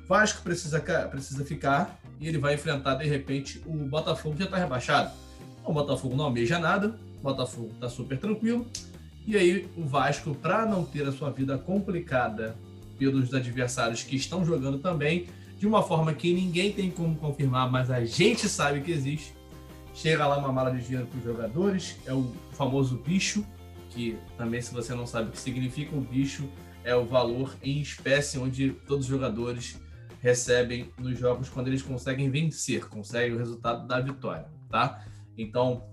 Vasco 0.06 0.42
precisa, 0.42 0.80
precisa 1.10 1.44
ficar 1.44 2.00
e 2.20 2.26
ele 2.28 2.38
vai 2.38 2.54
enfrentar, 2.54 2.94
de 2.94 3.06
repente, 3.06 3.62
o 3.66 3.72
Botafogo 3.72 4.34
que 4.34 4.40
já 4.40 4.46
está 4.46 4.56
rebaixado 4.56 5.10
o 5.68 5.72
Botafogo 5.72 6.16
não 6.16 6.24
almeja 6.24 6.58
nada, 6.58 6.98
o 7.20 7.22
Botafogo 7.22 7.70
está 7.74 7.88
super 7.88 8.18
tranquilo. 8.18 8.66
E 9.26 9.36
aí 9.36 9.68
o 9.76 9.84
Vasco, 9.84 10.34
para 10.34 10.64
não 10.64 10.84
ter 10.84 11.06
a 11.06 11.12
sua 11.12 11.30
vida 11.30 11.58
complicada 11.58 12.56
pelos 12.98 13.32
adversários 13.34 14.02
que 14.02 14.16
estão 14.16 14.44
jogando 14.44 14.78
também, 14.78 15.26
de 15.58 15.66
uma 15.66 15.82
forma 15.82 16.14
que 16.14 16.32
ninguém 16.32 16.72
tem 16.72 16.90
como 16.90 17.16
confirmar, 17.16 17.70
mas 17.70 17.90
a 17.90 18.04
gente 18.04 18.48
sabe 18.48 18.80
que 18.80 18.90
existe, 18.90 19.34
chega 19.98 20.24
lá 20.28 20.38
uma 20.38 20.52
mala 20.52 20.70
de 20.70 20.80
dinheiro 20.80 21.08
para 21.08 21.18
os 21.18 21.24
jogadores, 21.24 21.98
é 22.06 22.14
o 22.14 22.32
famoso 22.52 22.98
bicho, 22.98 23.44
que 23.90 24.16
também 24.36 24.62
se 24.62 24.72
você 24.72 24.94
não 24.94 25.04
sabe 25.04 25.28
o 25.28 25.32
que 25.32 25.40
significa 25.40 25.96
o 25.96 26.00
bicho, 26.00 26.48
é 26.84 26.94
o 26.94 27.04
valor 27.04 27.56
em 27.64 27.80
espécie 27.80 28.38
onde 28.38 28.70
todos 28.86 29.06
os 29.06 29.10
jogadores 29.10 29.76
recebem 30.20 30.92
nos 30.98 31.18
jogos 31.18 31.48
quando 31.48 31.66
eles 31.66 31.82
conseguem 31.82 32.30
vencer, 32.30 32.88
conseguem 32.88 33.32
o 33.32 33.38
resultado 33.38 33.88
da 33.88 34.00
vitória, 34.00 34.46
tá? 34.70 35.04
Então, 35.36 35.90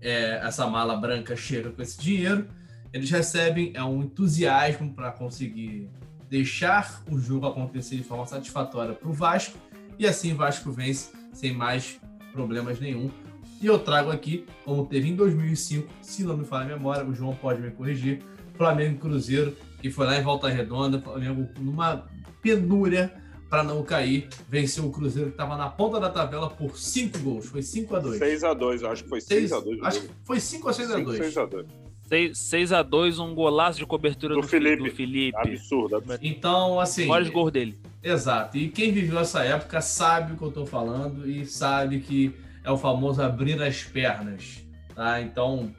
é, 0.00 0.40
essa 0.42 0.66
mala 0.66 0.96
branca 0.96 1.36
chega 1.36 1.70
com 1.70 1.82
esse 1.82 2.00
dinheiro, 2.00 2.48
eles 2.90 3.10
recebem 3.10 3.70
é 3.74 3.84
um 3.84 4.02
entusiasmo 4.02 4.94
para 4.94 5.12
conseguir 5.12 5.90
deixar 6.30 7.02
o 7.10 7.18
jogo 7.18 7.46
acontecer 7.46 7.96
de 7.96 8.02
forma 8.02 8.24
satisfatória 8.24 8.94
para 8.94 9.08
o 9.08 9.12
Vasco 9.12 9.58
e 9.98 10.06
assim 10.06 10.32
o 10.32 10.36
Vasco 10.36 10.72
vence 10.72 11.12
sem 11.34 11.52
mais 11.52 12.00
problemas 12.32 12.80
nenhum. 12.80 13.10
E 13.60 13.66
eu 13.66 13.78
trago 13.78 14.10
aqui, 14.10 14.46
como 14.64 14.86
teve 14.86 15.08
em 15.08 15.14
2005, 15.14 15.88
se 16.00 16.24
não 16.24 16.36
me 16.36 16.44
falha 16.44 16.64
a 16.64 16.76
memória, 16.76 17.04
o 17.04 17.14
João 17.14 17.34
pode 17.34 17.60
me 17.60 17.70
corrigir, 17.70 18.22
Flamengo 18.54 18.96
e 18.96 18.98
Cruzeiro, 18.98 19.56
que 19.80 19.90
foi 19.90 20.06
lá 20.06 20.18
em 20.18 20.22
Volta 20.22 20.48
Redonda, 20.48 21.00
Flamengo 21.00 21.48
numa 21.58 22.06
penúria 22.40 23.12
para 23.50 23.64
não 23.64 23.82
cair, 23.82 24.28
venceu 24.48 24.86
o 24.86 24.92
Cruzeiro 24.92 25.28
que 25.28 25.34
estava 25.34 25.56
na 25.56 25.68
ponta 25.68 25.98
da 25.98 26.08
tabela 26.08 26.48
por 26.48 26.78
5 26.78 27.18
gols, 27.18 27.46
foi 27.46 27.62
5 27.62 27.96
a 27.96 27.98
2 27.98 28.18
6 28.18 28.44
a 28.44 28.54
2 28.54 28.84
acho 28.84 29.02
que 29.02 29.08
foi 29.08 29.20
6 29.20 29.52
a 29.52 29.60
2 29.60 29.82
Acho 29.82 30.00
que 30.02 30.08
foi 30.24 30.40
5 30.40 30.68
ou 30.68 30.72
6 30.72 30.90
a 30.90 31.00
2 31.00 31.18
6 31.18 31.36
a 31.36 31.46
2 31.46 31.66
6 32.34 32.72
a 32.72 32.82
2 32.82 33.18
um 33.18 33.34
golaço 33.34 33.78
de 33.78 33.86
cobertura 33.86 34.34
do, 34.34 34.40
do, 34.40 34.48
Felipe. 34.48 34.82
do 34.82 34.90
Felipe. 34.90 35.36
Absurdo, 35.36 35.96
absurdo. 35.96 36.20
Então, 36.22 36.80
assim. 36.80 37.06
Vários 37.06 37.30
gols 37.30 37.52
dele. 37.52 37.78
Exato. 38.02 38.56
E 38.56 38.68
quem 38.68 38.92
viveu 38.92 39.18
essa 39.18 39.44
época 39.44 39.80
sabe 39.80 40.32
o 40.32 40.36
que 40.36 40.42
eu 40.42 40.48
estou 40.48 40.66
falando 40.66 41.28
e 41.28 41.44
sabe 41.44 42.00
que 42.00 42.34
é 42.64 42.70
o 42.70 42.78
famoso 42.78 43.22
abrir 43.22 43.60
as 43.62 43.82
pernas. 43.82 44.64
Tá? 44.94 45.20
Então, 45.20 45.74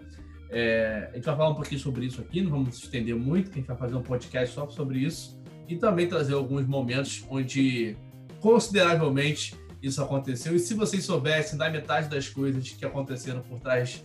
é, 0.50 1.10
a 1.12 1.16
gente 1.16 1.26
vai 1.26 1.36
falar 1.36 1.50
um 1.50 1.56
pouquinho 1.56 1.80
sobre 1.80 2.06
isso 2.06 2.22
aqui, 2.22 2.42
não 2.42 2.52
vamos 2.52 2.78
estender 2.78 3.16
muito, 3.16 3.50
que 3.50 3.58
a 3.58 3.62
gente 3.62 3.68
vai 3.68 3.78
fazer 3.78 3.96
um 3.96 4.04
podcast 4.04 4.54
só 4.54 4.68
sobre 4.70 5.00
isso 5.00 5.42
e 5.68 5.78
também 5.78 6.08
trazer 6.08 6.34
alguns 6.34 6.68
momentos 6.68 7.26
onde 7.30 7.96
consideravelmente 8.40 9.56
isso 9.82 10.04
aconteceu. 10.04 10.56
E 10.56 10.60
se 10.60 10.74
vocês 10.74 11.06
soubessem 11.06 11.58
da 11.58 11.70
metade 11.70 12.10
das 12.10 12.28
coisas 12.28 12.70
que 12.70 12.86
aconteceram 12.86 13.42
por 13.42 13.60
trás 13.60 14.04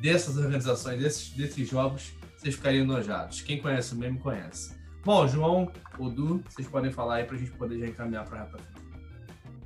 dessas 0.00 0.36
organizações, 0.36 1.00
desses, 1.00 1.30
desses 1.30 1.68
jogos, 1.68 2.12
vocês 2.36 2.54
ficariam 2.54 2.84
enojados. 2.84 3.40
Quem 3.40 3.58
conhece 3.58 3.94
o 3.94 3.96
meme 3.96 4.18
conhece. 4.18 4.75
Bom, 5.06 5.24
João, 5.28 5.70
Odu, 6.00 6.42
vocês 6.48 6.66
podem 6.66 6.90
falar 6.90 7.18
aí 7.18 7.24
para 7.24 7.36
a 7.36 7.38
gente 7.38 7.52
poder 7.52 7.78
já 7.78 7.86
encaminhar 7.86 8.24
para 8.24 8.40
a 8.40 8.42
reta 8.42 8.58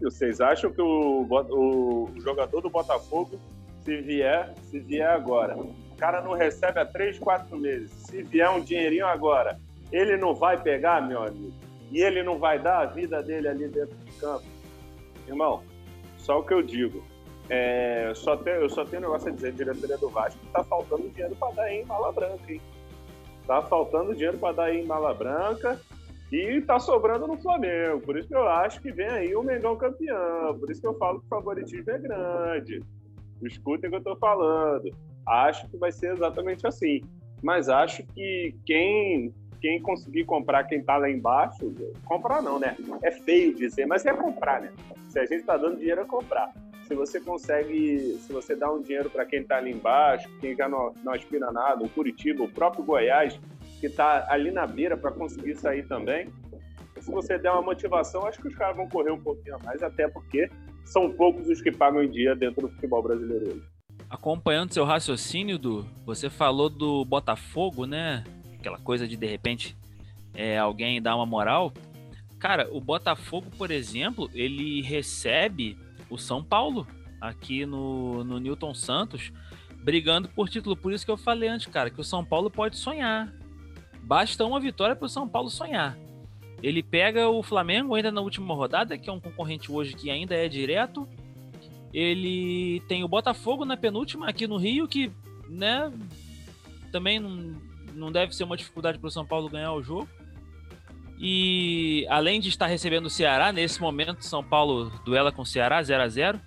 Vocês 0.03 0.39
acham 0.39 0.71
que 0.71 0.83
o, 0.83 1.23
o, 1.23 2.11
jogador 2.21 2.61
do 2.61 2.69
Botafogo, 2.69 3.41
se 3.81 4.03
vier, 4.03 4.53
se 4.65 4.79
vier 4.81 5.09
agora, 5.09 5.57
o 5.57 5.97
cara 5.97 6.21
não 6.21 6.35
recebe 6.35 6.79
há 6.79 6.85
três, 6.85 7.19
quatro 7.19 7.57
meses, 7.57 7.91
se 7.91 8.23
vier 8.23 8.51
um 8.51 8.61
dinheirinho 8.61 9.07
agora, 9.07 9.59
ele 9.91 10.19
não 10.19 10.35
vai 10.35 10.63
pegar, 10.63 11.01
meu 11.01 11.23
amigo, 11.23 11.55
e 11.91 12.03
ele 12.03 12.23
não 12.23 12.39
vai 12.39 12.59
dar 12.59 12.81
a 12.81 12.85
vida 12.85 13.23
dele 13.23 13.49
ali 13.49 13.67
dentro 13.67 13.97
de 13.97 14.13
campo? 14.21 14.45
Irmão, 15.27 15.63
só 16.19 16.41
o 16.41 16.45
que 16.45 16.53
eu 16.53 16.61
digo, 16.61 17.03
é, 17.49 18.13
só 18.15 18.37
tem, 18.37 18.53
eu 18.53 18.69
só 18.69 18.85
tenho 18.85 19.05
um 19.05 19.07
negócio 19.07 19.31
a 19.31 19.35
dizer, 19.35 19.53
diretoria 19.55 19.97
do 19.97 20.11
Vasco, 20.11 20.39
tá 20.53 20.63
faltando 20.63 21.09
dinheiro 21.09 21.35
para 21.37 21.55
dar 21.55 21.73
em 21.73 21.83
mala 21.87 22.13
branca, 22.13 22.53
hein? 22.53 22.61
Tá 23.51 23.63
faltando 23.63 24.15
dinheiro 24.15 24.39
para 24.39 24.55
dar 24.55 24.73
em 24.73 24.87
mala 24.87 25.13
branca 25.13 25.77
e 26.31 26.61
tá 26.61 26.79
sobrando 26.79 27.27
no 27.27 27.37
Flamengo. 27.37 28.01
Por 28.01 28.17
isso 28.17 28.29
que 28.29 28.37
eu 28.37 28.47
acho 28.47 28.81
que 28.81 28.93
vem 28.93 29.09
aí 29.09 29.35
o 29.35 29.43
Mengão 29.43 29.75
campeão. 29.75 30.57
Por 30.57 30.71
isso 30.71 30.81
que 30.81 30.87
eu 30.87 30.95
falo 30.95 31.19
que 31.19 31.27
o 31.27 31.29
favoritismo 31.29 31.91
é 31.91 31.99
grande. 31.99 32.81
Escutem 33.43 33.89
o 33.89 33.91
que 33.91 33.97
eu 33.97 34.05
tô 34.05 34.15
falando. 34.15 34.89
Acho 35.27 35.69
que 35.69 35.77
vai 35.77 35.91
ser 35.91 36.13
exatamente 36.13 36.65
assim. 36.65 37.01
Mas 37.43 37.69
acho 37.69 38.05
que 38.15 38.55
quem 38.65 39.35
quem 39.61 39.83
conseguir 39.83 40.27
comprar 40.27 40.63
quem 40.63 40.81
tá 40.81 40.97
lá 40.97 41.11
embaixo, 41.11 41.75
comprar 42.05 42.41
não, 42.41 42.61
né? 42.61 42.77
É 43.03 43.11
feio 43.11 43.53
dizer, 43.57 43.85
mas 43.85 44.07
é 44.07 44.15
comprar, 44.15 44.61
né? 44.61 44.73
Se 45.09 45.19
a 45.19 45.27
gente 45.27 45.43
tá 45.43 45.57
dando 45.57 45.77
dinheiro, 45.77 46.03
é 46.03 46.05
comprar 46.05 46.53
se 46.91 46.95
você 46.97 47.21
consegue, 47.21 48.19
se 48.19 48.33
você 48.33 48.57
dá 48.57 48.69
um 48.69 48.83
dinheiro 48.83 49.09
para 49.09 49.25
quem 49.25 49.43
está 49.43 49.59
ali 49.59 49.71
embaixo, 49.71 50.29
quem 50.41 50.57
já 50.57 50.69
não, 50.69 50.93
não 51.05 51.13
aspira 51.13 51.53
nada, 51.53 51.85
o 51.85 51.89
Curitiba, 51.89 52.43
o 52.43 52.51
próprio 52.51 52.83
Goiás, 52.83 53.39
que 53.79 53.87
está 53.87 54.27
ali 54.29 54.51
na 54.51 54.67
beira 54.67 54.97
para 54.97 55.13
conseguir 55.13 55.55
sair 55.55 55.87
também, 55.87 56.29
se 56.99 57.09
você 57.09 57.39
der 57.39 57.53
uma 57.53 57.63
motivação, 57.63 58.27
acho 58.27 58.43
que 58.43 58.49
os 58.49 58.57
caras 58.57 58.77
vão 58.77 58.89
correr 58.89 59.13
um 59.13 59.21
pouquinho 59.21 59.55
a 59.55 59.59
mais, 59.61 59.81
até 59.85 60.09
porque 60.09 60.51
são 60.85 61.13
poucos 61.13 61.47
os 61.49 61.63
que 61.63 61.71
pagam 61.71 62.03
em 62.03 62.11
dia 62.11 62.35
dentro 62.35 62.63
do 62.63 62.69
futebol 62.69 63.01
brasileiro 63.01 63.53
hoje. 63.53 63.63
Acompanhando 64.11 64.75
seu 64.75 64.85
raciocínio, 64.85 65.61
Du, 65.61 65.87
você 66.05 66.29
falou 66.29 66.69
do 66.69 67.05
Botafogo, 67.05 67.87
né? 67.87 68.25
Aquela 68.59 68.79
coisa 68.79 69.07
de 69.07 69.17
de 69.17 69.27
repente 69.27 69.77
é, 70.35 70.59
alguém 70.59 71.01
dar 71.01 71.15
uma 71.15 71.25
moral. 71.25 71.73
Cara, 72.41 72.69
o 72.73 72.81
Botafogo, 72.81 73.47
por 73.57 73.71
exemplo, 73.71 74.29
ele 74.35 74.83
recebe 74.83 75.79
o 76.11 76.19
São 76.19 76.43
Paulo, 76.43 76.87
aqui 77.21 77.65
no, 77.65 78.25
no 78.25 78.39
Newton 78.39 78.75
Santos, 78.75 79.33
brigando 79.83 80.29
por 80.29 80.49
título. 80.49 80.77
Por 80.77 80.93
isso 80.93 81.05
que 81.05 81.11
eu 81.11 81.17
falei 81.17 81.49
antes, 81.49 81.67
cara, 81.67 81.91
que 81.91 82.01
o 82.01 82.05
São 82.05 82.25
Paulo 82.25 82.51
pode 82.51 82.77
sonhar. 82.77 83.33
Basta 84.03 84.45
uma 84.45 84.61
vitória 84.61 84.97
para 84.97 85.07
o 85.07 85.09
São 85.09 85.29
Paulo 85.29 85.49
sonhar. 85.49 85.97
Ele 86.63 86.83
pega 86.83 87.29
o 87.29 87.43
Flamengo 87.43 87.95
ainda 87.95 88.11
na 88.11 88.21
última 88.21 88.55
rodada, 88.55 88.99
que 88.99 89.09
é 89.09 89.13
um 89.13 89.21
concorrente 89.21 89.73
hoje 89.73 89.95
que 89.95 90.11
ainda 90.11 90.35
é 90.35 90.49
direto. 90.49 91.09
Ele 91.93 92.81
tem 92.87 93.03
o 93.03 93.09
Botafogo 93.09 93.65
na 93.65 93.77
penúltima 93.77 94.29
aqui 94.29 94.47
no 94.47 94.57
Rio, 94.57 94.87
que 94.87 95.11
né, 95.49 95.91
também 96.93 97.19
não, 97.19 97.57
não 97.95 98.13
deve 98.13 98.35
ser 98.35 98.45
uma 98.45 98.57
dificuldade 98.57 98.99
para 98.99 99.09
o 99.09 99.11
São 99.11 99.25
Paulo 99.25 99.49
ganhar 99.49 99.73
o 99.73 99.83
jogo. 99.83 100.09
E 101.23 102.07
além 102.09 102.41
de 102.41 102.49
estar 102.49 102.67
recebendo 102.67 103.05
o 103.05 103.11
Ceará, 103.11 103.53
nesse 103.53 103.79
momento 103.79 104.25
São 104.25 104.43
Paulo 104.43 104.91
duela 105.05 105.31
com 105.31 105.43
o 105.43 105.47
Ceará 105.47 105.83
0 105.83 106.03
a 106.03 106.09
0 106.09 106.41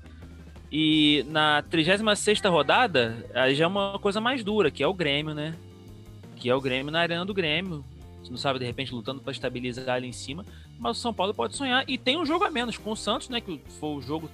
E 0.72 1.24
na 1.30 1.62
36 1.62 2.42
rodada, 2.42 3.24
aí 3.36 3.54
já 3.54 3.66
é 3.66 3.68
uma 3.68 4.00
coisa 4.00 4.20
mais 4.20 4.44
dura, 4.44 4.72
que 4.72 4.82
é 4.82 4.88
o 4.88 4.94
Grêmio, 4.94 5.36
né? 5.36 5.54
Que 6.36 6.50
é 6.50 6.56
o 6.56 6.60
Grêmio 6.60 6.92
na 6.92 7.02
arena 7.02 7.24
do 7.24 7.36
Grêmio. 7.36 7.86
Você 8.24 8.32
não 8.32 8.38
sabe, 8.38 8.58
de 8.58 8.66
repente, 8.66 8.96
lutando 8.96 9.22
para 9.22 9.32
estabilizar 9.32 9.96
ali 9.96 10.08
em 10.08 10.14
cima. 10.14 10.44
Mas 10.80 10.98
o 10.98 11.02
São 11.02 11.14
Paulo 11.14 11.36
pode 11.36 11.56
sonhar. 11.56 11.84
E 11.88 11.96
tem 11.96 12.18
um 12.18 12.26
jogo 12.26 12.44
a 12.44 12.50
menos 12.50 12.76
com 12.76 12.92
o 12.92 12.96
Santos, 12.96 13.30
né? 13.30 13.40
Que 13.40 13.62
foi 13.80 13.90
o 13.90 14.02
jogo 14.02 14.28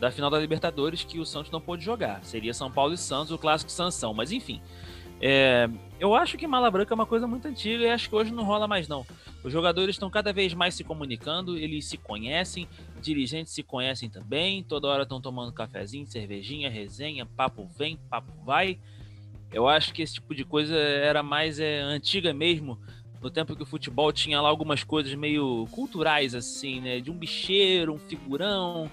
da 0.00 0.10
final 0.10 0.28
da 0.28 0.40
Libertadores 0.40 1.04
que 1.04 1.20
o 1.20 1.26
Santos 1.26 1.52
não 1.52 1.60
pôde 1.60 1.84
jogar. 1.84 2.24
Seria 2.24 2.52
São 2.52 2.70
Paulo 2.70 2.94
e 2.94 2.98
Santos, 2.98 3.30
o 3.30 3.38
clássico 3.38 3.70
Sansão. 3.70 4.12
Mas 4.12 4.32
enfim. 4.32 4.60
É, 5.20 5.68
eu 5.98 6.14
acho 6.14 6.36
que 6.36 6.46
Mala 6.46 6.70
Branca 6.70 6.92
é 6.92 6.96
uma 6.96 7.06
coisa 7.06 7.26
muito 7.26 7.48
antiga 7.48 7.84
e 7.84 7.90
acho 7.90 8.08
que 8.08 8.14
hoje 8.14 8.32
não 8.32 8.44
rola 8.44 8.68
mais 8.68 8.88
não. 8.88 9.06
Os 9.42 9.52
jogadores 9.52 9.94
estão 9.94 10.10
cada 10.10 10.32
vez 10.32 10.52
mais 10.52 10.74
se 10.74 10.84
comunicando, 10.84 11.56
eles 11.56 11.86
se 11.86 11.96
conhecem, 11.96 12.68
dirigentes 13.00 13.52
se 13.52 13.62
conhecem 13.62 14.10
também, 14.10 14.62
toda 14.62 14.88
hora 14.88 15.04
estão 15.04 15.20
tomando 15.20 15.52
cafezinho, 15.52 16.06
cervejinha, 16.06 16.68
resenha, 16.68 17.24
papo 17.24 17.68
vem, 17.78 17.98
papo 18.10 18.32
vai. 18.44 18.78
Eu 19.52 19.68
acho 19.68 19.92
que 19.94 20.02
esse 20.02 20.14
tipo 20.14 20.34
de 20.34 20.44
coisa 20.44 20.76
era 20.76 21.22
mais 21.22 21.60
é, 21.60 21.80
antiga 21.80 22.34
mesmo, 22.34 22.78
no 23.22 23.30
tempo 23.30 23.56
que 23.56 23.62
o 23.62 23.66
futebol 23.66 24.12
tinha 24.12 24.40
lá 24.40 24.48
algumas 24.48 24.84
coisas 24.84 25.14
meio 25.14 25.66
culturais, 25.70 26.34
assim, 26.34 26.80
né? 26.80 27.00
De 27.00 27.10
um 27.10 27.16
bicheiro, 27.16 27.94
um 27.94 27.98
figurão 27.98 28.90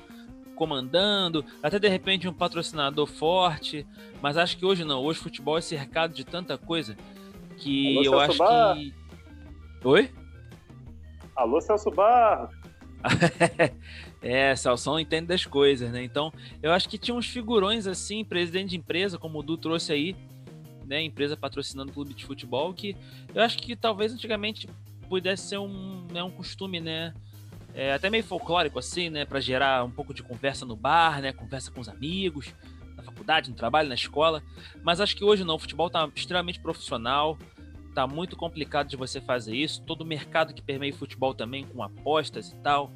comandando, 0.61 1.43
até 1.63 1.79
de 1.79 1.87
repente 1.87 2.27
um 2.27 2.33
patrocinador 2.33 3.07
forte, 3.07 3.83
mas 4.21 4.37
acho 4.37 4.55
que 4.55 4.63
hoje 4.63 4.83
não. 4.83 5.01
Hoje 5.03 5.19
o 5.19 5.23
futebol 5.23 5.57
é 5.57 5.61
cercado 5.61 6.13
de 6.13 6.23
tanta 6.23 6.55
coisa 6.55 6.95
que 7.57 7.97
Alô, 7.97 8.03
eu 8.03 8.11
Celso 8.11 8.43
acho 8.43 8.75
que. 8.75 8.93
Oi? 9.83 10.11
Alô, 11.35 11.59
Celso 11.59 11.89
Barros. 11.89 12.55
é, 14.21 14.55
Salsão 14.55 14.99
entende 14.99 15.25
das 15.25 15.47
coisas, 15.47 15.91
né? 15.91 16.03
Então, 16.03 16.31
eu 16.61 16.71
acho 16.71 16.87
que 16.87 16.99
tinha 16.99 17.15
uns 17.15 17.25
figurões 17.25 17.87
assim, 17.87 18.23
presidente 18.23 18.69
de 18.69 18.77
empresa, 18.77 19.17
como 19.17 19.39
o 19.39 19.43
Du 19.43 19.57
trouxe 19.57 19.91
aí, 19.91 20.15
né? 20.85 21.01
Empresa 21.01 21.35
patrocinando 21.35 21.91
clube 21.91 22.13
de 22.13 22.23
futebol, 22.23 22.71
que 22.71 22.95
eu 23.33 23.41
acho 23.41 23.57
que 23.57 23.75
talvez 23.75 24.13
antigamente 24.13 24.69
pudesse 25.09 25.49
ser 25.49 25.57
um, 25.57 26.05
né, 26.13 26.21
um 26.21 26.29
costume, 26.29 26.79
né? 26.79 27.15
É, 27.73 27.93
até 27.93 28.09
meio 28.09 28.23
folclórico 28.23 28.79
assim, 28.79 29.09
né? 29.09 29.25
Para 29.25 29.39
gerar 29.39 29.83
um 29.83 29.91
pouco 29.91 30.13
de 30.13 30.23
conversa 30.23 30.65
no 30.65 30.75
bar, 30.75 31.21
né? 31.21 31.31
Conversa 31.31 31.71
com 31.71 31.79
os 31.79 31.87
amigos, 31.87 32.53
na 32.95 33.03
faculdade, 33.03 33.49
no 33.49 33.55
trabalho, 33.55 33.89
na 33.89 33.95
escola. 33.95 34.43
Mas 34.83 34.99
acho 34.99 35.15
que 35.15 35.23
hoje 35.23 35.43
não, 35.43 35.55
o 35.55 35.59
futebol 35.59 35.89
tá 35.89 36.09
extremamente 36.15 36.59
profissional 36.59 37.37
tá 37.93 38.07
muito 38.07 38.35
complicado 38.35 38.87
de 38.87 38.95
você 38.95 39.19
fazer 39.21 39.55
isso. 39.55 39.81
Todo 39.83 40.01
o 40.01 40.05
mercado 40.05 40.53
que 40.53 40.61
permeia 40.61 40.93
o 40.93 40.97
futebol 40.97 41.33
também, 41.33 41.65
com 41.65 41.83
apostas 41.83 42.51
e 42.51 42.55
tal. 42.57 42.91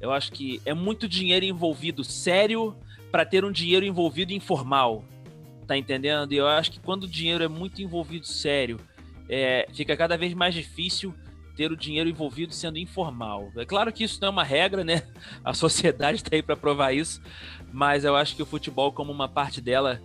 Eu 0.00 0.12
acho 0.12 0.32
que 0.32 0.60
é 0.64 0.72
muito 0.72 1.08
dinheiro 1.08 1.44
envolvido 1.44 2.04
sério 2.04 2.76
para 3.10 3.24
ter 3.24 3.44
um 3.44 3.52
dinheiro 3.52 3.84
envolvido 3.84 4.32
informal. 4.32 5.04
Tá 5.66 5.76
entendendo? 5.76 6.32
E 6.32 6.36
eu 6.36 6.46
acho 6.46 6.72
que 6.72 6.80
quando 6.80 7.04
o 7.04 7.08
dinheiro 7.08 7.44
é 7.44 7.48
muito 7.48 7.82
envolvido 7.82 8.26
sério, 8.26 8.80
é, 9.28 9.66
fica 9.74 9.96
cada 9.96 10.16
vez 10.16 10.32
mais 10.32 10.54
difícil 10.54 11.14
ter 11.58 11.72
o 11.72 11.76
dinheiro 11.76 12.08
envolvido 12.08 12.54
sendo 12.54 12.78
informal. 12.78 13.50
É 13.56 13.64
claro 13.64 13.92
que 13.92 14.04
isso 14.04 14.20
não 14.20 14.28
é 14.28 14.30
uma 14.30 14.44
regra, 14.44 14.84
né? 14.84 15.02
A 15.44 15.52
sociedade 15.52 16.18
está 16.18 16.30
aí 16.36 16.40
para 16.40 16.56
provar 16.56 16.92
isso, 16.92 17.20
mas 17.72 18.04
eu 18.04 18.14
acho 18.14 18.36
que 18.36 18.42
o 18.42 18.46
futebol, 18.46 18.92
como 18.92 19.10
uma 19.10 19.28
parte 19.28 19.60
dela, 19.60 20.00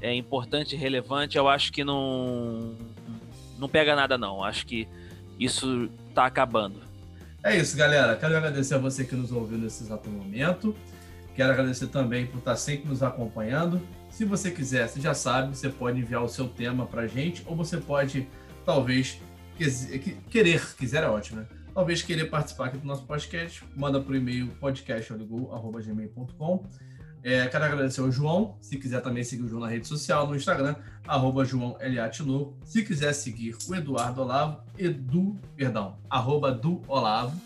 é 0.00 0.14
importante 0.14 0.76
e 0.76 0.78
relevante. 0.78 1.36
Eu 1.36 1.48
acho 1.48 1.72
que 1.72 1.82
não, 1.82 2.76
não 3.58 3.68
pega 3.68 3.96
nada, 3.96 4.16
não. 4.16 4.44
Acho 4.44 4.64
que 4.64 4.86
isso 5.36 5.90
está 6.10 6.26
acabando. 6.26 6.80
É 7.42 7.56
isso, 7.56 7.76
galera. 7.76 8.14
Quero 8.14 8.36
agradecer 8.36 8.76
a 8.76 8.78
você 8.78 9.04
que 9.04 9.16
nos 9.16 9.32
ouviu 9.32 9.58
nesse 9.58 9.82
exato 9.82 10.08
momento. 10.08 10.76
Quero 11.34 11.52
agradecer 11.52 11.88
também 11.88 12.24
por 12.24 12.38
estar 12.38 12.54
sempre 12.54 12.88
nos 12.88 13.02
acompanhando. 13.02 13.80
Se 14.10 14.24
você 14.24 14.48
quiser, 14.48 14.88
você 14.88 15.00
já 15.00 15.12
sabe, 15.12 15.56
você 15.56 15.68
pode 15.68 15.98
enviar 15.98 16.22
o 16.22 16.28
seu 16.28 16.46
tema 16.46 16.86
para 16.86 17.08
gente, 17.08 17.42
ou 17.46 17.56
você 17.56 17.78
pode, 17.78 18.28
talvez, 18.64 19.18
querer, 20.30 20.76
quiser 20.76 21.02
é 21.02 21.08
ótimo, 21.08 21.40
né? 21.40 21.46
Talvez 21.72 22.02
querer 22.02 22.26
participar 22.26 22.66
aqui 22.66 22.78
do 22.78 22.86
nosso 22.86 23.04
podcast, 23.04 23.64
manda 23.74 24.00
por 24.00 24.14
e-mail 24.14 24.46
podcastaligou.gmail.com. 24.60 26.64
É, 27.24 27.48
quero 27.48 27.64
agradecer 27.64 28.00
ao 28.00 28.12
João. 28.12 28.56
Se 28.60 28.76
quiser 28.76 29.00
também 29.00 29.24
seguir 29.24 29.44
o 29.44 29.48
João 29.48 29.62
na 29.62 29.68
rede 29.68 29.88
social, 29.88 30.28
no 30.28 30.36
Instagram, 30.36 30.76
arroba 31.08 31.44
João 31.44 31.76
Se 32.64 32.84
quiser 32.84 33.14
seguir 33.14 33.56
o 33.66 33.74
Eduardo 33.74 34.20
Olavo, 34.20 34.62
Edu, 34.78 35.36
perdão, 35.56 35.96
arroba 36.08 36.52
do 36.52 36.82
Olavo. 36.86 37.40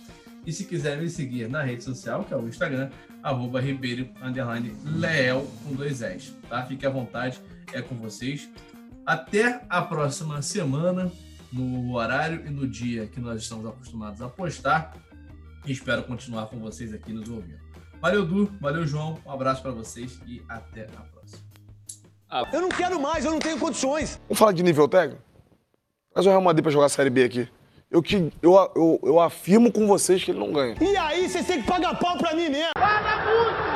E 0.45 0.53
se 0.53 0.65
quiser 0.65 1.01
me 1.01 1.09
seguir 1.09 1.49
na 1.49 1.63
rede 1.63 1.85
social, 1.85 2.25
que 2.25 2.35
é 2.35 2.37
o 2.37 2.49
Instagram, 2.49 2.91
arroba 3.23 3.61
Ribeiro, 3.61 4.09
underline, 4.21 4.75
Leel, 4.85 5.47
com 5.65 5.75
dois 5.75 6.03
S, 6.03 6.33
tá? 6.49 6.67
Fique 6.67 6.85
à 6.85 6.91
vontade, 6.91 7.41
é 7.73 7.81
com 7.81 7.95
vocês. 7.95 8.49
Até 9.07 9.65
a 9.69 9.81
próxima 9.81 10.43
semana, 10.43 11.11
no 11.53 11.95
horário 11.95 12.47
e 12.47 12.51
no 12.51 12.67
dia 12.67 13.07
que 13.07 13.21
nós 13.21 13.43
estamos 13.43 13.67
acostumados 13.67 14.21
a 14.23 14.29
postar. 14.29 14.95
E 15.67 15.73
espero 15.73 16.03
continuar 16.05 16.47
com 16.47 16.59
vocês 16.59 16.93
aqui 16.95 17.13
nos 17.13 17.29
ouvindo. 17.29 17.59
Valeu, 18.01 18.25
Du, 18.25 18.47
valeu, 18.61 18.87
João, 18.87 19.19
um 19.27 19.31
abraço 19.31 19.61
para 19.61 19.73
vocês 19.73 20.21
e 20.27 20.43
até 20.49 20.85
a 20.85 21.03
próxima. 21.03 21.43
Ah. 22.31 22.49
Eu 22.53 22.61
não 22.61 22.69
quero 22.69 23.01
mais, 23.01 23.25
eu 23.25 23.31
não 23.31 23.39
tenho 23.39 23.59
condições. 23.59 24.21
Vamos 24.29 24.39
falar 24.39 24.53
de 24.53 24.63
nível 24.63 24.87
técnico? 24.87 25.23
Traz 26.13 26.27
o 26.27 26.31
Real 26.31 26.43
Madrid 26.43 26.63
pra 26.63 26.71
jogar 26.71 26.87
a 26.87 26.91
Série 26.91 27.11
B 27.11 27.25
aqui. 27.25 27.49
Eu, 27.91 28.03
que, 28.03 28.31
eu, 28.43 28.55
eu, 28.77 29.01
eu 29.03 29.21
afirmo 29.21 29.73
com 29.73 29.87
vocês 29.87 30.23
que 30.23 30.31
ele 30.31 30.39
não 30.39 30.53
ganha. 30.53 30.77
E 30.81 30.97
aí, 30.97 31.29
vocês 31.29 31.47
têm 31.47 31.63
que 31.63 31.67
pagar 31.67 31.99
pau 31.99 32.19
pra 32.19 32.35
mim 32.35 32.51
mesmo. 32.51 32.73
Paga 32.75 33.25
muito! 33.25 33.68